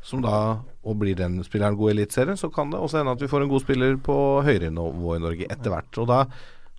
[0.00, 3.20] Som da, og blir den spilleren god i Eliteserien, så kan det også hende at
[3.20, 6.00] vi får en god spiller på høyere nivå i Norge etter hvert.
[6.00, 6.22] Og da,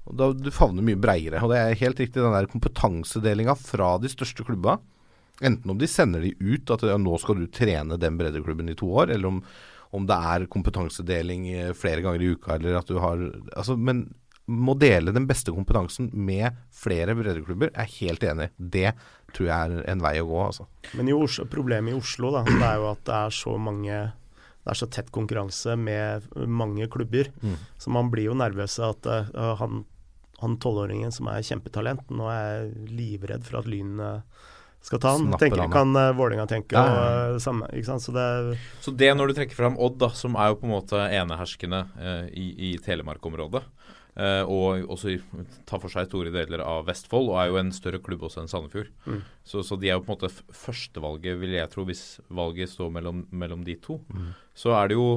[0.10, 1.42] og da du favner mye breiere.
[1.44, 4.80] Og det er helt riktig, den der kompetansedelinga fra de største klubba.
[5.42, 8.78] Enten om de sender de ut, at ja, nå skal du trene den breddeklubben i
[8.78, 9.40] to år, eller om,
[9.98, 13.22] om det er kompetansedeling eh, flere ganger i uka, eller at du har
[13.56, 14.10] altså, Men
[14.52, 18.50] må dele den beste kompetansen med flere breddeklubber, er helt enig.
[18.58, 18.90] Det
[19.36, 20.66] tror jeg er en vei å gå, altså.
[20.98, 24.02] Men i Oslo, problemet i Oslo da, det er jo at det er så mange
[24.62, 27.32] det er så tett konkurranse med mange klubber.
[27.42, 27.56] Mm.
[27.82, 29.82] Så man blir jo nervøs at uh, han
[30.42, 34.02] han tolvåringen som er kjempetalent, nå er jeg livredd for at Lyn
[34.82, 35.34] skal ta han.
[35.38, 35.72] Tenker, han.
[35.72, 37.34] kan uh, Vålerenga tenke Ja, og ja, ja.
[37.36, 38.04] eh, samme, ikke sant.
[38.04, 40.68] Så det er Så det når du trekker fram Odd, da, som er jo på
[40.68, 43.62] en måte eneherskende eh, i, i Telemark-området,
[44.12, 45.14] og også
[45.70, 48.50] tar for seg store deler av Vestfold, og er jo en større klubb også enn
[48.52, 48.90] Sandefjord.
[49.08, 49.22] Mm.
[49.48, 52.92] Så, så de er jo på en måte førstevalget, vil jeg tro, hvis valget står
[52.92, 54.02] mellom, mellom de to.
[54.58, 55.08] Så er det jo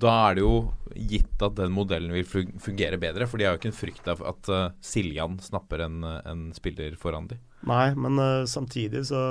[0.00, 0.54] Da er det jo
[0.94, 2.28] gitt at den modellen vil
[2.62, 6.04] fungere bedre, for de har jo ikke en frykt av at uh, Siljan snapper en,
[6.04, 7.40] en spiller foran de.
[7.68, 9.24] Nei, men uh, samtidig så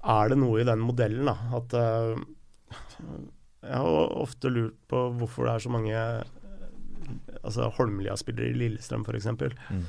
[0.00, 1.36] er det noe i den modellen, da.
[1.56, 2.18] At uh,
[3.62, 6.04] Jeg har ofte lurt på hvorfor det er så mange
[7.40, 9.28] Altså Holmlia-spillere i Lillestrøm, f.eks.
[9.70, 9.84] Mm.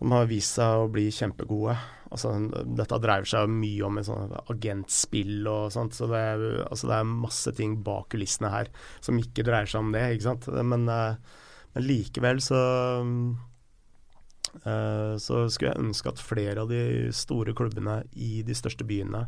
[0.00, 1.76] Som har vist seg å bli kjempegode.
[2.10, 2.32] Altså,
[2.78, 6.96] dette dreier seg mye om et sånt agentspill og sånt, så det er, altså, det
[6.96, 8.72] er masse ting bak kulissene her
[9.04, 10.50] som ikke dreier seg om det, ikke sant.
[10.72, 11.38] Men, eh,
[11.76, 12.64] men likevel så
[14.54, 19.26] Eh, så skulle jeg ønske at flere av de store klubbene i de største byene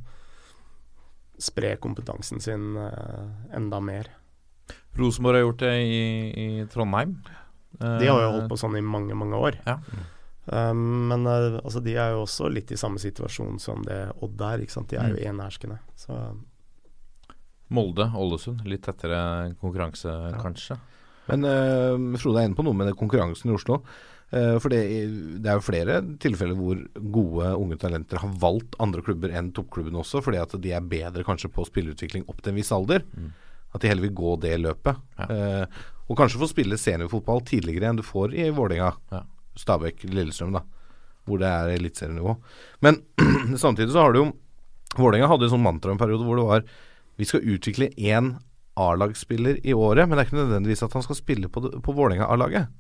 [1.42, 4.10] sprer kompetansen sin eh, enda mer.
[4.98, 6.00] Rosenborg har gjort det i,
[6.36, 7.16] i Trondheim.
[7.80, 9.56] De har jo holdt på sånn i mange, mange år.
[9.66, 9.78] Ja.
[10.52, 14.40] Um, men eh, altså, de er jo også litt i samme situasjon som det Odd
[14.42, 14.62] er.
[14.64, 14.90] Ikke sant?
[14.92, 15.28] De er jo Mm.
[15.32, 15.78] eneherskende.
[15.96, 16.16] Så
[17.72, 18.64] Molde, Ålesund.
[18.68, 20.76] Litt tettere konkurranse, kanskje.
[21.30, 23.78] Men uh, Frode er inne på noe med det konkurransen i Oslo.
[24.32, 24.82] Uh, for det,
[25.44, 26.82] det er jo flere tilfeller hvor
[27.14, 31.24] gode unge talenter har valgt andre klubber enn toppklubbene også, fordi at de er bedre
[31.24, 33.04] kanskje på spillerutvikling opp til en viss alder.
[33.72, 35.00] At de heller vil gå det løpet.
[35.18, 35.26] Ja.
[35.32, 39.22] Eh, og kanskje få spille seniorfotball tidligere enn du får i Vålerenga, Ja.
[39.56, 40.62] Stabæk, Lillestrøm, da.
[41.28, 42.36] Hvor det er eliteserienivå.
[42.84, 43.02] Men
[43.60, 44.30] samtidig så har du jo
[44.96, 46.64] Vålerenga hadde en sånn mantra en periode hvor det var
[47.20, 48.34] Vi skal utvikle én
[48.80, 52.70] A-lagsspiller i året, men det er ikke nødvendigvis at han skal spille på, på Vålerenga-A-laget.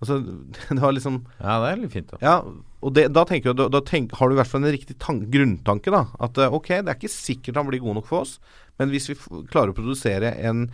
[0.00, 0.18] Altså,
[0.68, 2.18] det var liksom Ja, det er litt fint, da.
[2.24, 2.34] Ja,
[2.80, 4.96] og det, da tenker jeg da, da tenk, har du i hvert fall en riktig
[5.00, 6.06] tan grunntanke, da.
[6.20, 8.36] At eh, ok, det er ikke sikkert han blir god nok for oss,
[8.80, 9.18] men hvis vi
[9.52, 10.64] klarer å produsere en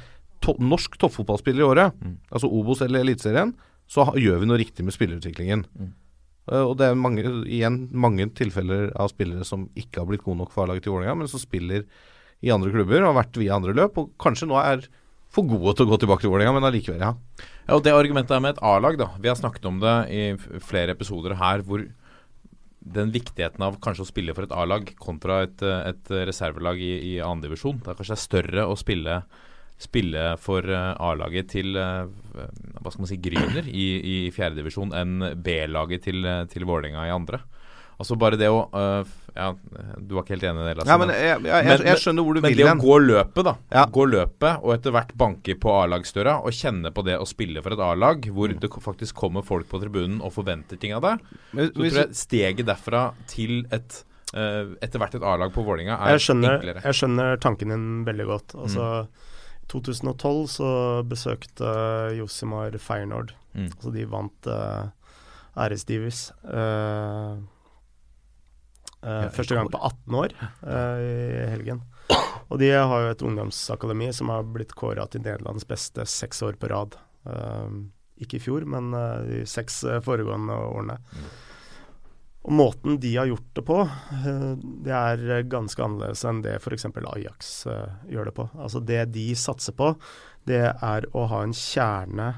[0.44, 2.16] to norsk toppfotballspiller i året, Mm.
[2.30, 3.54] altså Obos eller Eliteserien,
[3.88, 5.64] så gjør vi noe riktig med spillerutviklingen.
[5.74, 5.92] Mm.
[6.52, 10.38] Eh, og det er mange, igjen mange tilfeller av spillere som ikke har blitt gode
[10.44, 11.84] nok for A-laget til Vålerenga, men som spiller
[12.44, 14.86] i andre klubber og har vært via andre løp, og kanskje nå er
[15.32, 17.14] for gode til å gå tilbake til Vålerenga, men allikevel, ja.
[17.66, 19.08] Ja, og Det argumentet er med et A-lag, da.
[19.18, 20.22] Vi har snakket om det i
[20.62, 21.82] flere episoder her, hvor
[22.94, 26.92] den viktigheten av kanskje å spille for et A-lag kontra et, eh, et reservelag i,
[27.12, 27.80] i annendivisjon.
[27.82, 29.20] Det er kanskje større å spille,
[29.82, 35.30] spille for eh, A-laget til eh, hva skal man si, Gryner i, i fjerdedivisjon enn
[35.42, 37.42] B-laget til, til Vålerenga i andre.
[37.98, 39.04] Altså bare det å uh,
[39.36, 39.50] Ja,
[40.00, 40.88] du var ikke helt enig i det, Lasse.
[40.92, 43.42] ja men jeg, jeg, jeg, jeg skjønner hvor du Men vil det å gå løpet,
[43.48, 43.54] da.
[43.72, 43.84] Ja.
[43.92, 47.72] Gå løpet og etter hvert banke på A-lagsdøra og kjenne på det å spille for
[47.76, 48.60] et A-lag, hvor Mm.
[48.60, 51.24] det faktisk kommer folk på tribunen og forventer ting av deg.
[51.52, 54.02] Men Så tror jeg steget derfra til et
[54.36, 56.82] uh, etter hvert et A-lag på Vålinga er skjønner, enklere.
[56.84, 58.54] jeg skjønner tanken din veldig godt.
[58.60, 58.90] Altså,
[59.66, 60.70] I 2012 så
[61.08, 61.72] besøkte
[62.16, 63.32] Josimar Feyenoord.
[63.56, 63.68] Mm.
[63.72, 64.88] Altså, de vant uh,
[65.56, 66.30] æresdivis.
[66.44, 67.36] eh,
[69.06, 71.82] eh, første gang på 18 år uh, i helgen.
[72.50, 76.58] Og de har jo et ungdomsakademi som har blitt kåra til Nederlands beste seks år
[76.60, 76.98] på rad.
[77.26, 77.88] Uh,
[78.22, 78.94] ikke i fjor, men
[79.26, 80.94] de seks foregående årene.
[82.46, 83.76] Og måten de har gjort det på,
[84.86, 86.86] det er ganske annerledes enn det f.eks.
[86.96, 87.50] Ajax
[88.08, 88.46] gjør det på.
[88.54, 89.90] Altså Det de satser på,
[90.48, 92.30] det er å ha en kjerne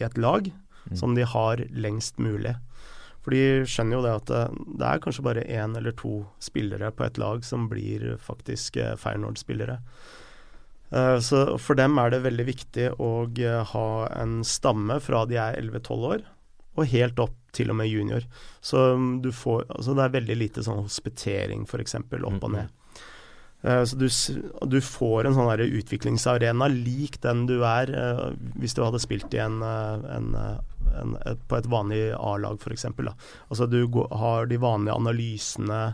[0.00, 0.48] i et lag
[0.96, 2.54] som de har lengst mulig.
[3.22, 6.90] For de skjønner jo det at eh, det er kanskje bare én eller to spillere
[6.94, 9.78] på et lag som blir faktisk eh, Feyenoord-spillere.
[10.90, 13.12] Eh, Så for dem er det veldig viktig å
[13.74, 13.86] ha
[14.18, 16.26] en stamme fra de er 11-12 år,
[16.76, 18.26] og helt opp til og med junior.
[18.64, 22.70] Så mm, du får Altså det er veldig lite sånn hospitering, f.eks., opp og ned.
[23.62, 24.08] Eh, Så du,
[24.66, 28.24] du får en sånn utviklingsarena lik den du er eh,
[28.58, 30.34] hvis du hadde spilt i en, eh, en,
[30.98, 31.14] en,
[31.46, 32.88] på et vanlig A-lag, f.eks.
[32.90, 35.84] Altså du har de vanlige analysene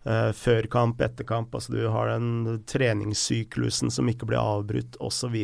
[0.00, 1.52] før kamp, etter kamp.
[1.52, 5.34] Altså du har den treningssyklusen som ikke blir avbrutt, osv.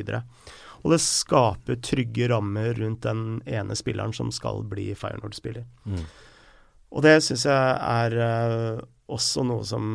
[0.81, 5.67] Og det skaper trygge rammer rundt den ene spilleren som skal bli Feyenoord-spiller.
[5.85, 6.01] Mm.
[6.89, 8.81] Og det syns jeg er
[9.13, 9.93] også noe som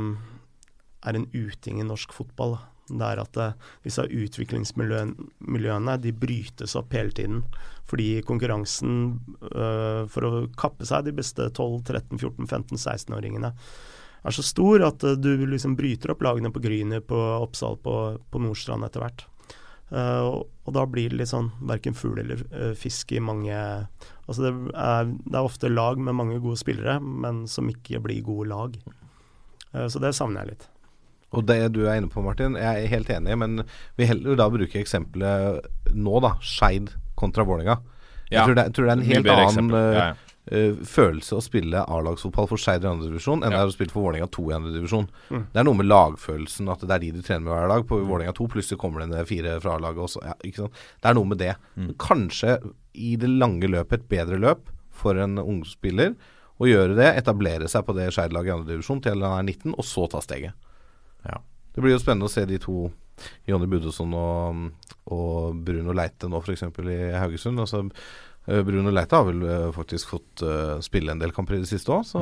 [1.06, 2.58] er en uting i norsk fotball.
[2.91, 3.54] Det er at eh,
[3.86, 7.43] disse utviklingsmiljøene de brytes opp hele tiden.
[7.89, 8.93] Fordi konkurransen
[9.52, 13.54] eh, for å kappe seg de beste 12-13-14-15-16-åringene
[14.22, 17.97] er så stor at eh, du liksom bryter opp lagene på Gryner, på Oppsal, på,
[18.32, 19.28] på Nordstrand etter hvert.
[19.91, 24.45] Uh, og da blir det litt sånn verken fugl eller uh, fisk i mange Altså
[24.45, 28.47] det er, det er ofte lag med mange gode spillere, men som ikke blir gode
[28.54, 28.78] lag.
[29.76, 30.70] Uh, så det savner jeg litt.
[31.32, 33.62] Og det du er inne på, Martin, jeg er helt enig, men
[34.00, 36.34] vi heller da bruke eksempelet nå, da.
[36.44, 37.78] Skeid kontra Vålerenga.
[38.32, 38.46] Jeg, Ja.
[38.48, 40.14] tror det, jeg tror det er en helt annen Ja, ja.
[40.52, 44.02] Uh, følelse å spille A-lagsfotball for Skeid i andredivisjon enn det er å spille for
[44.08, 45.06] Vålerenga 2 i andredivisjon.
[45.30, 45.44] Mm.
[45.54, 47.86] Det er noe med lagfølelsen, at det er de du trener med hver dag.
[47.88, 50.24] På Vålerenga 2 plutselig kommer det ned fire fra A-laget også.
[50.42, 51.54] Det er noe med det.
[51.78, 51.94] Mm.
[52.02, 52.58] Kanskje
[52.98, 56.16] i det lange løpet et bedre løp for en ung spiller
[56.60, 59.86] å gjøre det, etablere seg på det Skeid-laget i andredivisjon til han er 19, og
[59.86, 60.58] så ta steget.
[61.28, 61.38] Ja.
[61.76, 62.89] Det blir jo spennende å se de to,
[63.47, 64.65] Jonny Budesson og,
[65.13, 66.63] og Bruno Leite nå f.eks.
[66.82, 67.59] i Haugesund.
[67.61, 67.84] Altså,
[68.47, 71.69] eh, Bruno Leite har vel eh, faktisk fått eh, spille en del kamper i det
[71.69, 72.19] siste òg, så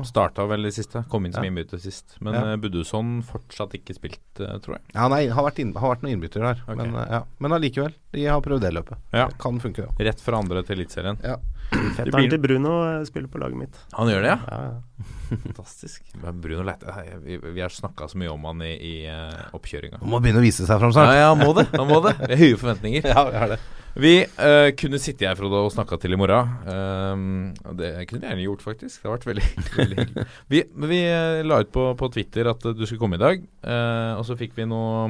[0.00, 0.04] Mm.
[0.08, 1.50] Starta vel i siste, kom inn som Ja.
[1.50, 2.16] innbytter sist.
[2.24, 2.56] Men Ja.
[2.56, 4.82] Budusson fortsatt ikke spilt, tror jeg.
[4.94, 6.62] Ja, nei, har vært, inn, har vært noen innbytter der.
[6.66, 6.76] okay.
[6.76, 7.22] Men, ja.
[7.38, 8.96] men allikevel, de har prøvd det løpet.
[9.12, 9.26] Ja.
[9.28, 10.06] Det kan funke, det.
[10.08, 11.18] Rett fra andre til Eliteserien.
[11.22, 11.36] Ja.
[11.96, 13.80] Fetteren blir- til Bruno eh, spiller på laget mitt.
[13.96, 14.38] Han gjør det, ja?
[14.46, 15.08] Ja, ja.
[15.46, 16.02] Fantastisk.
[16.20, 20.00] Men Bruno Leite Vi, vi har snakka så mye om han i, i eh, oppkjøringa.
[20.02, 21.14] Han må begynne å vise seg fram snart.
[21.18, 21.68] ja, han må det.
[21.78, 22.16] Han må det.
[22.24, 23.06] Vi har høye forventninger.
[23.12, 23.60] Ja, vi har det.
[24.00, 26.50] Vi uh, kunne sitte her Frode, og snakka til i morgen.
[26.70, 27.24] Um,
[27.66, 29.00] og det kunne jeg gjerne gjort, faktisk.
[29.00, 29.46] Det har vært veldig,
[29.80, 30.26] veldig hyggelig.
[30.54, 30.60] Vi,
[30.92, 31.00] vi
[31.46, 34.54] la ut på, på Twitter at du skulle komme i dag, uh, og så fikk
[34.60, 35.08] vi noe,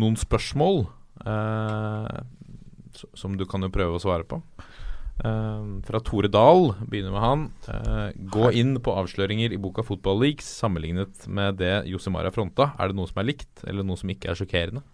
[0.00, 0.86] noen spørsmål
[1.26, 2.18] eh,
[3.18, 4.40] som du kan jo prøve å svare på.
[5.18, 7.46] Eh, fra Tore Dahl, begynner med han.
[7.66, 12.72] Uh, gå inn på avsløringer i boka Football Leaks sammenlignet med det Josemar har fronta.
[12.78, 14.84] Er det noe som er likt, eller noe som ikke er sjokkerende?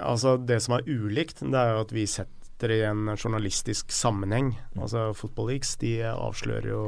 [0.00, 4.54] Altså, det som er ulikt, det er jo at vi setter i en journalistisk sammenheng.
[4.78, 6.82] Altså, Football Leaks de avslører jo,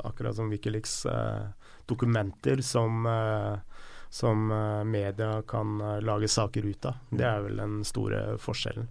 [0.00, 3.58] akkurat som Wikileaks, eh, dokumenter som, eh,
[4.08, 7.02] som eh, media kan eh, lage saker ut av.
[7.10, 8.88] Det er vel den store forskjellen.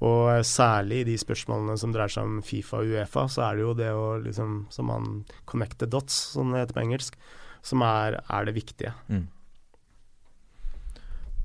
[0.00, 3.58] Og eh, særlig i de spørsmålene som dreier seg om Fifa og Uefa, så er
[3.58, 5.10] det jo det å liksom, som man
[5.50, 7.20] connect the dots, som det heter på engelsk,
[7.66, 8.94] som er, er det viktige.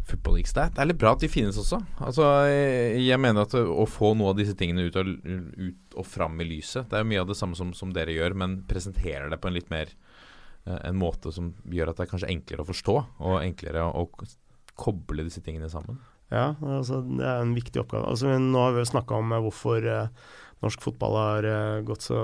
[0.06, 1.80] Football League er, det er litt bra at de finnes også.
[2.06, 6.06] Altså, jeg, jeg mener at å få noe av disse tingene ut og, ut og
[6.06, 8.60] fram i lyset Det er jo mye av det samme som, som dere gjør, men
[8.70, 12.30] presenterer det på en litt mer eh, En måte som gjør at det er kanskje
[12.36, 15.98] enklere å forstå, og enklere å, å koble disse tingene sammen.
[16.36, 18.10] Ja, altså det er en viktig oppgave.
[18.12, 20.26] Altså, nå har vi jo snakka om eh, hvorfor eh,
[20.66, 22.20] norsk fotball har eh, gått så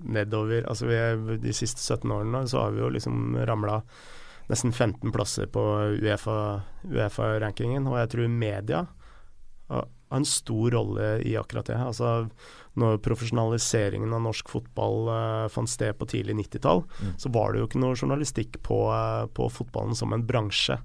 [0.00, 0.64] nedover.
[0.70, 3.82] Altså, vi, de siste 17 årene så har vi jo liksom ramla
[4.50, 5.60] nesten 15 plasser på
[6.90, 8.84] Uefa-rankingen, og jeg tror media
[9.70, 11.76] har en stor rolle i akkurat det.
[11.78, 12.26] Altså,
[12.80, 17.12] når profesjonaliseringen av norsk fotball eh, fant sted på tidlig 90-tall, Mm.
[17.18, 18.78] så var det jo ikke noe journalistikk på,
[19.36, 20.80] på fotballen som en bransje.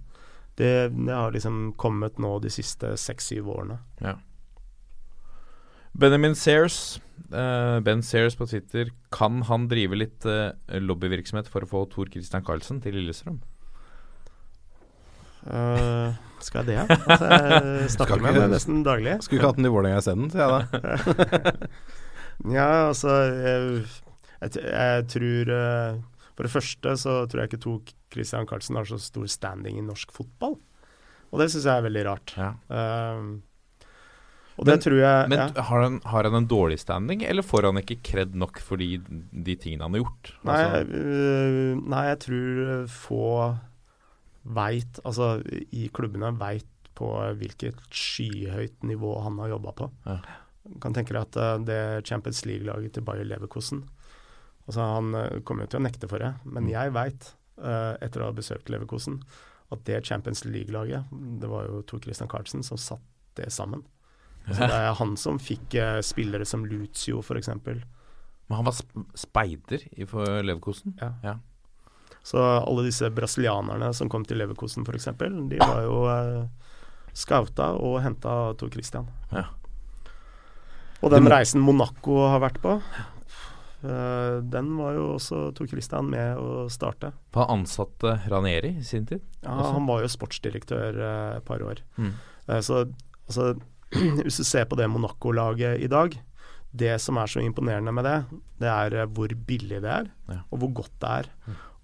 [0.56, 3.80] Det, det har liksom kommet nå de siste seks-syv årene.
[4.00, 4.16] Ja.
[5.96, 7.00] Benjamin Sears,
[7.32, 12.12] uh, Ben Sears på Twitter, kan han drive litt uh, lobbyvirksomhet for å få Tor
[12.12, 13.42] Christian Karlsen til Lillestrøm?
[15.46, 16.98] Uh, skal jeg det?
[17.08, 19.20] Altså, jeg snakker med ham nesten daglig.
[19.24, 21.56] Skulle ikke hatt den i Vålerenga isteden, sier jeg da.
[22.52, 23.86] Ja, altså Jeg,
[24.42, 25.52] jeg, jeg tror
[26.36, 27.82] For det første så tror jeg ikke Tor
[28.12, 30.58] Christian Carlsen har så stor standing i norsk fotball.
[31.32, 32.34] Og det syns jeg er veldig rart.
[32.40, 32.50] Ja.
[32.70, 33.30] Um,
[34.56, 35.48] og Men- det tror jeg Men ja.
[35.68, 38.98] har, han, har han en dårlig standing, eller får han ikke kred nok for de,
[39.00, 40.32] de tingene han har gjort?
[40.48, 43.24] Nei, Altså, øh, nei, jeg tror få
[44.56, 45.42] veit, altså
[45.74, 49.90] i klubbene veit på hvilket skyhøyt nivå han har jobba på.
[50.06, 50.20] Ja.
[50.82, 53.84] Kan tenke deg at øh, det Champions League-laget til Bayer Leverkosen
[54.68, 56.70] altså Han øh, kommer jo til å nekte for det, men Mm.
[56.70, 57.34] jeg veit,
[58.02, 59.22] etter å ha besøkt Leverkosen,
[59.72, 61.06] at det Champions League-laget,
[61.40, 63.02] det var jo Tor Christian Carlsen som satt
[63.36, 63.86] det sammen.
[64.48, 67.50] Altså, det er han som fikk øh, spillere som Lucio, f.eks.
[67.66, 70.94] Men han var sp speider i for Leverkosen?
[71.02, 71.14] Ja.
[71.24, 71.38] Ja.
[72.26, 75.08] Så alle disse brasilianerne som kom til Leverkosen f.eks.,
[75.50, 76.46] de var jo eh,
[77.16, 79.08] scouta og henta Tor Christian.
[79.32, 79.48] Ja.
[81.02, 83.12] Og den reisen Monaco har vært på, eh,
[84.42, 87.12] den var jo også Tor Christian med å starte.
[87.38, 89.24] Han ansatte Ranieri i sin tid?
[89.46, 91.82] Ja, han var jo sportsdirektør eh, et par år.
[92.00, 92.14] Mm.
[92.48, 92.84] Eh, så
[93.28, 93.52] altså,
[94.24, 96.18] hvis du ser på det Monaco-laget i dag,
[96.76, 98.16] det som er så imponerende med det,
[98.64, 100.42] det er eh, hvor billig det er, Ja.
[100.52, 101.30] og hvor godt det er.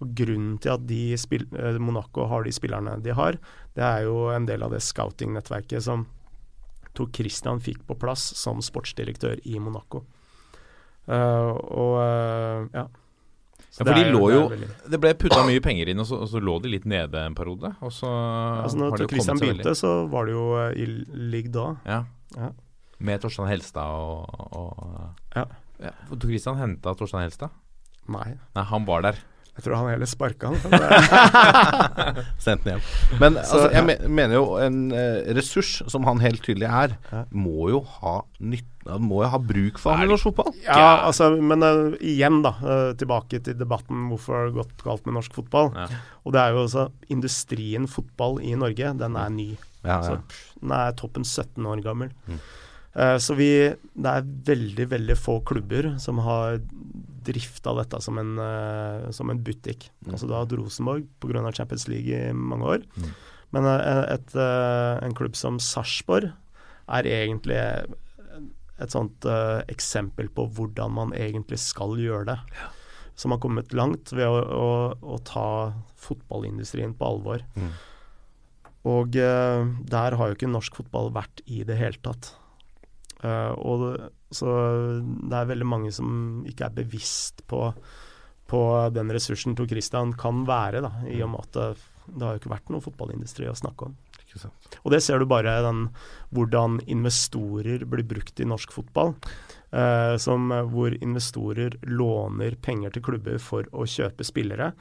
[0.02, 3.38] Og Grunnen til at eh, Monaco har de spillerne de har,
[3.76, 6.08] det er jo en del av det scouting-nettverket som
[6.92, 10.02] Tor Christian fikk på plass som sportsdirektør i Monaco.
[11.08, 12.86] Eh, og eh, ja.
[13.72, 16.28] Ja, for de lå jo det, Det ble putta mye penger inn, og så, og
[16.28, 17.70] så lå de litt nede en periode.
[17.80, 20.44] Og så Altså, har når de Christian kommet seg veldig- begynte, så var det jo
[20.60, 20.86] eh, i
[21.32, 21.64] ligg da.
[21.88, 22.04] Ja.
[22.36, 22.50] Ja.
[23.00, 25.46] Med Torstein Helstad og, og Ja.
[25.80, 25.90] ja.
[26.12, 27.50] Tor Christian henta Torstein Helstad?
[28.08, 29.18] Nei, Nei, han var der.
[29.52, 32.22] Jeg tror han heller sparka han.
[32.44, 32.84] Sendt den hjem.
[33.20, 37.24] Men altså, jeg me mener jo en eh, ressurs, som han helt tydelig er, Ja.
[37.30, 40.48] må jo ha nytt Han må jo ha bruk for han i norsk fotball.
[40.64, 42.50] Ja, altså, men uh, igjen, da.
[42.64, 45.70] Uh, tilbake til debatten hvorfor har det gått galt med norsk fotball.
[45.76, 45.84] Ja.
[46.24, 49.52] Og det er jo også Industrien fotball i Norge, den er ny.
[49.84, 50.24] Ja, Så, ja.
[50.26, 52.10] pff, den er toppen 17 år gammel.
[52.26, 52.40] Mm.
[52.96, 56.58] Uh, så vi Det er veldig, veldig få klubber som har
[57.26, 59.88] drifta dette som en, eh, som en butikk.
[60.04, 60.12] Mm.
[60.14, 61.44] Altså da hadde Rosenborg pga.
[61.52, 62.86] Champions League i mange år.
[62.96, 63.12] Mm.
[63.52, 66.32] Men eh, et, eh, en klubb som Sarpsborg
[66.92, 67.58] er egentlig
[68.82, 69.24] et sånt
[69.70, 72.38] eksempel på hvordan man egentlig skal gjøre det.
[73.14, 74.68] Som har kommet langt ved å, å,
[74.98, 75.46] å ta
[76.02, 77.44] fotballindustrien på alvor.
[77.54, 77.70] Mm.
[78.90, 82.32] Og der har jo ikke norsk fotball vært i det hele tatt.
[83.22, 84.52] Eh, og det, så
[85.00, 87.68] det er veldig mange som ikke er bevisst på,
[88.50, 88.62] på
[88.94, 91.68] den ressursen Tor Christian kan være, da, i og med at det,
[92.08, 93.98] det har jo ikke vært noen fotballindustri å snakke om.
[94.80, 95.86] Og det ser du bare den,
[96.32, 99.12] hvordan investorer blir brukt i norsk fotball.
[99.72, 104.72] Eh, som, eh, hvor investorer låner penger til klubber for å kjøpe spillere.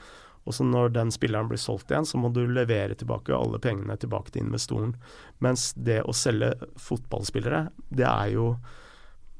[0.45, 3.97] Og så når den spilleren blir solgt igjen, så må du levere tilbake alle pengene
[4.01, 4.95] tilbake til investoren.
[5.43, 8.55] Mens det å selge fotballspillere, det er jo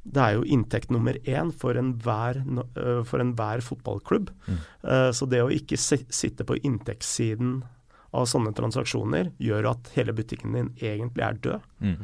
[0.02, 4.32] det er jo inntekt nummer én for enhver, øh, for enhver fotballklubb.
[4.48, 4.58] Mm.
[5.14, 7.60] Så det å ikke sitte på inntektssiden
[8.18, 11.70] av sånne transaksjoner, gjør at hele butikken din egentlig er død.
[11.86, 12.00] Mm.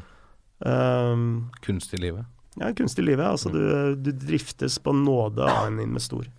[0.62, 1.26] Um,
[1.66, 2.26] Kunst i livet.
[2.58, 3.26] ja, kunst i livet.
[3.26, 6.30] Altså du, du driftes på nåde av en investor.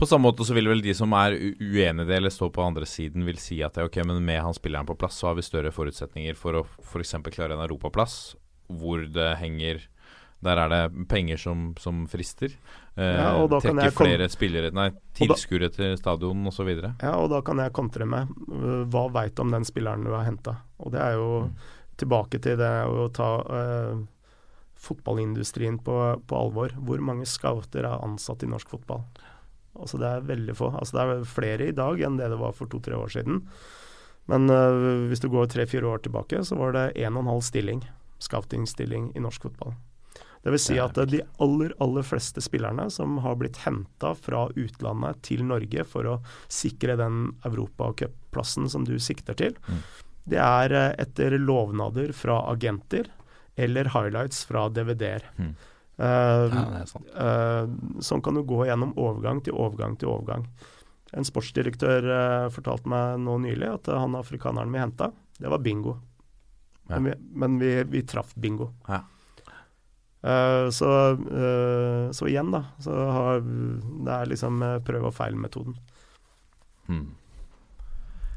[0.00, 2.50] På samme måte så vil vel de som er u- uenig i det, eller står
[2.56, 5.36] på andre siden, vil si at ok, men med han spilleren på plass, så har
[5.36, 7.12] vi større forutsetninger for å f.eks.
[7.28, 8.34] klare en europaplass,
[8.72, 9.82] hvor det henger
[10.40, 12.54] der er det penger som, som frister.
[12.96, 14.86] Eh, Ja, og da kan trekker flere spillere Nei,
[15.18, 16.70] tilskuere til stadion osv.
[16.80, 20.24] Ja, og da kan jeg kontre med øh, hva veit om den spilleren du har
[20.24, 20.54] henta?
[20.80, 21.28] Og det er jo
[22.00, 24.00] tilbake til det å ta øh,
[24.80, 26.72] fotballindustrien på, på alvor.
[26.88, 29.04] Hvor mange scouter er ansatt i norsk fotball?
[29.78, 30.72] Altså Det er veldig få.
[30.78, 33.44] Altså Det er flere i dag enn det det var for to-tre år siden.
[34.30, 37.42] Men uh, hvis du går tre-fire år tilbake, så var det en og en halv
[37.46, 37.80] stilling,
[38.22, 39.74] scouting-stilling, i norsk fotball.
[40.42, 44.46] Det vil si at øh, de aller, aller fleste spillerne som har blitt henta fra
[44.56, 46.14] utlandet til Norge for å
[46.48, 49.82] sikre den europacupplassen som du sikter til, Mm.
[50.32, 53.10] det er eh, etter lovnader fra agenter
[53.56, 55.26] eller highlights fra DVD-er.
[55.36, 55.54] Mm.
[56.00, 57.08] Eh, Ja, sant.
[57.12, 57.66] eh,
[58.00, 60.46] sånn kan du gå gjennom overgang til overgang til overgang.
[61.12, 65.10] En sportsdirektør eh, fortalte meg nå nylig at han afrikaneren vi henta,
[65.40, 65.98] det var bingo.
[66.88, 66.98] Ja.
[66.98, 68.72] Men, vi, men vi, vi traff bingo.
[68.88, 69.04] Ja.
[70.20, 72.64] Uh, så, uh, så igjen, da.
[72.84, 75.78] Så har, det er liksom eh, prøv og feil-metoden.
[76.90, 77.06] Hmm.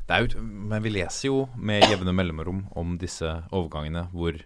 [0.08, 4.38] Men vi leser jo med jevne mellomrom om disse overgangene hvor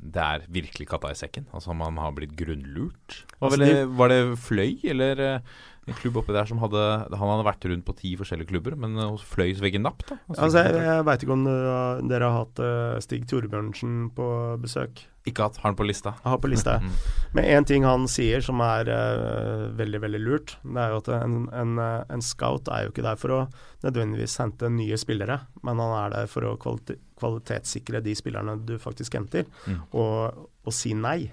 [0.00, 1.46] det er virkelig katta i sekken.
[1.56, 3.24] Altså man har blitt grunnlurt.
[3.38, 5.52] Var, Altså, vel var det Fløy eller eh,
[5.88, 8.96] en klubb oppi der som hadde Han hadde vært rundt på ti forskjellige klubber, men
[8.96, 10.18] eh, hos Fløy veggen napp, da?
[10.36, 14.28] Altså, jeg jeg veit ikke om dere, har hatt eh, Stig Torbjørnsen på
[14.62, 15.04] besøk.
[15.28, 15.58] Ikke hatt.
[15.60, 16.14] Har han på lista?
[16.22, 16.78] Jeg har på lista.
[16.80, 16.94] Mm.
[17.36, 21.10] Men én ting han sier som er uh, veldig, veldig lurt, det er jo at
[21.18, 23.42] en, en, en scout er jo ikke der for å
[23.84, 28.78] nødvendigvis hente nye spillere, men han er der for å kvalite kvalitetssikre de spillerne du
[28.82, 29.82] faktisk henter, Mm.
[29.92, 31.30] og, og si nei.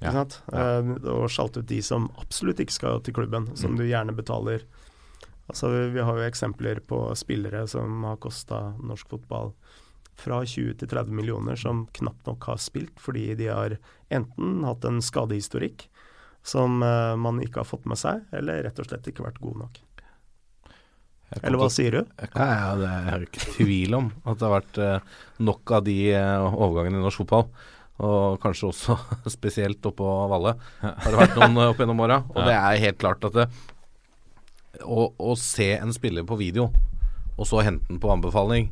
[0.00, 0.08] Ja.
[0.08, 0.38] Ikke sant?
[0.52, 3.76] Eh, og sjalte ut de som absolutt ikke skal til klubben, som Mm.
[3.76, 4.64] du gjerne betaler.
[5.50, 9.52] Altså, vi, vi har jo eksempler på spillere som har kosta norsk fotball
[10.20, 13.74] fra 20 til 30 millioner, som knapt nok har spilt fordi de har
[14.10, 15.86] enten hatt en skadehistorikk
[16.42, 19.58] som eh, man ikke har fått med seg, eller rett og slett ikke vært god
[19.64, 19.80] nok.
[21.38, 22.00] Eller hva sier du?
[22.34, 25.84] Ja, ja, det er jo ikke tvil om at det har vært eh, nok av
[25.86, 27.46] de eh, overgangene i norsk fotball.
[28.00, 28.96] Og kanskje også
[29.36, 32.20] spesielt oppå Valle har det vært noen eh, opp gjennom åra.
[32.34, 33.46] Og det er helt klart at det,
[34.82, 36.70] å, å se en spiller på video,
[37.36, 38.70] og så hente den på anbefaling,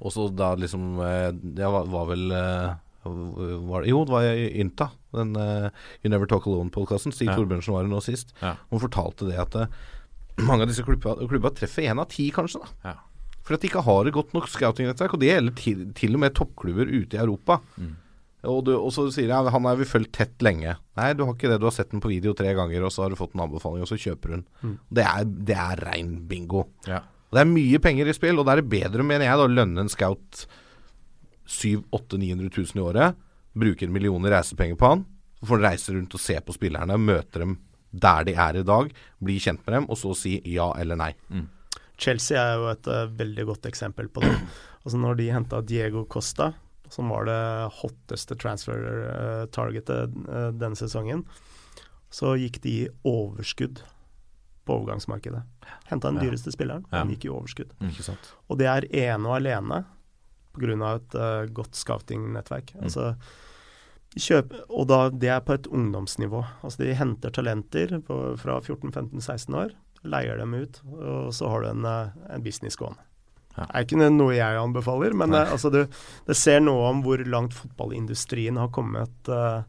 [0.00, 0.96] og så da liksom
[1.42, 4.28] Det var, var vel var, Jo, det var
[4.62, 7.12] Ynta, den You Never Talk Alone-podkasten.
[7.12, 7.34] Stig Ja.
[7.36, 8.32] Torbjørnsen var her nå sist.
[8.40, 8.54] Ja.
[8.70, 9.58] Hun fortalte det at
[10.46, 12.60] mange av disse klubbene, klubba treffer én av ti, kanskje.
[12.82, 12.96] da Ja.
[13.42, 15.14] for at de ikke har et godt nok scouting-nettverk.
[15.14, 17.60] Og det gjelder til, til og med toppklubber ute i Europa.
[17.76, 17.96] Mm.
[18.44, 20.76] Og, du, og så sier jeg han har vi fulgt tett lenge.
[20.96, 21.58] Nei, du har ikke det.
[21.60, 23.82] Du har sett den på video tre ganger, og så har du fått en anbefaling,
[23.82, 24.44] og så kjøper hun.
[24.62, 24.76] Mm.
[24.90, 26.62] Det er, det er rein bingo.
[26.86, 27.02] Ja.
[27.30, 29.44] Og det er mye penger i spill, og da er det bedre, mener jeg, da,
[29.48, 30.46] å lønne en scout
[31.46, 33.16] 700 000-900 000 i året.
[33.58, 35.04] Bruke en million i reisepenger på han.
[35.40, 37.56] Så får han reise rundt og se på spillerne, møte dem
[37.92, 41.12] der de er i dag, bli kjent med dem, og så si ja eller nei.
[42.00, 44.34] Chelsea er jo et uh, veldig godt eksempel på det.
[44.80, 46.54] Altså Når de henta Diego Costa,
[46.88, 47.40] som var det
[47.82, 51.26] hotteste transfer-targetet uh, denne sesongen,
[52.10, 53.82] så gikk de i overskudd
[54.64, 55.42] på overgangsmarkedet.
[55.90, 56.30] Henta den Ja.
[56.30, 57.02] dyreste spilleren, Ja.
[57.04, 57.70] den gikk i overskudd.
[57.80, 58.32] Ikke sant?
[58.48, 59.84] Og det er ene og alene
[60.56, 60.94] pga.
[60.96, 62.74] et uh, godt scouting-nettverk.
[62.74, 62.82] Mm.
[62.82, 63.16] Altså,
[64.18, 66.42] kjøp, og da, det er på et ungdomsnivå.
[66.64, 71.70] Altså De henter talenter på, fra 14-15-16 år, leier dem ut, og så har du
[71.70, 73.02] en, eh, en business gående.
[73.56, 73.66] Ja.
[73.66, 75.84] Det er ikke noe jeg anbefaler, men eh, altså, du,
[76.26, 79.62] det ser noe om hvor langt fotballindustrien har kommet uh,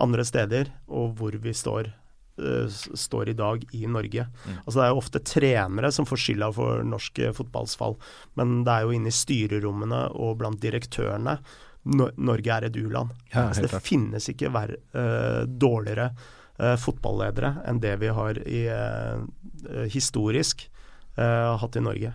[0.00, 1.92] andre steder, og hvor vi står,
[2.40, 4.26] uh, står i dag i Norge.
[4.46, 4.56] Mm.
[4.64, 7.94] Altså Det er jo ofte trenere som får skylda for norsk fotballsfall,
[8.40, 11.38] men det er jo inne i styrerommene og blant direktørene
[11.84, 13.12] Norge er et u-land.
[13.32, 13.84] Ja, altså, det klart.
[13.84, 20.68] finnes ikke verre, uh, dårligere uh, fotballedere enn det vi har i, eh, historisk
[21.14, 22.08] hatt i Norge.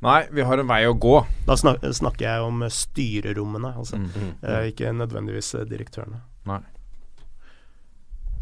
[0.00, 1.18] Nei, vi har en vei å gå.
[1.44, 3.98] Da snak snakker jeg om styrerommene, altså.
[4.00, 4.30] Mm.
[4.40, 6.22] eh, ikke nødvendigvis eh, direktørene.
[6.48, 6.62] Nei.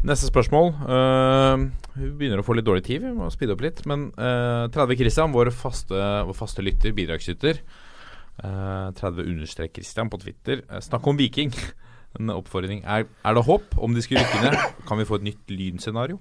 [0.07, 0.69] Neste spørsmål.
[0.87, 1.65] Uh,
[1.97, 3.81] vi begynner å få litt dårlig tid, vi må speede opp litt.
[3.91, 5.99] Men uh, 30 Christian, vår faste,
[6.29, 7.59] vår faste lytter, bidragsyter.
[8.43, 10.63] Eh, 30 understrek Christian på Twitter.
[10.69, 11.53] Eh, snakk om Viking.
[12.17, 12.79] En oppfordring.
[12.89, 14.55] Er, er det håp om de skulle rykke ned?
[14.89, 16.17] Kan vi få et nytt lynscenario?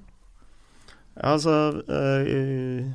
[1.15, 2.91] Ja, altså øh,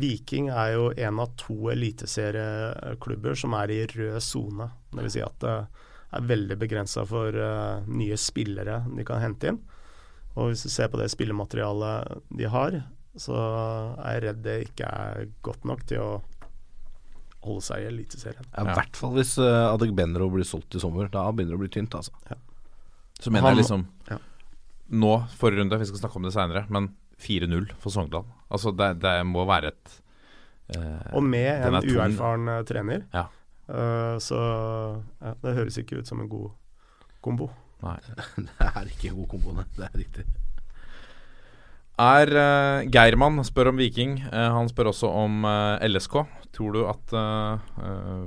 [0.00, 4.70] Viking er jo en av to eliteserieklubber som er i rød sone.
[4.96, 5.12] Dvs.
[5.12, 5.58] Si at det
[6.16, 9.60] er veldig begrensa for øh, nye spillere de kan hente inn.
[10.32, 12.80] Og hvis du ser på det spillematerialet de har,
[13.20, 13.36] så
[14.00, 16.12] er jeg redd det ikke er godt nok til å
[17.42, 18.46] holde seg i Eliteserien.
[18.54, 21.08] Ja, I hvert fall hvis uh, Adegbenro blir solgt i sommer.
[21.12, 22.12] Da begynner det å bli tynt, altså.
[23.22, 24.18] Så mener Han- jeg liksom ja.
[24.92, 26.90] Nå, forrige runde, vi skal snakke om det seinere, men
[27.22, 28.26] 4-0 for Sogndal.
[28.52, 29.92] Altså, det, det må være et
[30.76, 33.22] uh, Og med en er uerfaren eh, trener, Ja.
[33.70, 34.40] uh, så
[35.22, 36.50] ja, det høres ikke ut som en god
[37.24, 37.48] kombo.
[37.82, 37.96] Nei.
[38.36, 39.54] Det er ikke en god kombo.
[39.78, 40.26] Det er riktig.
[42.00, 44.16] Er uh, Geirmann spør om Viking.
[44.32, 46.22] Uh, han spør også om uh, LSK.
[46.52, 48.24] Tror du at eh, eh,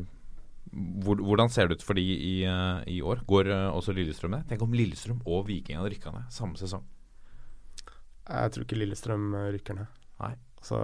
[1.06, 3.22] hvor, Hvordan ser det ut for de i, eh, i år?
[3.30, 4.48] Går eh, også Lillestrøm ned?
[4.50, 6.84] Tenk om Lillestrøm og Viking hadde rykka ned samme sesong.
[8.26, 10.02] Jeg tror ikke Lillestrøm eh, rykker ned.
[10.24, 10.34] Nei.
[10.66, 10.80] Så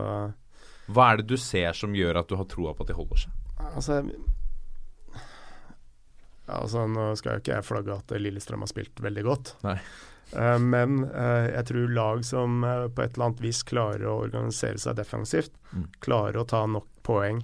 [0.91, 3.25] Hva er det du ser som gjør at du har troa på at de holder
[3.25, 3.33] seg?
[3.71, 3.97] Altså
[6.45, 9.55] ja, altså Nå skal jo ikke jeg flagge at Lillestrøm har spilt veldig godt.
[9.65, 9.79] Nei.
[10.33, 14.19] Eh, men eh, jeg tror lag som eh, på et eller annet vis klarer å
[14.27, 15.85] organisere seg defensivt, Mm.
[16.03, 17.37] klarer å ta nok poeng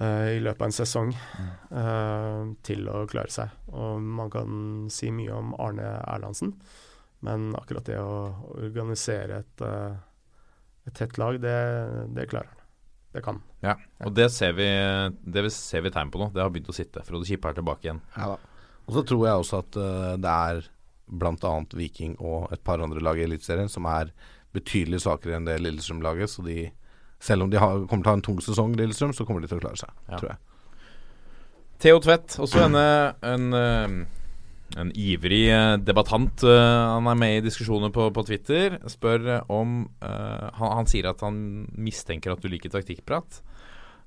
[0.00, 1.50] eh, i løpet av en sesong Mm.
[1.80, 3.50] eh, til å klare seg.
[3.72, 6.54] Og man kan si mye om Arne Erlandsen,
[7.22, 9.62] men akkurat det å organisere et,
[10.86, 11.56] et tett lag, det,
[12.14, 12.56] det klarer han.
[13.12, 13.40] Det kan.
[13.60, 13.74] Ja,
[14.06, 14.68] og det ser vi,
[15.26, 16.28] det ser vi tegn på nå.
[16.32, 17.02] Det har begynt å sitte.
[17.04, 18.00] Frode Kippe er tilbake igjen.
[18.16, 18.36] Ja da.
[18.86, 19.76] Og så tror jeg også at
[20.22, 20.68] det er
[21.10, 21.54] bl.a.
[21.76, 24.12] Viking og et par andre lag i Eliteserien som er
[24.54, 26.30] betydelig svakere enn det Lillestrøm-laget.
[26.32, 26.70] Så de,
[27.22, 29.50] selv om de har, kommer til å ha en tung sesong, Lillestrøm, så kommer de
[29.50, 30.16] til å klare seg, Ja.
[30.18, 30.40] tror jeg.
[31.80, 34.06] Theo Tvedt, også en, en,
[34.76, 35.46] en ivrig
[35.80, 36.42] debattant.
[36.44, 38.76] eh, Han er med i diskusjoner på, på Twitter.
[38.84, 41.38] Spør om uh, han, han sier at han
[41.80, 43.40] mistenker at du liker taktikkprat.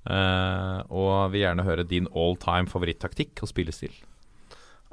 [0.05, 3.95] Uh, og vil gjerne høre din all time favorittaktikk og spillestil.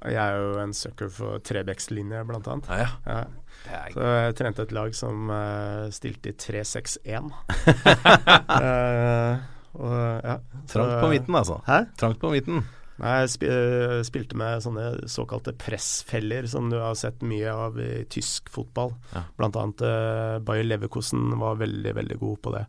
[0.09, 2.71] Jeg er jo en sucker for trebekslinje, blant annet.
[2.73, 3.23] Ja, ja.
[3.69, 3.81] Ja.
[3.93, 7.31] Så jeg trente et lag som uh, stilte i 3-6-1.
[8.61, 9.37] Eh,
[9.79, 9.93] og,
[10.25, 10.35] ja,
[10.69, 11.61] Trangt på midten, altså.
[11.65, 11.85] Hæ?
[12.01, 12.65] Trangt på midten.
[13.01, 17.79] Nei, jeg spi eh, spilte med sånne såkalte pressfeller som du har sett mye av
[17.81, 18.93] i tysk fotball.
[19.15, 19.23] Ja.
[19.39, 22.65] Blant annet uh, Bayer Leverkusen var veldig, veldig god på det.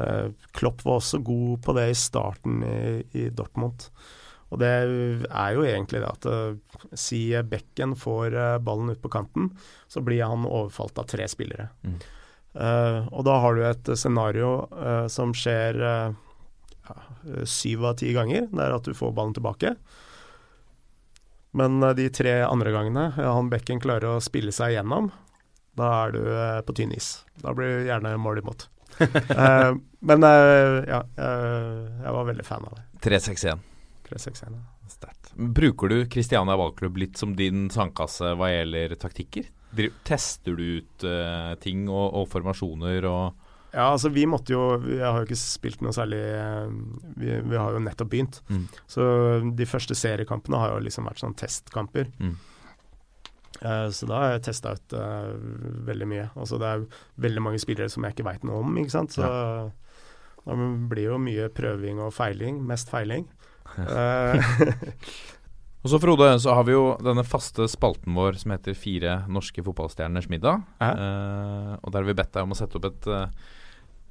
[0.00, 2.80] Uh, Klopp var også god på det i starten i,
[3.20, 3.86] i Dortmund.
[4.48, 9.10] Og det er jo egentlig det at eh, si Bekken får eh, ballen ut på
[9.12, 9.50] kanten,
[9.88, 11.68] så blir han overfalt av tre spillere.
[11.84, 11.98] Mm.
[12.58, 16.16] Uh, og da har du et scenario uh, som skjer uh,
[16.88, 16.96] ja,
[17.46, 19.74] syv av ti ganger, det er at du får ballen tilbake.
[21.58, 25.12] Men de tre andre gangene ja, han Bekken klarer å spille seg gjennom,
[25.78, 26.20] da er du
[26.66, 27.22] på tynn is.
[27.44, 28.68] Da blir du gjerne mål imot.
[28.98, 29.72] Eh,
[30.08, 32.84] men ja, jeg var veldig fan av det.
[33.06, 33.62] 3-6-1.
[34.08, 34.56] 3-6-1.
[34.56, 34.66] ja.
[34.88, 35.34] Sterkt.
[35.36, 39.50] Bruker du Kristiania ballklubb litt som din sandkasse hva gjelder taktikker?
[40.08, 43.44] Tester du ut uh, ting og, og formasjoner og
[43.74, 46.70] Ja, altså vi måtte jo Jeg har jo ikke spilt noe særlig eh,
[47.20, 48.40] Vi, vi har jo nettopp begynt.
[48.48, 48.64] Mm.
[48.88, 49.02] Så
[49.60, 52.08] de første seriekampene har jo liksom vært sånn testkamper.
[52.16, 52.32] Mm.
[53.60, 55.34] Eh, så da har jeg testa ut uh,
[55.88, 56.26] veldig mye.
[56.38, 56.86] Altså det er
[57.26, 59.18] veldig mange spillere som jeg ikke veit noe om, ikke sant.
[59.18, 59.28] Så
[60.48, 60.56] da
[60.88, 62.62] blir jo mye prøving og feiling.
[62.64, 63.28] Mest feiling.
[63.76, 64.72] Eh,
[65.78, 69.62] Og så Frode, så har vi jo denne faste spalten vår som heter Fire norske
[69.62, 70.64] fotballstjerners middag.
[70.82, 73.28] Eh, og der har vi bedt deg om å sette opp et eh,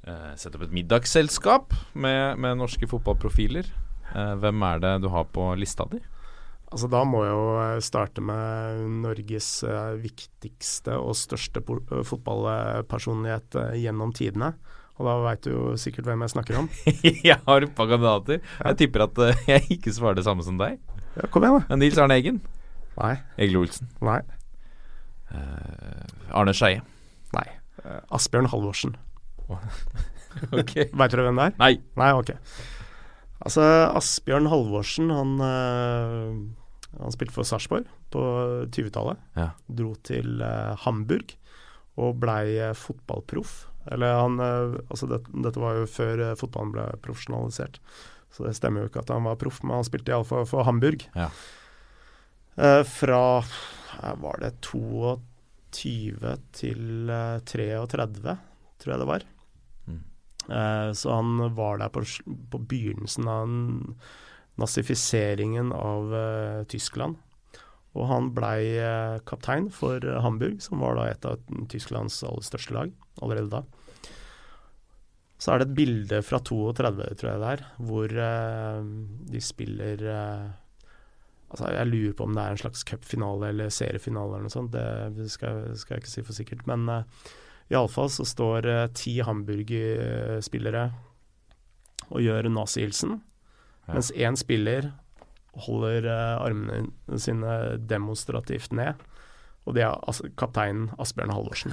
[0.08, 3.68] eh, Sette opp et middagsselskap med, med norske fotballprofiler.
[4.14, 6.00] Eh, hvem er det du har på lista di?
[6.68, 9.52] Altså Da må jeg jo eh, starte med Norges
[10.00, 14.54] viktigste og største fotballpersonlighet gjennom tidene.
[14.98, 16.68] Og da veit du jo sikkert hvem jeg snakker om.
[17.30, 18.40] jeg har et par kandidater.
[18.42, 20.80] Jeg tipper at uh, jeg ikke svarer det samme som deg.
[21.14, 21.70] Ja, kom igjen, da.
[21.70, 22.40] Men Nils Arne Eggen.
[22.98, 23.14] Nei.
[23.38, 23.90] Egil Olsen.
[24.02, 24.18] Nei.
[25.30, 26.82] Uh, Arne Skeie.
[27.36, 27.46] Nei.
[27.84, 28.98] Uh, Asbjørn Halvorsen.
[30.54, 30.74] Ok.
[31.00, 31.54] Veit dere hvem det er?
[31.58, 31.70] Nei.
[31.98, 32.28] Nei, ok.
[33.42, 33.62] Altså,
[33.96, 38.22] Asbjørn Halvorsen, han, uh, han spilte for Sarpsborg på
[38.68, 39.18] 20-tallet.
[39.40, 39.48] Ja.
[39.66, 40.44] Dro til
[40.84, 41.32] Hamburg
[41.98, 43.64] og blei fotballproff.
[43.92, 47.80] Eller han eh, Altså, det, dette var jo før eh, fotballen ble profesjonalisert.
[48.34, 51.06] Så det stemmer jo ikke at han var proff, men han spilte iallfall for Hamburg.
[51.16, 51.30] Ja.
[52.58, 58.36] Eh, fra eh, Var det 22 til eh, 33,
[58.78, 59.26] tror jeg det var.
[59.88, 60.00] Mm.
[60.48, 62.04] Eh, så han var der på,
[62.52, 63.56] på begynnelsen av
[64.58, 67.16] nazifiseringen av eh, Tyskland.
[67.96, 71.40] Og han blei eh, kaptein for eh, Hamburg, som var da et av
[71.70, 72.92] Tysklands aller største lag
[73.22, 73.62] allerede da.
[75.38, 78.88] Så er det et bilde fra 32, tror jeg det er, hvor eh,
[79.32, 80.48] de spiller eh,
[81.48, 84.74] Altså, jeg lurer på om det er en slags cupfinale eller seriefinale eller noe sånt.
[85.16, 86.66] Det skal, skal jeg ikke si for sikkert.
[86.68, 87.30] Men uh,
[87.72, 90.82] iallfall så står eh, ti Hamburg-spillere
[92.08, 93.22] og gjør nazihilsen,
[93.88, 93.94] Ja.
[93.94, 94.90] mens én spiller
[95.64, 99.00] holder eh, armene sine demonstrativt ned.
[99.64, 101.72] Og det er altså, kapteinen Asbjørn Halvorsen.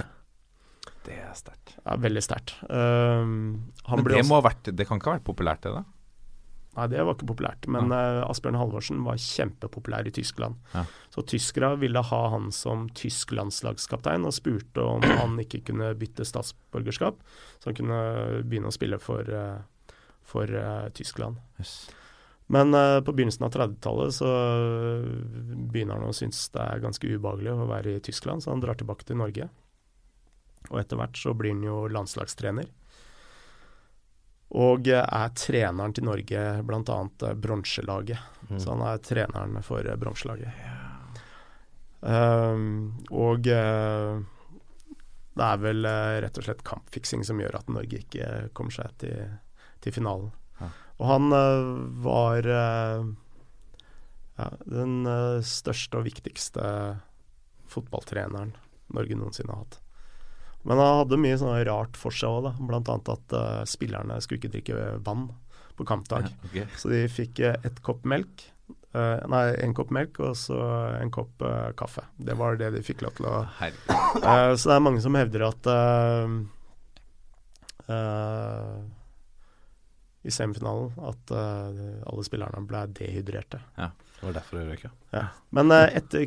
[1.06, 1.76] Det er sterkt.
[1.84, 2.56] Ja, veldig sterkt.
[2.66, 5.84] Um, Men det, også- må ha vært, det kan ikke ha vært populært, det da?
[6.76, 7.66] Nei, det var ikke populært.
[7.72, 10.58] Men eh, Asbjørn Halvorsen var kjempepopulær i Tyskland.
[10.74, 10.82] Ja.
[11.14, 16.26] Så tyskere ville ha han som tysk landslagskaptein, og spurte om han ikke kunne bytte
[16.28, 17.22] statsborgerskap,
[17.62, 18.00] så han kunne
[18.44, 19.94] begynne å spille for, uh,
[20.26, 21.40] for uh, Tyskland.
[21.62, 21.88] Yes.
[22.52, 22.70] Men
[23.02, 24.28] på begynnelsen av 30-tallet så
[25.66, 28.78] begynner han å synes det er ganske ubehagelig å være i Tyskland, så han drar
[28.78, 29.48] tilbake til Norge.
[30.70, 32.68] Og etter hvert så blir han jo landslagstrener.
[34.56, 36.98] Og eh, er treneren til Norge, bl.a.
[37.34, 38.32] bronselaget.
[38.56, 40.52] Så han er treneren for bronselaget.
[40.62, 40.82] Yeah.
[42.06, 44.20] Um, og uh,
[45.34, 48.92] det er vel uh, rett og slett kampfiksing som gjør at Norge ikke kommer seg
[49.02, 49.32] til,
[49.82, 50.30] til finalen.
[50.60, 50.68] Ja.
[51.00, 51.72] Og han uh,
[52.04, 53.08] var eh,
[54.36, 56.62] ja, den eh, største og viktigste
[57.72, 58.54] fotballtreneren
[58.94, 59.80] Norge noensinne har hatt.
[60.66, 64.52] Men han hadde mye sånn rart for seg òg, annet at uh, spillerne skulle ikke
[64.56, 65.28] drikke vann
[65.78, 66.26] på kampdag.
[66.48, 66.58] Ok.
[66.80, 68.48] Så de fikk eh, ett kopp melk.
[68.96, 70.58] uh, nei, en kopp melk og så
[70.96, 72.06] en kopp uh, kaffe.
[72.16, 73.38] Det var det de fikk lov til å
[74.56, 75.72] Så det er mange som hevder at
[80.26, 83.60] i semifinalen at alle spillerne ble dehydrerte.
[83.76, 84.90] Ja, Det var derfor det røyka.
[85.12, 85.28] Ja.
[85.54, 86.24] Men etter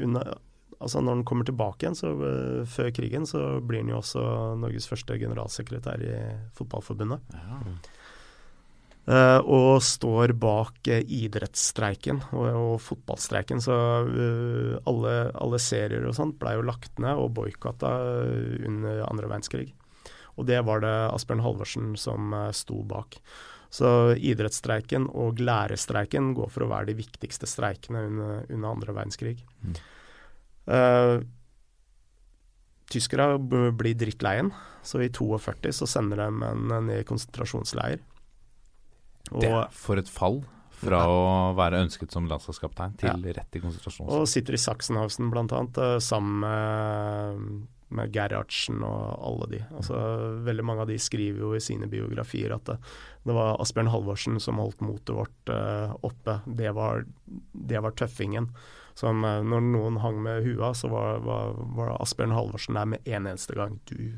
[0.00, 0.38] under,
[0.80, 4.22] Altså når han kommer tilbake igjen, så eh, før krigen, så blir han jo også
[4.60, 6.14] Norges første generalsekretær i
[6.56, 7.34] Fotballforbundet.
[7.36, 7.58] Ja.
[9.10, 13.62] Uh, og står bak uh, idrettsstreiken og, og fotballstreiken.
[13.64, 13.74] Så
[14.06, 17.90] uh, alle, alle serier og sånt blei jo lagt ned og boikotta
[18.68, 19.70] under andre verdenskrig.
[20.38, 23.18] Og det var det Asbjørn Halvorsen som sto bak.
[23.70, 29.36] Så idrettsstreiken og lærerstreiken går for å være de viktigste streikene under, under andre verdenskrig.
[29.64, 29.74] Mm.
[30.66, 31.16] Eh,
[32.90, 38.00] tyskere blir drittleien, så i 42 så sender de en ned i konsentrasjonsleir.
[39.30, 40.40] Og, Det, for et fall
[40.80, 41.18] fra å
[41.58, 44.22] være ønsket som landslagskaptein til rett i konsentrasjonsleir.
[44.22, 49.62] og sitter i Sachsenhausen annet, eh, sammen med, med Gerhardsen og alle de.
[49.76, 50.00] Altså,
[50.46, 52.78] veldig mange av de skriver jo i sine biografier at det,
[53.26, 56.40] det var Asbjørn Halvorsen som holdt motet vårt uh, oppe.
[56.46, 57.04] Det var,
[57.52, 58.48] det var tøffingen.
[59.00, 63.08] Som eh, når noen hang med hua, så var, var, var Asbjørn Halvorsen der med
[63.08, 63.78] en eneste gang.
[63.88, 64.12] Du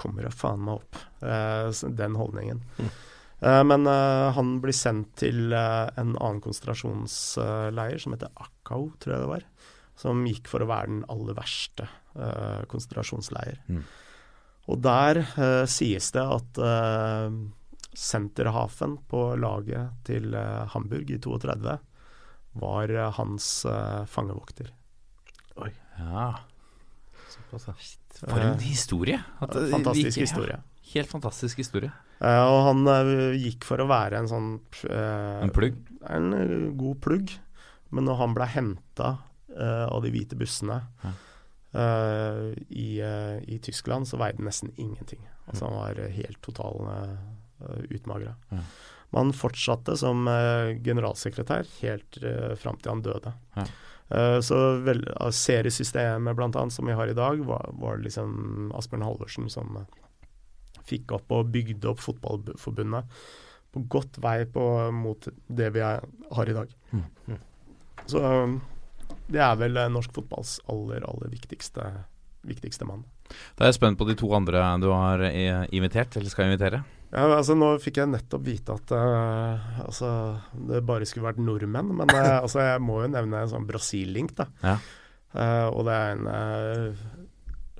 [0.00, 0.98] kommer da faen meg opp.
[1.22, 1.70] Eh,
[2.00, 2.64] den holdningen.
[2.80, 9.14] Eh, men eh, han blir sendt til eh, en annen konsentrasjonsleir som heter Akau, tror
[9.14, 9.46] jeg det var.
[10.00, 13.62] Som gikk for å være den aller verste eh, konsentrasjonsleir.
[13.68, 13.84] Mm.
[14.70, 15.24] Og der
[15.66, 17.32] sies det at uh,
[17.96, 20.36] senterhafen på laget til
[20.70, 21.72] Hamburg i 32
[22.58, 24.72] var eh, hans uh, fangevokter.
[26.00, 26.28] Ja.
[27.28, 27.74] Såpass, ja.
[28.26, 29.18] For en historie.
[29.40, 30.56] At Fantastisk gikk, historie.
[30.56, 31.92] Ja, helt fantastisk historie.
[32.20, 34.48] Uh, og han uh, gikk for å være en sånn
[34.88, 35.76] eh, En plugg.
[36.08, 37.34] En eh, god plugg.
[37.90, 39.10] Men når han ble henta
[39.60, 41.10] av de hvite bussene Ja.
[41.74, 45.24] eh, i, eh, i Tyskland, så veide han nesten ingenting.
[45.50, 48.36] Altså Han var helt total uh, utmagra.
[48.54, 48.60] Ja.
[49.10, 53.32] Men han fortsatte som eh, generalsekretær helt uh, fram til han døde.
[53.56, 53.64] Ja.
[54.10, 59.06] Eh, så vel, seriesystemet blant annet, som vi har i dag, var, var liksom Asbjørn
[59.06, 60.00] Halvorsen som eh,
[60.86, 63.22] fikk opp og bygde opp Fotballforbundet
[63.70, 66.02] på godt vei på, mot det vi er,
[66.34, 66.72] har i dag.
[66.90, 67.36] Mm.
[68.10, 68.56] Så um,
[69.30, 71.84] det er vel eh, norsk fotballs aller, aller viktigste,
[72.50, 73.04] viktigste mann.
[73.54, 76.82] Da er jeg spent på de to andre du har eh, invitert, eller skal invitere.
[77.10, 80.10] Ja, altså Nå fikk jeg nettopp vite at uh, altså,
[80.70, 84.36] det bare skulle vært nordmenn, men uh, altså, jeg må jo nevne en sånn Brasil-link.
[84.38, 84.46] da.
[84.62, 84.76] Ja.
[85.34, 86.96] Uh, og det er en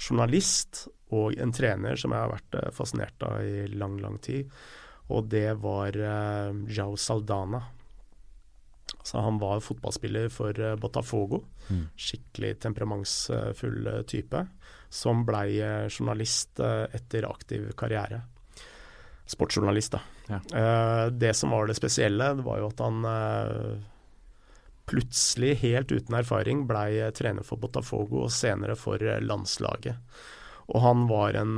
[0.00, 0.84] journalist
[1.14, 4.50] og en trener som jeg har vært fascinert av i lang, lang tid.
[5.10, 7.62] Og det var uh, Jao Saldana.
[9.06, 11.40] Så han var fotballspiller for Botafogo.
[11.70, 11.86] Mm.
[11.98, 14.42] Skikkelig temperamentsfull type.
[14.92, 18.20] Som blei journalist etter aktiv karriere.
[19.30, 19.94] Sportsjournalist.
[20.26, 20.40] Ja.
[20.42, 23.78] Eh, det som var det spesielle, det var jo at han eh,
[24.90, 29.94] plutselig, helt uten erfaring, blei eh, trener for Botafogo og senere for landslaget.
[30.70, 31.56] Og han var en,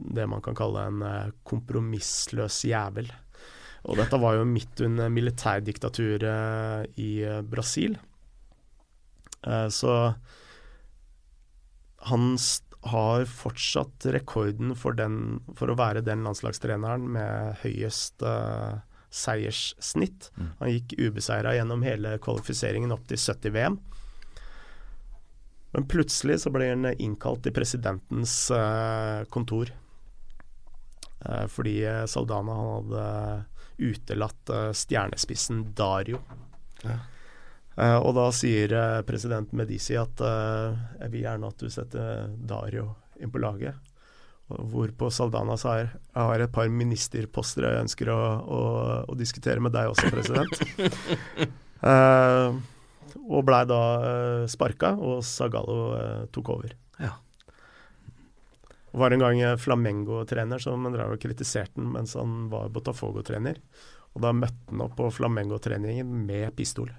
[0.00, 1.02] det man kan kalle en
[1.44, 3.10] kompromissløs jævel.
[3.84, 7.98] Og dette var jo midt under militærdiktaturet i Brasil.
[9.44, 9.92] Så
[12.08, 18.80] han st- har fortsatt rekorden for, den, for å være den landslagstreneren med høyest uh,
[19.12, 20.30] seierssnitt.
[20.36, 20.48] Mm.
[20.62, 23.78] Han gikk ubeseira gjennom hele kvalifiseringen opp til 70 VM.
[25.70, 29.74] Men plutselig så ble han innkalt til presidentens uh, kontor.
[31.20, 33.08] Uh, fordi Saldana hadde
[33.80, 36.18] utelatt stjernespissen Dario.
[36.84, 37.00] Eh,
[37.78, 42.90] og da sier eh, president Medici at eh, jeg vil gjerne at du setter Dario
[43.20, 43.78] inn på laget.
[44.50, 48.60] Hvorpå Saldana sa jeg har et par ministerposter jeg ønsker å, å,
[49.06, 50.62] å diskutere med deg også, president.
[51.86, 52.50] uh,
[53.30, 56.74] og blei da uh, sparka, og Zagallo uh, tok over.
[56.98, 57.12] Ja.
[58.90, 63.60] Var en gang eh, Flamengo-trener som drev og kritiserte den mens han var Botafogo-trener.
[64.16, 66.90] Og da møtte han opp på Flamengo-treningen med pistol.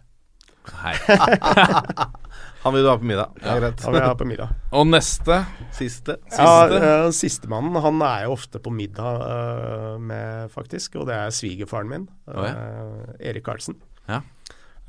[0.81, 0.95] Hei.
[2.61, 3.31] Han vil du ha på middag.
[3.41, 3.81] Ja, greit.
[3.81, 4.51] Han vil jeg ha på middag.
[4.77, 5.39] Og neste
[5.73, 6.19] Siste.
[6.35, 10.99] Ja, uh, Sistemannen han er jo ofte på middag uh, med, faktisk.
[11.01, 13.79] Og det er svigerfaren min, Å, eh, Erik Karlsen.
[14.05, 14.21] Ja.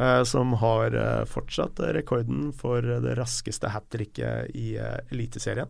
[0.01, 5.69] Uh, som har eh, fortsatt rekorden for det raskeste hat tricket i eh, Eliteserien.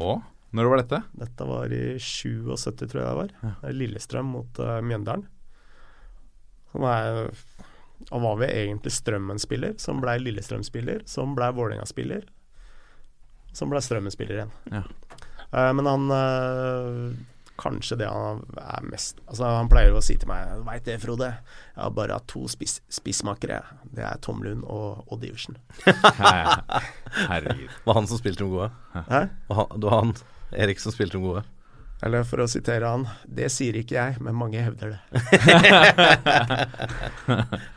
[0.00, 0.22] Og
[0.56, 1.00] når var dette?
[1.20, 3.34] Dette var i 77, tror jeg det var.
[3.42, 3.52] Ja.
[3.74, 5.26] Lillestrøm mot uh, Mjøndalen.
[6.72, 7.28] Som er
[8.10, 12.24] Han var vel egentlig Strømmen-spiller, som blei Lillestrøm-spiller, som blei Vålerenga-spiller,
[13.52, 14.52] som blei Strømmen-spiller igjen.
[14.72, 14.82] Ja.
[15.54, 17.14] Uh, men han uh,
[17.60, 20.96] Kanskje det han er mest Altså Han pleier jo å si til meg Veit det,
[20.98, 23.60] Frode, jeg har bare hatt to spiss, spissmakere.
[23.94, 25.60] Det er Tom Lund og Odd Iversen.
[27.30, 27.70] Herregud.
[27.84, 28.70] Var han som spilte de gode.
[28.94, 29.20] Hæ?
[29.48, 30.14] Og han- Det var han
[30.52, 31.44] Erik som spilte de gode.
[32.04, 35.00] Eller for å sitere han Det sier ikke jeg, men mange hevder det.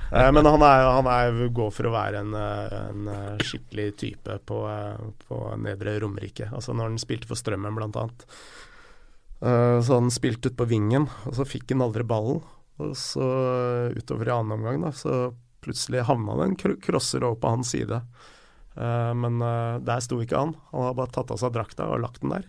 [0.08, 4.38] Eh, men han er, han er går for å være en, en eh, skikkelig type
[4.48, 6.48] på, eh, på Nedre Romerike.
[6.48, 8.24] Altså når han spilte for Strømmen, blant annet.
[9.84, 12.40] Så han spilte ut på vingen, og så fikk han aldri ballen.
[12.80, 13.28] Og så
[13.99, 15.34] utover i annen omgang, da, så
[15.66, 17.99] plutselig havna det en crosser over på hans side.
[18.80, 19.44] Men
[19.84, 20.56] der sto ikke han.
[20.72, 22.48] Han hadde bare tatt av seg drakta og lagt den der.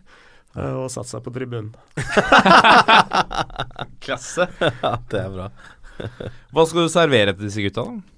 [0.56, 1.72] Eh, Og satt seg på tribunen.
[4.04, 4.48] Klasse.
[4.60, 5.48] Ja, det er bra.
[6.54, 8.14] Hva skal du servere til disse gutta, da?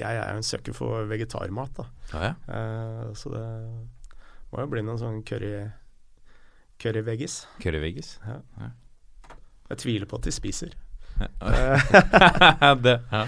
[0.00, 1.86] Jeg er jo en søker for vegetarmat, da.
[2.12, 2.34] Ja, ja.
[2.46, 3.46] Uh, så det
[4.52, 5.54] må jo bli noen sånn curry
[6.80, 7.42] curryveggis.
[7.60, 8.14] Curryveggis.
[9.70, 10.72] Jeg tviler på at de spiser.
[12.86, 13.26] det, ja.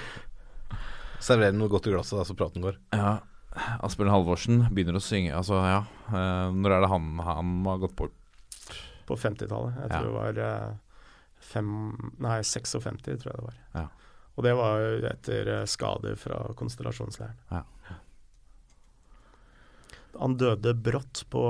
[1.22, 2.80] Server noe godt i glasset, da, så praten går.
[2.96, 3.18] ja.
[3.84, 5.32] Asbjørn Halvorsen begynner å synge.
[5.36, 5.82] Altså, ja.
[6.08, 8.14] Eh, når er det han, han har gått bort?
[9.08, 9.74] På 50-tallet.
[9.82, 9.98] Jeg Ja.
[9.98, 10.72] tror det var eh,
[11.52, 11.72] fem,
[12.22, 13.58] nei, 56, tror jeg det var.
[13.74, 13.86] Ja.
[14.36, 17.36] Og det var jo etter eh, skader fra konstellasjonsleiren.
[17.52, 17.64] Ja.
[20.20, 21.40] Han døde brått på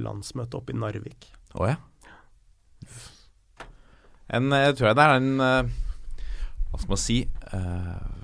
[0.00, 1.26] landsmøtet oppe i Narvik.
[1.60, 1.76] Å ja.
[4.32, 7.18] En, jeg tror det er en Hva skal man si
[7.52, 8.21] eh,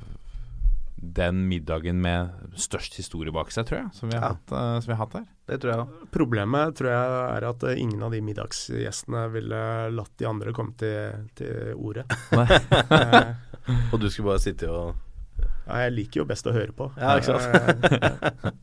[1.00, 4.28] Den middagen med størst historie bak seg, tror jeg, som vi har, Ja.
[4.34, 5.26] hatt, uh, som vi har hatt her.
[5.48, 5.88] Det tror jeg òg.
[6.12, 7.06] Problemet tror jeg
[7.38, 9.60] er at eh, ingen av de middagsgjestene ville
[9.94, 12.04] latt de andre komme til, til ordet.
[13.68, 14.94] Eh, Og du skulle bare sitte og
[15.68, 16.90] ja, jeg liker jo best å høre på.
[16.96, 18.54] Ja, ikke sant?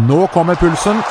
[0.08, 1.02] Nå kommer pulsen.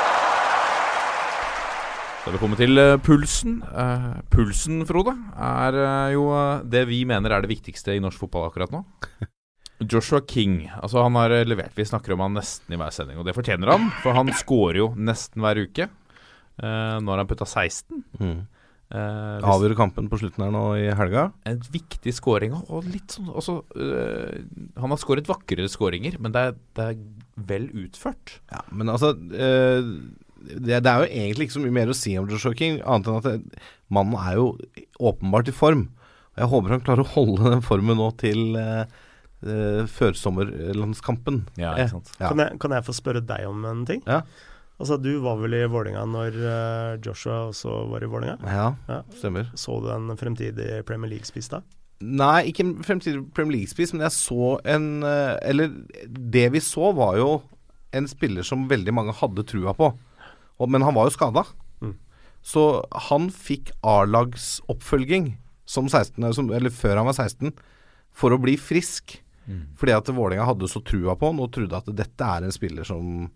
[2.29, 3.53] Da har vi kommet til eh, pulsen.
[3.65, 6.27] Eh, pulsen, Frode, er eh, jo
[6.61, 8.83] det vi mener er det viktigste i norsk fotball akkurat nå.
[9.95, 10.67] Joshua King.
[10.77, 13.73] altså Han har levert Vi snakker om han nesten i hver sending, og det fortjener
[13.73, 13.89] han.
[14.03, 15.89] For han scorer jo nesten hver uke.
[16.61, 18.05] Uh, nå har han putta 16.
[18.21, 18.39] mm.
[18.89, 21.27] Uh, avgjøre kampen på slutten her nå i helga.
[21.49, 22.53] en viktig scoring.
[22.69, 24.37] Og litt sånn også, uh,
[24.77, 27.03] Han har skåret vakrere skåringer, men det er, det er
[27.49, 28.37] vel utført.
[28.53, 29.93] Ja, men altså eh,
[30.39, 33.07] det, det er jo egentlig ikke så mye mer å si om Joshua King, annet
[33.11, 33.61] enn at det,
[33.91, 34.47] mannen er jo
[35.11, 35.87] åpenbart i form.
[36.35, 38.83] Og Jeg håper han klarer å holde den formen nå til uh,
[39.43, 39.83] uh,
[40.43, 41.41] førsommerlandskampen.
[41.59, 42.11] Ja, Eh, ikke sant.
[42.19, 42.29] Ja.
[42.29, 44.03] kan, jeg, kan jeg få spørre deg om en ting?
[44.07, 44.21] Ja.
[44.79, 48.37] Altså, Du var vel i Vålinga når eh, Joshua også var i Vålinga?
[48.45, 49.01] ja, Ja.
[49.19, 49.49] stemmer.
[49.59, 51.61] Så du en fremtidig Premier League-spiss da?
[51.99, 55.73] Nei, ikke en fremtidig Premier League-spiss, men jeg så en eh, Eller
[56.07, 57.41] det vi så, var jo
[57.91, 59.89] en spiller som veldig mange hadde trua på.
[60.67, 61.45] Men han var jo skada.
[61.79, 61.95] Mm.
[62.43, 62.65] Så
[63.07, 65.33] han fikk A-lagsoppfølging
[65.69, 67.53] som 16, som, eller før han var 16,
[68.11, 69.19] for å bli frisk.
[69.79, 72.85] Fordi at Vålerenga hadde så trua på han og trodde at dette er en spiller
[72.85, 73.29] som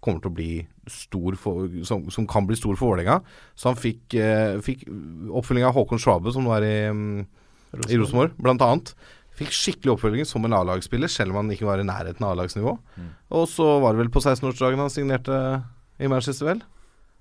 [0.00, 0.52] kommer til å bli
[0.90, 3.20] stor for, som, som kan bli stor for Vålerenga.
[3.54, 4.86] Så han fikk, eh, fikk
[5.28, 7.26] oppfølging av Håkon Schwabe, som nå er i, mm,
[7.84, 8.94] i Rosenborg, blant annet.
[9.36, 12.74] Fikk skikkelig oppfølging som en A-lagsspiller, selv om han ikke var i nærheten av A-lagsnivå.
[13.36, 15.36] Og så var det vel på 16-årsdagen han signerte
[16.00, 16.62] i Manchester, vel.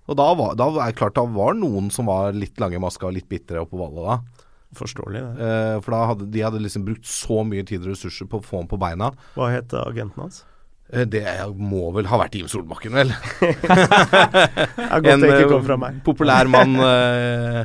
[0.09, 3.09] Og da var, da er klart da var noen som var litt lange i maska
[3.09, 4.45] og litt bitre oppå ballet da.
[4.79, 5.49] Forståelig, det.
[5.49, 8.45] Eh, for da hadde de hadde liksom brukt så mye tid og ressurser på å
[8.45, 9.11] få ham på beina.
[9.37, 10.43] Hva het agenten hans?
[10.89, 11.23] Eh, det
[11.57, 13.13] må vel ha vært Jim Solbakken, vel.
[14.97, 17.63] en eh, populær mann eh,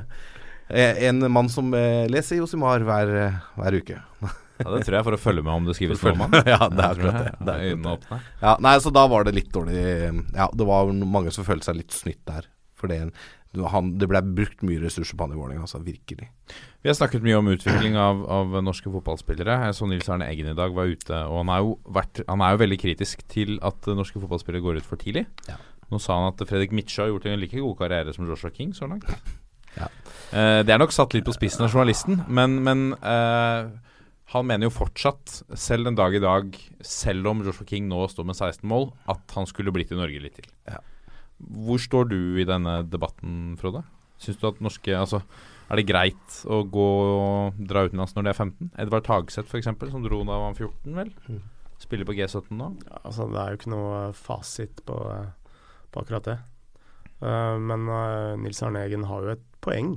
[1.08, 1.72] En mann som
[2.10, 3.14] leser Josimar hver,
[3.56, 3.96] hver uke.
[4.60, 6.34] Ja, det tror jeg for å følge med om det skrives noe om han.
[6.54, 7.30] Ja, det er akkurat det.
[7.40, 8.26] Det er akkurat.
[8.42, 9.78] Ja, nei, så da var det litt dårlig
[10.34, 12.46] Ja, det var mange som følte seg litt snytt der.
[12.78, 13.00] For det,
[13.72, 15.80] han, det ble brukt mye ressurser på han i Vålerenga, altså.
[15.82, 16.28] Virkelig.
[16.82, 19.60] Vi har snakket mye om utvikling av, av norske fotballspillere.
[19.68, 22.44] Jeg så Nils Arne Eggen i dag var ute, og han er, jo vært, han
[22.44, 25.24] er jo veldig kritisk til at norske fotballspillere går ut for tidlig.
[25.48, 25.58] Ja.
[25.92, 28.74] Nå sa han at Fredrik Mitsjø har gjort en like god karriere som Joshua King
[28.76, 29.08] så langt.
[29.78, 29.88] Ja.
[30.34, 33.70] Eh, det er nok satt litt på spissen av journalisten, men, men eh,
[34.32, 38.28] han mener jo fortsatt, selv den dag i dag, selv om Joshua King nå står
[38.30, 40.48] med 16 mål, at han skulle blitt i Norge litt til.
[40.68, 40.80] Ja.
[41.66, 43.84] Hvor står du i denne debatten, Frode?
[44.22, 45.20] Syns du at norske Altså,
[45.68, 48.70] er det greit å gå og dra utenlands når de er 15?
[48.84, 51.12] Edvard Tagseth f.eks., som dro da han var 14, vel?
[51.28, 51.42] Mm.
[51.82, 52.70] Spiller på G17 nå.
[52.86, 54.98] Ja, altså, det er jo ikke noe fasit på,
[55.92, 56.38] på akkurat det.
[57.20, 59.96] Uh, men uh, Nils Arne Eggen har jo et poeng.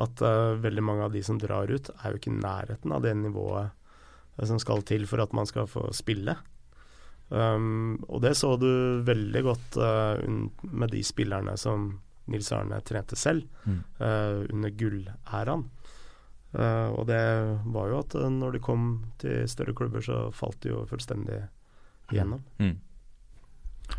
[0.00, 3.02] At uh, veldig mange av de som drar ut, er jo ikke i nærheten av
[3.04, 3.68] det nivået
[4.38, 6.36] eh, som skal til for at man skal få spille.
[7.28, 10.20] Um, og det så du veldig godt uh,
[10.68, 12.00] med de spillerne som
[12.32, 13.78] Nils Arne trente selv Mm.
[14.00, 15.68] uh, under gullæraen.
[16.52, 17.22] Uh, og det
[17.72, 21.38] var jo at når de kom til større klubber, så falt de jo fullstendig
[22.10, 22.42] igjennom.
[22.58, 22.76] Mm.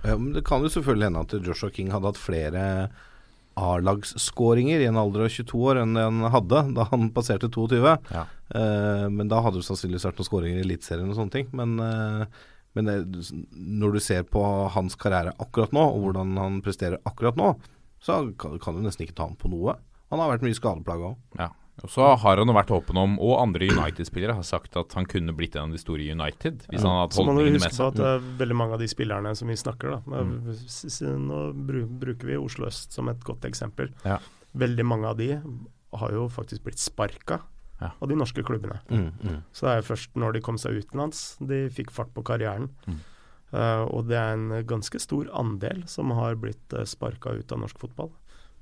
[0.03, 2.63] Ja, men det kan jo selvfølgelig hende at Joshua King hadde hatt flere
[3.59, 7.80] A-lagsskåringer i en alder av 22 år enn han hadde da han passerte 22.
[8.13, 8.25] Ja.
[8.53, 11.49] Uh, men da hadde det sannsynligvis vært noen skåringer i Eliteserien og sånne ting.
[11.57, 12.25] Men, uh,
[12.73, 12.97] men det,
[13.53, 14.43] når du ser på
[14.73, 17.53] hans karriere akkurat nå, og hvordan han presterer akkurat nå,
[18.03, 19.77] så kan, kan du nesten ikke ta ham på noe.
[20.11, 21.21] Han har vært mye skadeplaga òg.
[21.39, 21.51] Ja.
[21.81, 25.33] Og så har han vært åpen om, og andre United-spillere har sagt at han kunne
[25.33, 27.71] blitt en av de store i United hvis han hadde holdt Så må du huske
[27.71, 27.95] på seg.
[27.97, 30.21] det er veldig mange av de spillerne som vi snakker da,
[30.53, 33.89] s- Nå bruker vi Oslo øst som et godt eksempel.
[34.05, 34.19] Ja.
[34.53, 35.31] Veldig mange av de
[35.97, 37.41] har jo faktisk blitt sparka
[37.81, 37.89] Ja.
[37.99, 38.79] av de norske klubbene.
[38.89, 39.39] Mm, mm.
[39.51, 42.69] Så det er jo først når de kom seg utenlands de fikk fart på karrieren.
[42.87, 42.99] Mm.
[43.53, 47.59] Uh, og det er en ganske stor andel som har blitt uh, sparka ut av
[47.59, 48.11] norsk fotball.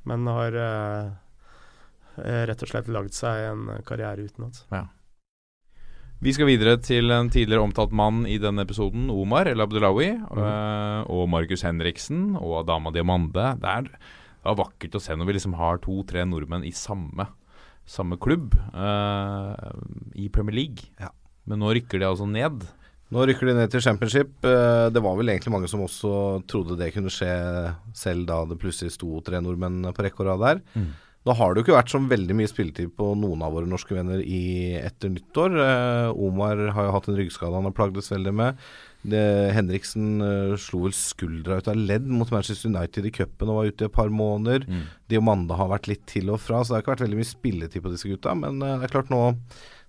[0.10, 1.12] Men har uh, eh,
[2.22, 4.66] rett og slett lagd seg en karriere karriere utenlands.
[6.22, 10.38] Vi skal videre til en tidligere omtalt mann i denne episoden, Omar El Abdelawi, Mm.
[10.38, 13.58] øh, og Markus Henriksen og dama Diamande.
[13.60, 17.26] Det er, det var vakkert å se når vi liksom har to-tre nordmenn i samme,
[17.88, 19.72] samme klubb eh,
[20.16, 20.86] i Premier League.
[21.00, 21.10] Ja.
[21.48, 22.68] Men nå rykker de altså ned.
[23.12, 24.30] Nå rykker de ned til championship.
[24.46, 28.60] Eh, Det var vel egentlig mange som også trodde det kunne skje, selv da det
[28.62, 30.62] plutselig sto tre nordmenn på rekke og rad der.
[30.78, 30.94] Mm.
[31.28, 33.94] Da har det jo ikke vært så veldig mye spilletid på noen av våre norske
[33.94, 35.58] venner i etter nyttår.
[35.62, 38.64] Eh, Omar har jo hatt en ryggskade han har plagdes veldig med.
[39.02, 39.22] Det,
[39.54, 43.70] Henriksen eh, slo vel skuldra ut av ledd mot Manchester United i cupen og var
[43.70, 44.66] ute i et par måneder.
[44.66, 44.84] Mm.
[45.14, 47.86] Diomanda har vært litt til og fra, så det har ikke vært veldig mye spilletid
[47.86, 48.34] på disse gutta.
[48.42, 49.24] Men eh, det er klart nå,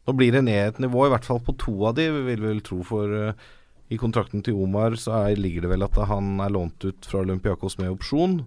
[0.08, 2.40] nå blir det ned et nivå, i hvert fall på to av de, vil vi
[2.44, 2.80] vel tro.
[2.88, 3.50] For eh,
[3.92, 7.24] i kontrakten til Omar så er, ligger det vel at han er lånt ut fra
[7.24, 8.42] Olympiakos med opsjon.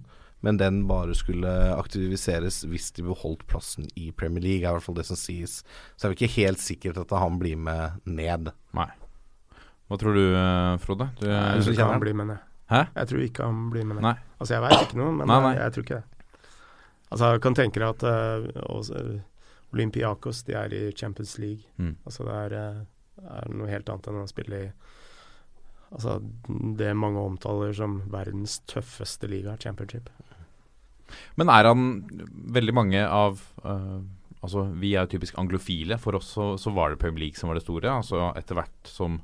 [0.46, 4.86] Men den bare skulle aktiviseres hvis de beholdt plassen i Premier League, er i hvert
[4.86, 5.64] fall det som sies.
[5.98, 8.52] Så er det ikke helt sikkert at han blir med ned.
[8.78, 8.92] Nei.
[9.90, 11.10] Hva tror du, eh, Frode?
[11.20, 12.52] Du, Jeg tror ikke han blir med ned.
[12.70, 12.82] Hæ?
[12.96, 14.06] Jeg tror ikke han blir med ned.
[14.08, 14.18] Nei.
[14.40, 15.54] Altså, jeg veit ikke noe, men Nei, nei.
[15.54, 16.04] Jeg, jeg tror ikke det.
[17.12, 19.22] Altså, jeg kan tenke deg at uh, også, eh,
[19.76, 21.70] Olympiakos, de er i Champions League.
[21.78, 21.96] Mm.
[22.06, 24.70] Altså, det er, eh, er noe helt annet enn å spille i
[25.96, 26.18] Altså,
[26.76, 30.10] det mange omtaler som verdens tøffeste liga, championship.
[31.40, 31.88] Men er han
[32.56, 34.04] veldig mange av uh,
[34.46, 35.98] Altså, vi er jo typisk anglofile.
[35.98, 37.90] For oss så, så var det Premier League som var det store.
[37.90, 39.16] Altså etter hvert som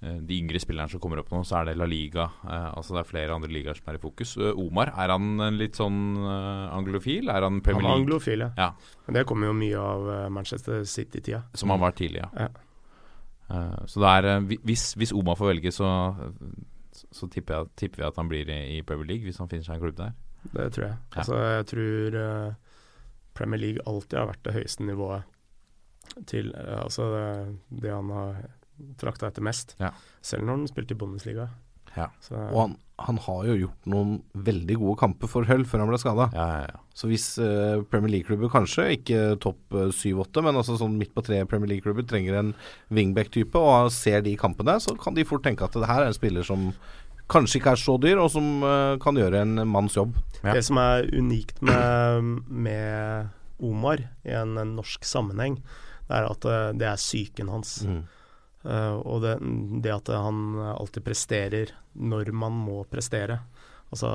[0.00, 2.30] eh, de yngre spillerne som kommer opp nå, så er det La Liga.
[2.48, 4.32] eh, altså det er flere andre ligaer som er i fokus.
[4.40, 7.28] Omar, er han en litt sånn anglofil?
[7.28, 8.50] Er han Premier Han er anglofil, ja.
[8.56, 8.96] Ja.
[9.04, 11.44] Men det kommer jo mye av Manchester City-tida.
[11.52, 12.48] Som han var tidlig, ja.
[12.48, 13.60] Ja.
[13.84, 15.92] Så det er hvis, hvis Omar får velge, så,
[17.12, 19.68] så tipper, jeg, tipper vi at han blir i, i Premier League, hvis han finner
[19.68, 20.16] seg en klubb der.
[20.52, 20.96] Det tror jeg.
[20.96, 21.20] Ja.
[21.22, 22.54] Altså, jeg tror eh,
[23.34, 25.30] Premier League alltid har vært det høyeste nivået
[26.30, 27.08] til eh, Altså
[27.70, 28.44] det, han har
[29.00, 29.76] trakta etter mest.
[29.80, 29.92] Ja.
[30.24, 31.48] Selv når han spilte i Bundesliga.
[31.94, 32.08] Ja.
[32.20, 32.72] Så, Og han,
[33.06, 34.16] han har jo gjort noen
[34.46, 36.26] veldig gode kamper for Hull før han ble skada.
[36.34, 36.80] Ja, ja, ja.
[36.94, 41.24] Så hvis eh, Premier League-klubber, kanskje ikke topp eh, 7-8, men altså sånn midt på
[41.26, 42.52] tre Premier League-klubber trenger en
[42.94, 46.18] wingback-type, og ser de kampene, så kan de fort tenke at det her er en
[46.18, 46.72] spiller som
[47.34, 50.16] kanskje ikke er så dyr, og som eh, kan gjøre en manns jobb.
[50.42, 50.54] Ja.
[50.54, 53.32] Det som er unikt med, med
[53.64, 55.58] Omar i en, en norsk sammenheng,
[56.08, 57.78] det er at eh, det er psyken hans.
[57.84, 59.38] Eh, og det,
[59.84, 63.42] det at han alltid presterer når man må prestere.
[63.94, 64.08] Altså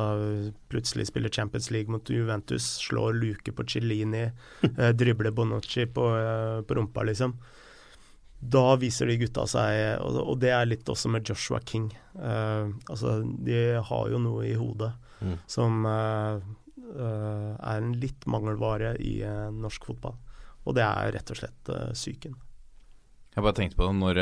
[0.68, 4.26] plutselig spiller Champions League mot Juventus, slår luke på Cellini,
[4.66, 7.38] uh, dribler Bonucci på, uh, på rumpa, liksom.
[8.42, 11.90] Da viser de gutta seg Og, det er litt også med Joshua King.
[12.16, 15.34] Uh, altså, de har jo noe i hodet Mm.
[15.52, 16.40] som uh,
[16.96, 19.18] uh, er en litt mangelvare i
[19.52, 20.16] norsk fotball.
[20.64, 22.38] Og det er rett og slett psyken.
[23.36, 24.22] Jeg bare tenkte på det når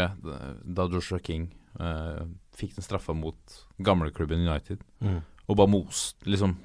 [0.65, 2.23] da Joshua King eh,
[2.57, 3.37] fikk den straffa mot
[3.77, 5.21] gamleklubben United, Mm.
[5.47, 6.57] og bare most liksom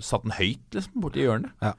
[0.00, 1.52] Satt den høyt, liksom, borti hjørnet.
[1.62, 1.74] Ja.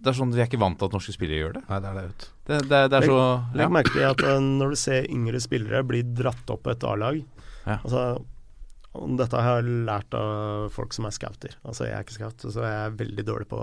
[0.00, 1.64] Det er sånn, Vi er ikke vant til at norske spillere gjør det.
[1.68, 2.28] Nei, det er det, vet du.
[2.50, 3.20] Det, det, det er så
[3.54, 3.70] Legg ja.
[3.76, 7.20] merke til at eh, når du ser yngre spillere bli dratt opp et A-lag
[7.66, 7.76] Ja.
[7.84, 8.04] altså,
[9.20, 11.52] Dette har jeg lært av folk som er scouter.
[11.62, 13.60] Altså Jeg er ikke scout, så jeg er veldig dårlig på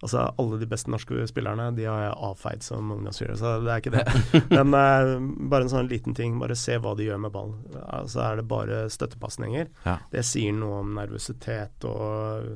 [0.00, 3.82] Altså Alle de beste norske spillerne De har jeg avfeid som ungdomsspillere, så det er
[3.82, 4.06] ikke det.
[4.56, 5.12] Men eh,
[5.52, 6.38] bare en sånn liten ting.
[6.40, 7.58] Bare se hva de gjør med ballen.
[7.84, 9.68] Altså er det bare støttepasninger.
[9.84, 9.98] Ja.
[10.14, 12.54] Det sier noe om nervøsitet og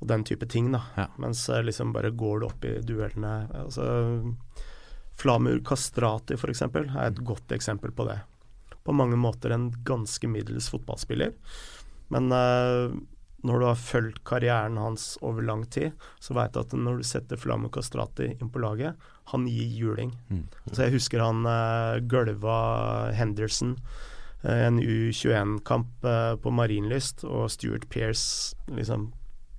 [0.00, 0.82] og den type ting, da.
[0.96, 1.06] Ja.
[1.20, 3.34] Mens eh, liksom bare går det opp i duellene.
[3.62, 3.86] Altså,
[5.20, 6.62] Flamur Kastrati f.eks.
[6.64, 8.18] er et godt eksempel på det.
[8.84, 11.34] På mange måter en ganske middels fotballspiller.
[12.10, 12.88] Men uh,
[13.44, 17.06] når du har fulgt karrieren hans over lang tid, så veit du at når du
[17.06, 18.96] setter Flamur Kastrati inn på laget,
[19.34, 20.14] han gir juling.
[20.32, 20.46] Mm.
[20.72, 22.56] Så jeg husker han uh, gølva
[23.14, 23.76] Henderson
[24.42, 29.10] en U21-kamp eh, på Marienlyst, og Stuart Pearce liksom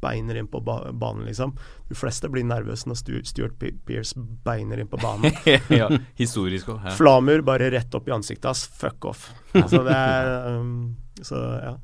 [0.01, 1.53] beiner inn på ba banen, liksom.
[1.89, 4.13] De fleste blir nervøse når Stu Stuart Pears
[4.45, 5.33] beiner inn på banen.
[5.81, 6.95] ja, historisk også, Ja.
[6.97, 8.65] Flamur bare rett opp i ansiktet hans.
[8.81, 9.29] Fuck off.
[9.71, 11.77] Så det er um, Så ja.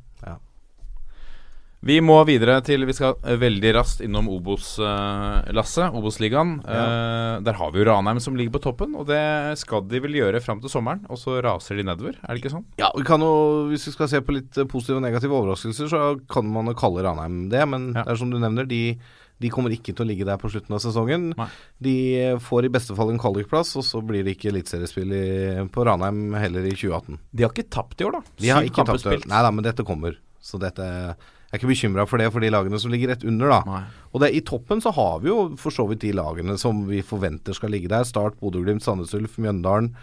[1.85, 5.85] Vi må videre til Vi skal eh, veldig raskt innom Obos, eh, Lasse.
[5.93, 6.55] Obos-ligaen.
[6.65, 9.19] Eh, der har vi jo Ranheim som ligger på toppen, og det
[9.61, 11.03] skal de vel gjøre fram til sommeren.
[11.13, 12.65] Og så raser de nedover, er det ikke sånn?
[12.81, 16.01] Ja, vi kan jo, Hvis vi skal se på litt positive og negative overraskelser, så
[16.27, 17.63] kan man jo kalle Ranheim det.
[17.69, 18.03] Men Ja.
[18.03, 18.97] det er som du nevner, de,
[19.39, 21.29] de kommer ikke til å ligge der på slutten av sesongen.
[21.37, 21.47] Nei.
[21.79, 21.95] De
[22.41, 26.65] får i beste fall en kvalikplass, og så blir det ikke eliteseriespill på Ranheim heller
[26.65, 27.19] i 2018.
[27.37, 28.21] De har ikke tapt i år, da.
[28.41, 29.27] De har Syv ikke tapt i år.
[29.29, 30.17] Nei da, men dette kommer.
[30.41, 31.15] Så dette
[31.47, 33.59] Jeg er ikke bekymra for det for de lagene som ligger rett under, da.
[33.71, 33.81] Nei.
[34.11, 36.99] Og det, i toppen så har vi jo for så vidt de lagene som vi
[37.05, 38.03] forventer skal ligge der.
[38.07, 39.93] Start, Bodø-Glimt, Sandnes Ulf, Mjøndalen.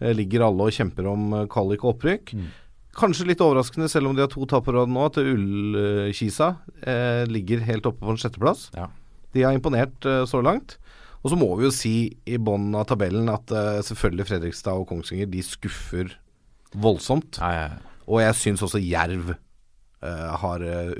[0.00, 2.32] Eh, ligger alle og kjemper om eh, kvalik og opprykk.
[2.32, 2.48] Mm.
[2.96, 6.54] Kanskje litt overraskende, selv om de har to tap på rad nå, at Ullkisa
[6.86, 8.68] eh, ligger helt oppe på en sjetteplass.
[8.78, 8.88] Ja.
[9.34, 10.78] De har imponert eh, så langt.
[11.24, 11.96] Og så må vi jo si
[12.28, 16.16] i bånn av tabellen at eh, selvfølgelig Fredrikstad og Kongsvinger de skuffer
[16.74, 17.40] voldsomt.
[17.42, 17.98] Nei, ja, ja.
[18.04, 19.32] Og jeg syns også Jerv
[20.40, 20.90] har eh,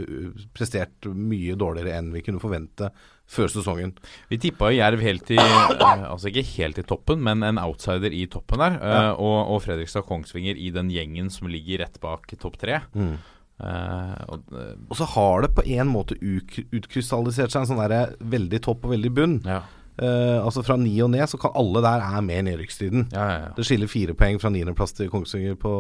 [0.57, 2.91] prestert mye dårligere enn vi kunne forvente
[3.25, 3.95] før sesongen.
[4.29, 8.13] Vi tippa jo Jerv helt i eh, Altså ikke helt i toppen, men en outsider
[8.13, 8.81] i toppen der.
[8.81, 9.05] Ja.
[9.15, 12.83] og, og Fredrikstad Kongsvinger i den gjengen som ligger rett bak topp tre.
[12.95, 18.03] Eh, og, eh, Og så har det på en måte utkrystallisert seg en sånn derre
[18.19, 19.41] veldig topp og veldig bunn.
[19.47, 19.63] ja.
[20.03, 23.05] Eh, altså fra ni og ned, så kan alle der er med i nedrykkstiden.
[23.15, 23.51] Ja, ja, ja.
[23.55, 25.71] Det skiller fire poeng fra niendeplass til Kongsvinger på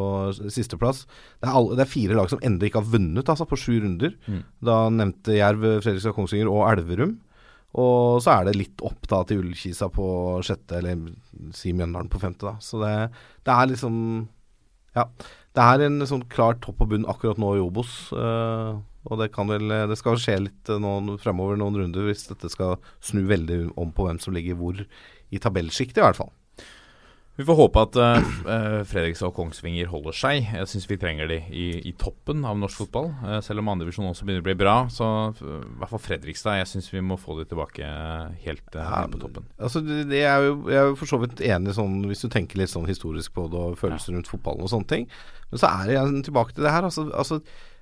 [0.54, 1.04] sisteplass.
[1.42, 3.80] Det, er alle- det er fire lag som ennå ikke har vunnet, altså, på sju
[3.82, 4.14] runder.
[4.28, 4.42] Mm.
[4.62, 7.16] Da nevnte Jerv, Fredrikstad, Kongsvinger og Elverum.
[7.74, 10.06] Og så er det litt opp da til Ullkisa på
[10.46, 11.08] sjette, eller
[11.52, 12.54] si Mjøndalen på femte, da.
[12.62, 13.10] Så det,
[13.42, 14.28] det er liksom
[14.94, 15.08] Ja.
[15.54, 18.12] Det er en sånn klar topp og bunn akkurat nå i Obos.
[18.14, 22.48] eh, og det kan vel Det skal skje litt noen, fremover noen runder hvis dette
[22.52, 24.80] skal snu veldig om på hvem som ligger hvor
[25.34, 26.32] i tabellsjiktet, i hvert fall.
[27.34, 30.44] Vi får håpe at eh, eh, Fredrikstad og Kongsvinger holder seg.
[30.54, 33.08] Jeg syns vi trenger de i, i toppen av norsk fotball.
[33.24, 35.08] Uh, selv om andredivisjon også begynner å bli bra, så
[35.42, 36.60] i i hvert fall Fredrikstad.
[36.60, 39.50] Jeg syns vi må få de tilbake eh, helt uh, Ja, på toppen.
[39.58, 42.62] Altså, det, er jo, jeg er jo for så vidt enig sånn, hvis du tenker
[42.62, 45.10] litt sånn historisk på det og følelser rundt fotballen og sånne ting.
[45.50, 46.86] Men så er igjen tilbake til det her.
[46.86, 47.72] Altså, altså eh,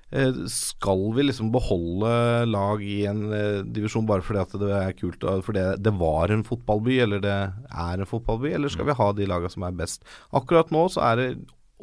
[0.51, 2.11] skal vi liksom beholde
[2.45, 6.45] lag i en eh, divisjon bare fordi at det er kult, fordi det var en
[6.45, 10.05] fotballby, eller det er en fotballby, eller skal vi ha de lagene som er best?
[10.35, 11.27] Akkurat nå så er det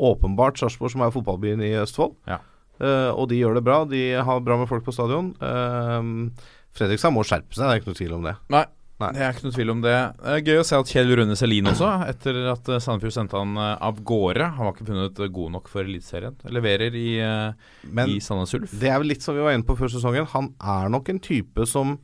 [0.01, 2.15] åpenbart Sarpsborg som er fotballbyen i Østfold.
[2.31, 2.39] Ja.
[2.81, 3.83] Eh, og de gjør det bra.
[3.89, 5.35] De har bra med folk på stadion.
[5.43, 6.31] Uh,
[6.77, 8.37] Fredrikstad må skjerpe seg, det er ikke noe tvil om det.
[8.55, 8.65] Nei,
[9.01, 9.11] Nei.
[9.17, 9.97] det er ikke noe tvil om det.
[10.45, 13.73] Gøy å se at Kjell Rune Selin også, etter at eh, Sandefjord sendte han eh,
[13.89, 16.37] av gårde Han var ikke funnet eh, god nok for Eliteserien.
[16.53, 17.09] Leverer i,
[17.89, 18.75] Men i Sandnes Ulf.
[18.77, 20.29] Det er vel litt som vi var inne på før sesongen.
[20.35, 21.97] Han er nok en type som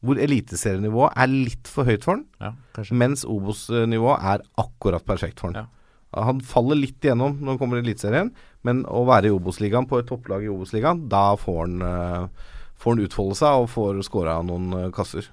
[0.00, 2.54] hvor eliteserienivået er litt for høyt for han, Ja,
[2.96, 5.66] mens Obos-nivået er akkurat perfekt for han.
[5.66, 6.24] Ja.
[6.24, 8.32] Han faller litt igjennom når han kommer i Eliteserien,
[8.66, 12.32] men å være i Obos-ligaen på et topplag i Obos-ligaen, da får han,
[12.80, 15.28] får han utfolde seg og får skåra noen kasser.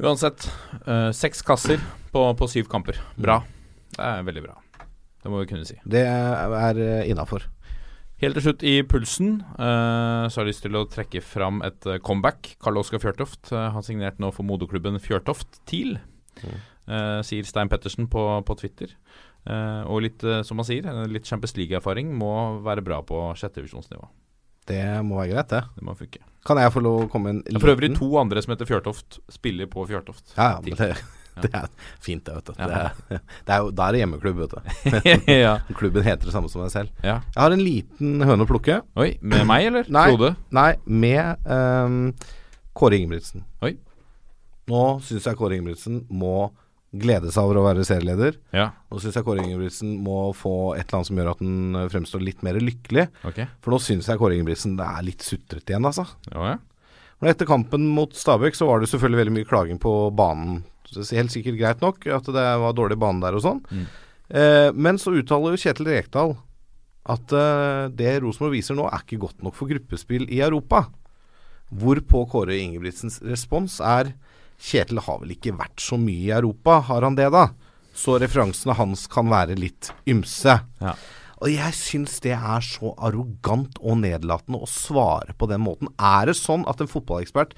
[0.00, 0.46] Uansett,
[0.86, 1.82] uh, seks kasser
[2.14, 2.96] på, på syv kamper.
[3.20, 3.42] Bra.
[3.92, 4.56] Det er veldig bra.
[5.22, 5.76] Det må vi kunne si.
[5.84, 7.44] Det er uh, innafor.
[8.22, 11.88] Helt til slutt i pulsen uh, så har jeg lyst til å trekke fram et
[11.90, 12.52] eh, comeback.
[12.62, 15.96] Karl Oskar Fjørtoft uh, har signert nå for moderklubben Fjørtoft TIL,
[16.46, 18.94] eh, sier Stein Pettersen på, på Twitter.
[19.42, 23.18] Eh, og litt, eh, som han sier, eh, litt Champions League-erfaring må være bra på
[23.34, 24.06] sjettevisjonsnivå.
[24.68, 25.62] Det må være greit, det.
[25.76, 26.22] Det må funke.
[26.46, 28.66] Kan jeg få lov å komme en liten er for øvrig to andre som heter
[28.66, 30.32] Fjørtoft, spiller på Fjørtoft.
[30.34, 30.88] Ja, ja, men det,
[31.44, 31.68] det er
[32.02, 32.52] fint, det, vet du.
[32.58, 35.30] Det er, det er jo, da er det hjemmeklubb, vet du.
[35.44, 35.54] ja.
[35.78, 36.90] Klubben heter det samme som deg selv.
[37.06, 37.20] ja.
[37.30, 38.80] Jeg har en liten høne å plukke.
[38.98, 39.92] Oi, med meg, eller?
[39.94, 40.08] Nei.
[40.10, 40.32] Frode?
[40.58, 42.00] Nei, med um,
[42.74, 43.46] Kåre Ingebrigtsen.
[43.62, 43.76] Oi.
[44.70, 46.50] Nå syns jeg Kåre Ingebrigtsen må
[46.92, 48.36] glede seg over å være serieleder.
[48.52, 51.78] Ja, Nå syns jeg Kåre Ingebrigtsen må få et eller annet som gjør at han
[51.80, 53.06] eh, fremstår litt mer lykkelig.
[53.30, 53.48] Okay.
[53.64, 56.04] For nå syns jeg Kåre Ingebrigtsen det er litt sutrete igjen, altså.
[56.34, 56.60] Ja, ja.
[57.32, 60.64] Etter kampen mot Stabæk så var det selvfølgelig veldig mye klaging på banen.
[60.92, 63.60] Helt sikkert greit nok at det var dårlig bane der og sånn.
[63.70, 63.84] Mm.
[64.32, 66.34] Eh, men så uttaler jo Kjetil Rekdal
[67.12, 70.84] at eh, det Rosenborg viser nå, er ikke godt nok for gruppespill i Europa.
[71.72, 74.12] Hvorpå Kåre Ingebrigtsens respons er
[74.62, 77.48] Kjetil har vel ikke vært så mye i Europa, har han det da?
[77.98, 80.54] Så referansene hans kan være litt ymse.
[80.80, 80.94] Ja.
[81.42, 85.90] Og jeg syns det er så arrogant og nedlatende å svare på den måten.
[85.98, 87.56] Er det sånn at en fotballekspert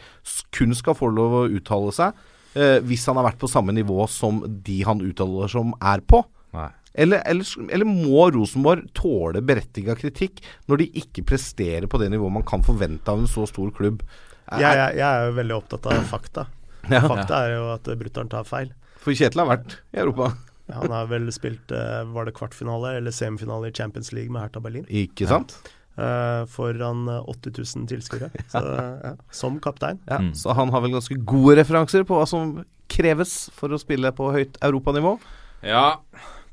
[0.57, 2.17] kun skal få lov å uttale seg
[2.57, 6.23] eh, hvis han har vært på samme nivå som de han uttaler som er på?
[6.57, 6.71] Nei.
[7.05, 7.45] Eller, eller,
[7.75, 10.41] eller må Rosenborg tåle berettiga kritikk
[10.71, 14.01] når de ikke presterer på det nivået man kan forvente av en så stor klubb?
[14.49, 16.49] Er- Jeg, jeg, jeg er jo veldig opptatt av fakta.
[16.91, 17.01] Ja.
[17.09, 18.73] Fakta er jo at brutter'n tar feil.
[19.05, 20.33] For Kjetil har vært i Europa,
[20.73, 24.63] Han har vel spilt eh, Var det kvartfinale eller semifinale i Champions League med Hertha
[24.65, 24.87] Berlin?
[24.89, 25.59] ikke sant?
[25.95, 28.31] Eh, foran eh, 80 000 tilskuere.
[28.55, 30.01] Ja, som kaptein.
[30.09, 30.33] Ja, Mm.
[30.35, 34.33] Så han har vel ganske gode referanser på hva som kreves for å spille på
[34.33, 35.19] høyt europanivå.
[35.63, 35.99] ja.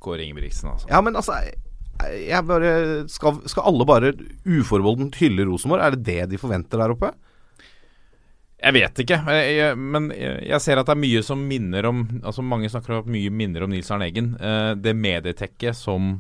[0.02, 0.88] Kåre Ingebrigtsen, altså.
[0.90, 1.36] Ja, men altså
[2.02, 2.70] jeg bare
[3.08, 4.10] skal, skal alle bare
[4.50, 5.84] uforbeholdent hylle Rosenborg?
[5.86, 7.12] Er det det de forventer der oppe?
[8.62, 12.44] Jeg vet ikke, jeg, men jeg, ser at det er mye som minner om Altså
[12.46, 14.36] Mange snakker om at mye minner om Nils Arne Eggen.
[14.38, 16.12] Eh, det medietekket som,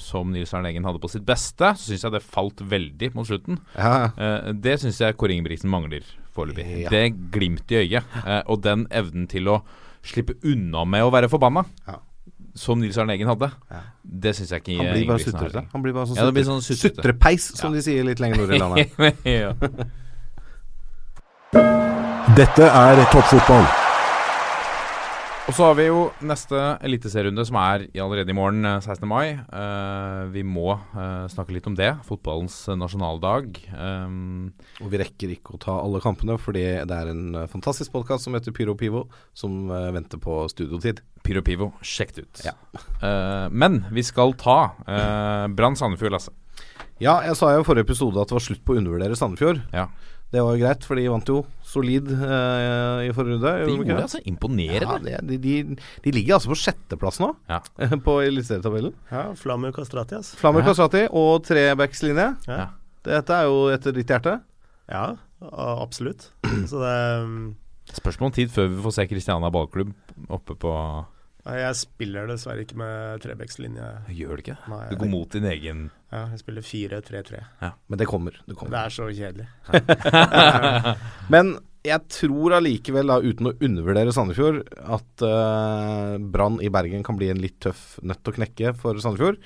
[0.00, 3.28] som Nils Arne Eggen hadde på sitt beste, så syns jeg det falt veldig mot
[3.28, 3.60] slutten.
[3.76, 6.64] Ja, Eh, det syns jeg Kåre Ingebrigtsen mangler foreløpig.
[6.86, 6.90] Ja.
[6.94, 7.04] Det
[7.34, 8.16] glimt i øyet.
[8.24, 9.60] Eh, og den evnen til å
[10.06, 11.66] slippe unna med å være forbanna.
[11.86, 12.00] Ja.
[12.56, 13.78] som Nils Arne Eggen hadde, Ja.
[14.02, 15.60] det syns jeg ikke Han blir bare sutrete.
[15.72, 19.20] Han blir bare sånn Ja, sånn sutrepeis, som de sier litt lenger nord i landet.
[19.24, 19.52] ja.
[22.36, 23.64] Dette er toppfotball.
[25.48, 29.08] Og så har vi jo neste eliteserierunde, som er allerede i morgen, eh, 16.
[29.08, 29.40] mai.
[29.50, 31.88] Uh, vi må uh, snakke litt om det.
[32.06, 33.58] Fotballens eh, nasjonaldag.
[33.74, 37.96] Um, Og vi rekker ikke å ta alle kampene, fordi det er en eh, fantastisk
[37.96, 41.02] podkast som heter Pyro Pivo, som uh, venter på studiotid.
[41.26, 42.44] Pyro Pivo, sjekk det ut.
[42.46, 42.54] Ja.
[42.76, 46.36] Eh, men vi skal ta uh, Brann Sandefjord, Lasse.
[47.00, 49.64] Ja, jeg sa jo i forrige episode at det var slutt på å undervurdere Sandefjord.
[49.74, 49.88] Ja.
[50.30, 51.40] Det var jo greit, for de vant jo
[51.70, 53.52] solid eh, i forrige runde.
[53.62, 55.12] De gjorde det altså imponerende.
[55.14, 57.60] Ja, det, de, de, de ligger altså på sjetteplass nå, Ja.
[58.04, 58.92] på eliteserietabellen.
[59.12, 60.36] Ja, Flamur Kastrati, altså.
[60.42, 60.70] Flammer Ja.
[60.72, 62.28] Kastrati og trebackslinje.
[62.50, 62.58] Ja.
[62.64, 62.68] Ja.
[63.06, 64.36] Dette er jo etter ditt hjerte.
[64.90, 65.06] Ja,
[65.40, 66.32] absolutt.
[66.68, 67.56] Så det um,
[67.90, 69.94] Spørsmål om tid før vi får se Christiana ballklubb
[70.30, 70.74] oppe på
[71.40, 73.86] Jeg spiller dessverre ikke med trebekslinje.
[74.12, 74.56] Gjør det ikke?
[74.68, 77.40] Nei, Du går mot din egen Ja, jeg spiller 4-3-3.
[77.88, 78.36] Men det kommer.
[78.46, 79.46] Det Det er så kjedelig.
[81.34, 81.54] Men
[81.86, 87.30] jeg tror allikevel, da, uten å undervurdere Sandefjord, at uh, Brann i Bergen kan bli
[87.32, 89.40] en litt tøff nøtt å knekke for Sandefjord.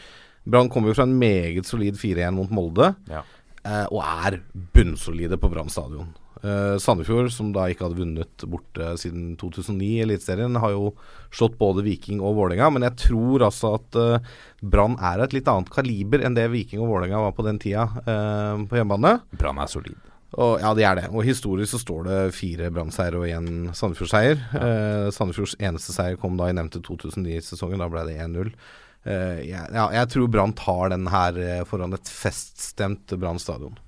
[0.44, 3.22] Brann kommer jo fra en meget solid 4-1 mot Molde, Ja.
[3.62, 4.40] uh, og er
[4.74, 6.10] bunnsolide på Brann stadion.
[6.44, 10.90] Eh, Sandefjord, som da ikke hadde vunnet borte siden 2009 i Eliteserien, har jo
[11.32, 15.48] slått både Viking og Vålerenga, men jeg tror altså at uh, Brann er et litt
[15.48, 19.16] annet kaliber enn det Viking og Vålerenga var på den tida uh, på hjemmebane.
[19.40, 19.96] Brann er solid.
[20.34, 21.06] Og, ja, det er det.
[21.14, 24.40] Og historisk så står det fire Brann-seier og én Sandefjord-seier.
[24.58, 27.78] Eh, Sandefjords eneste seier kom da i nevnte 2009-sesongen.
[27.78, 28.50] Da ble det 1-0.
[29.06, 29.62] Uh, ja,
[29.94, 31.38] jeg tror Brann tar den her
[31.70, 33.78] foran et feststemt Brann stadion.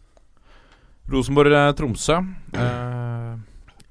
[1.12, 2.16] Rosenborg-Tromsø.
[2.54, 3.34] Eh,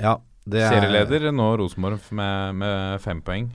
[0.01, 3.51] Ja, det er serieleder nå Rosenborg med, med fem poeng.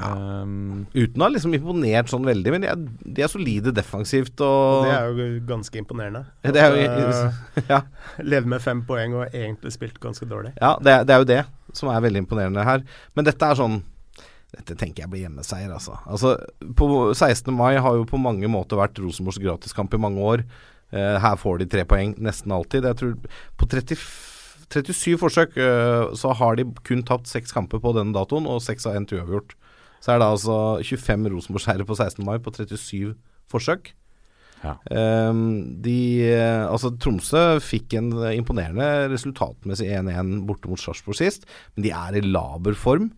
[0.00, 0.14] Ja.
[0.16, 4.40] Um, Uten å ha liksom imponert sånn veldig, men de er, de er solide defensivt
[4.46, 6.22] og Det er jo ganske imponerende.
[6.46, 7.80] Det er jo- At, ja.
[7.82, 10.54] eh, Leve med fem poeng og egentlig spilt ganske dårlig.
[10.62, 11.42] Ja, det, er- det er jo det
[11.76, 12.86] som er veldig imponerende her.
[13.14, 13.82] Men dette er sånn
[14.50, 15.94] Dette tenker jeg blir hjemmeseier, altså.
[16.10, 16.32] altså.
[16.74, 17.52] På 16.
[17.54, 20.42] mai har jo på mange måter vært Rosenborgs gratiskamp i mange år.
[20.90, 22.88] Eh, her får de tre poeng nesten alltid.
[22.88, 23.14] Jeg tror
[23.58, 23.98] På 30,
[24.70, 28.88] 37 forsøk eh, så har de kun tapt seks kamper på denne datoen, og seks
[28.88, 29.54] har endt uavgjort.
[30.00, 32.24] Så er det altså 25 Rosenborg-seire på 16.
[32.24, 33.14] mai på 37
[33.50, 33.92] forsøk.
[34.60, 34.74] Ja.
[34.92, 35.96] Um, de,
[36.68, 42.24] altså Tromsø fikk en imponerende resultatmessig 1-1 borte mot Sarpsborg sist, men de er i
[42.26, 43.08] laber form.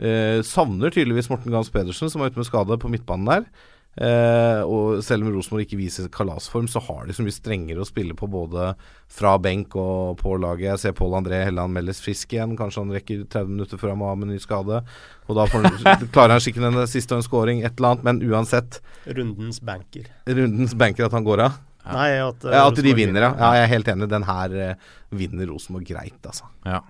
[0.00, 3.48] Uh, savner tydeligvis Morten Gans Pedersen, som var ute med skade på midtbanen der.
[3.98, 7.88] Eh, og selv om Rosenborg ikke viser kalasform, så har de så mye strengere å
[7.88, 8.70] spille på både
[9.10, 10.68] fra benk og på laget.
[10.68, 12.54] Jeg ser Pål André Helland meldes frisk igjen.
[12.58, 14.82] Kanskje han rekker 30 minutter før han må ha med ny skade.
[15.26, 18.06] Og da får han, klarer han sikkert den siste og en scoring, et eller annet.
[18.06, 18.78] Men uansett,
[19.10, 20.06] Rundens banker.
[20.28, 21.58] rundens banker at han går av.
[21.90, 23.34] Nei, at, uh, Ja, At de vinner, ja.
[23.34, 23.52] ja.
[23.56, 24.08] Jeg er helt enig.
[24.12, 26.48] Den her uh, vinner Rosenborg greit, altså.
[26.68, 26.82] ja.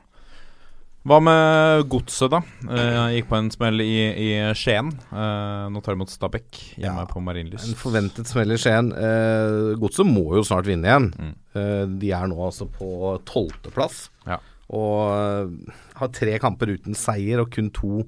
[1.01, 2.43] Hva med Godset, da?
[2.77, 4.27] Jeg gikk på en smell i, i
[4.59, 4.91] Skien.
[5.09, 7.71] Eh, nå tar de mot Stabæk hjemme Ja, på Marienlyst.
[7.71, 8.91] En forventet smell i Skien.
[8.93, 11.07] Eh, Godset må jo snart vinne igjen.
[11.17, 11.31] Mm.
[11.57, 14.03] Eh, de er nå altså på tolvteplass.
[14.29, 14.37] Ja.
[14.77, 15.73] Og eh,
[16.03, 18.05] har tre kamper uten seier og kun to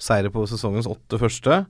[0.00, 1.60] seire på sesongens åtte første.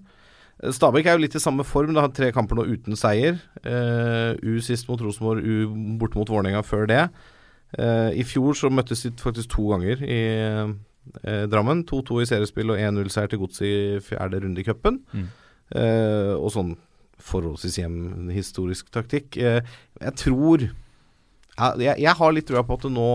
[0.62, 1.96] Eh, Stabæk er jo litt i samme form.
[1.98, 3.42] Det har tre kamper nå uten seier.
[3.66, 7.08] Eh, U sist mot Rosenborg, U borte mot Vålerenga før det.
[7.78, 10.20] Eh, I fjor så møttes de faktisk to ganger i
[11.22, 11.84] eh, Drammen.
[11.88, 13.74] 2-2 i seriespill og 1-0-seier til Godset i
[14.04, 15.00] fjerde runde i cupen.
[15.12, 15.28] Mm.
[15.80, 16.74] Eh, og sånn
[17.20, 19.36] forholdsvis jevn historisk taktikk.
[19.36, 19.60] Eh,
[20.00, 23.08] jeg tror jeg, jeg har litt trua på at nå,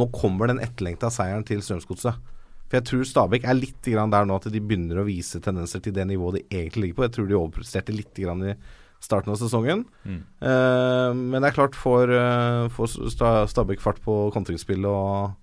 [0.00, 2.30] nå kommer den etterlengta seieren til Strømsgodset.
[2.72, 5.82] For jeg tror Stabæk er litt grann der nå at de begynner å vise tendenser
[5.84, 7.04] til det nivået de egentlig ligger på.
[7.04, 8.54] Jeg tror de overpresterte litt grann i
[9.02, 9.84] starten av sesongen.
[10.06, 10.22] Mm.
[10.42, 12.96] Uh, men det er klart, får, uh, får
[13.50, 15.38] Stabæk fart på kontringsspillet og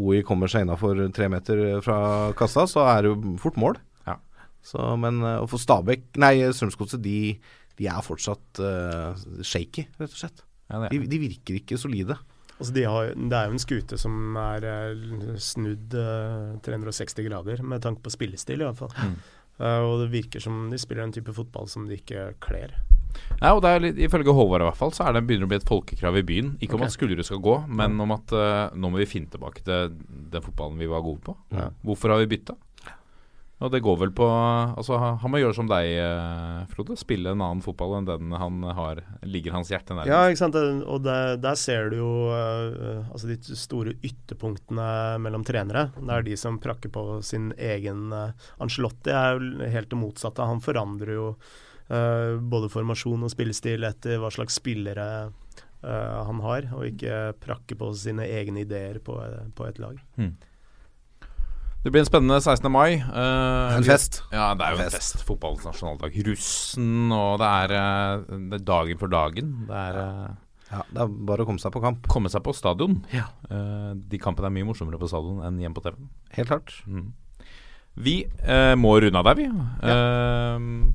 [0.00, 2.00] OI kommer seg innafor tre meter fra
[2.38, 3.80] kassa, så er det jo fort mål.
[4.06, 4.20] Ja.
[4.62, 7.34] Så, men uh, for Stabæk Nei, Strømsgodset, de,
[7.80, 10.44] de er fortsatt eh, shaky, rett og slett.
[10.70, 10.84] Ja.
[10.92, 12.18] De, de virker ikke solide.
[12.60, 17.62] Altså de har, det er jo en skute som er eh, snudd eh, 360 grader,
[17.64, 18.92] med tanke på spillestil i hvert fall.
[19.00, 19.14] Mm.
[19.60, 22.72] Eh, og det virker som de spiller en type fotball som de ikke kler.
[23.40, 25.50] Ja, og det er litt, Ifølge Håvard i hvert fall, så er det begynner å
[25.50, 26.52] bli et folkekrav i byen.
[26.62, 26.86] Ikke om Ok.
[26.86, 29.96] at Skullerud skal gå, men om at uh, nå må vi finne tilbake til
[30.30, 31.34] den fotballen vi var gode på.
[31.50, 31.70] Ja.
[31.82, 32.54] Hvorfor har vi bytta?
[33.60, 36.96] Og det går vel på Altså, han må gjøre som deg, eh, Frode.
[36.96, 40.12] Spille en annen fotball enn den han har ligger hans hjerte nærmest.
[40.12, 40.56] Ja, ikke sant.
[40.56, 45.90] Og der, der ser du jo eh, altså de store ytterpunktene mellom trenere.
[45.98, 50.46] Det er de som prakker på sin egen Angelotti Ancelotti er jo helt det motsatte.
[50.46, 51.26] Han forandrer jo
[51.88, 57.78] eh, både formasjon og spillestil etter hva slags spillere eh, han har, og ikke prakker
[57.80, 59.18] på sine egne ideer på,
[59.54, 60.00] på et lag.
[61.80, 62.68] Det blir en spennende 16.
[62.72, 62.98] mai.
[63.00, 64.18] Uh, En fest.
[64.34, 65.14] Ja, det er jo en Fest.
[65.16, 65.22] fest.
[65.24, 66.12] Fotballens nasjonaldag.
[66.26, 69.54] Russen, og det er, eh, det er dagen for dagen.
[69.70, 70.28] Det er uh,
[70.70, 72.04] Ja, det er bare å komme seg på kamp.
[72.12, 72.98] komme seg på stadion.
[73.16, 73.24] Ja.
[73.50, 75.96] Uh, de kampene er mye morsommere på stadion enn hjemme på TV.
[76.36, 76.74] Helt klart.
[76.86, 77.08] Mm.
[77.96, 79.48] Vi uh, må runde av der, vi.
[79.48, 80.58] Ja.
[80.60, 80.92] Uh,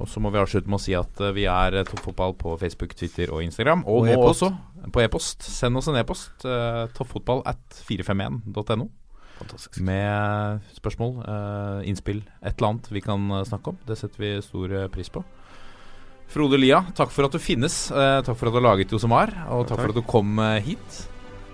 [0.00, 3.28] og så må vi avslutte med å si at vi er Toppfotball på Facebook, Twitter
[3.36, 3.84] og Instagram.
[3.84, 4.46] Og, Og nå e-post.
[4.48, 5.44] også på e-post.
[5.44, 6.32] Send oss en e-post.
[6.48, 8.88] Uh, toppfotball at 451.no.
[9.42, 9.78] Fantastisk.
[9.84, 13.78] Med spørsmål, eh, innspill, et eller annet vi kan eh, snakke om.
[13.88, 15.22] Det setter vi stor eh, pris på.
[16.32, 17.90] Frode Lia, takk for at du finnes.
[17.92, 19.82] Eh, takk for at du har laget Josemar, og takk, Takk.
[19.82, 21.02] for at du kom eh, hit.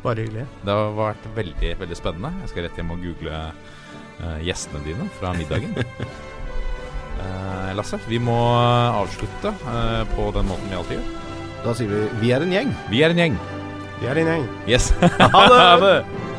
[0.05, 0.45] Bare hyggelig.
[0.63, 2.31] Det har vært veldig veldig spennende.
[2.45, 5.75] Jeg skal rett hjem og google eh, gjestene dine fra middagen.
[7.19, 8.35] Eh, Lasse, vi må
[8.95, 9.51] avslutte
[10.15, 11.09] på den måten vi alltid gjør.
[11.65, 12.71] Da sier vi vi er en gjeng.
[12.93, 13.39] Vi er en gjeng.
[13.99, 14.45] Vi er en gjeng.
[14.71, 14.93] Yes.
[15.19, 15.97] Ha det!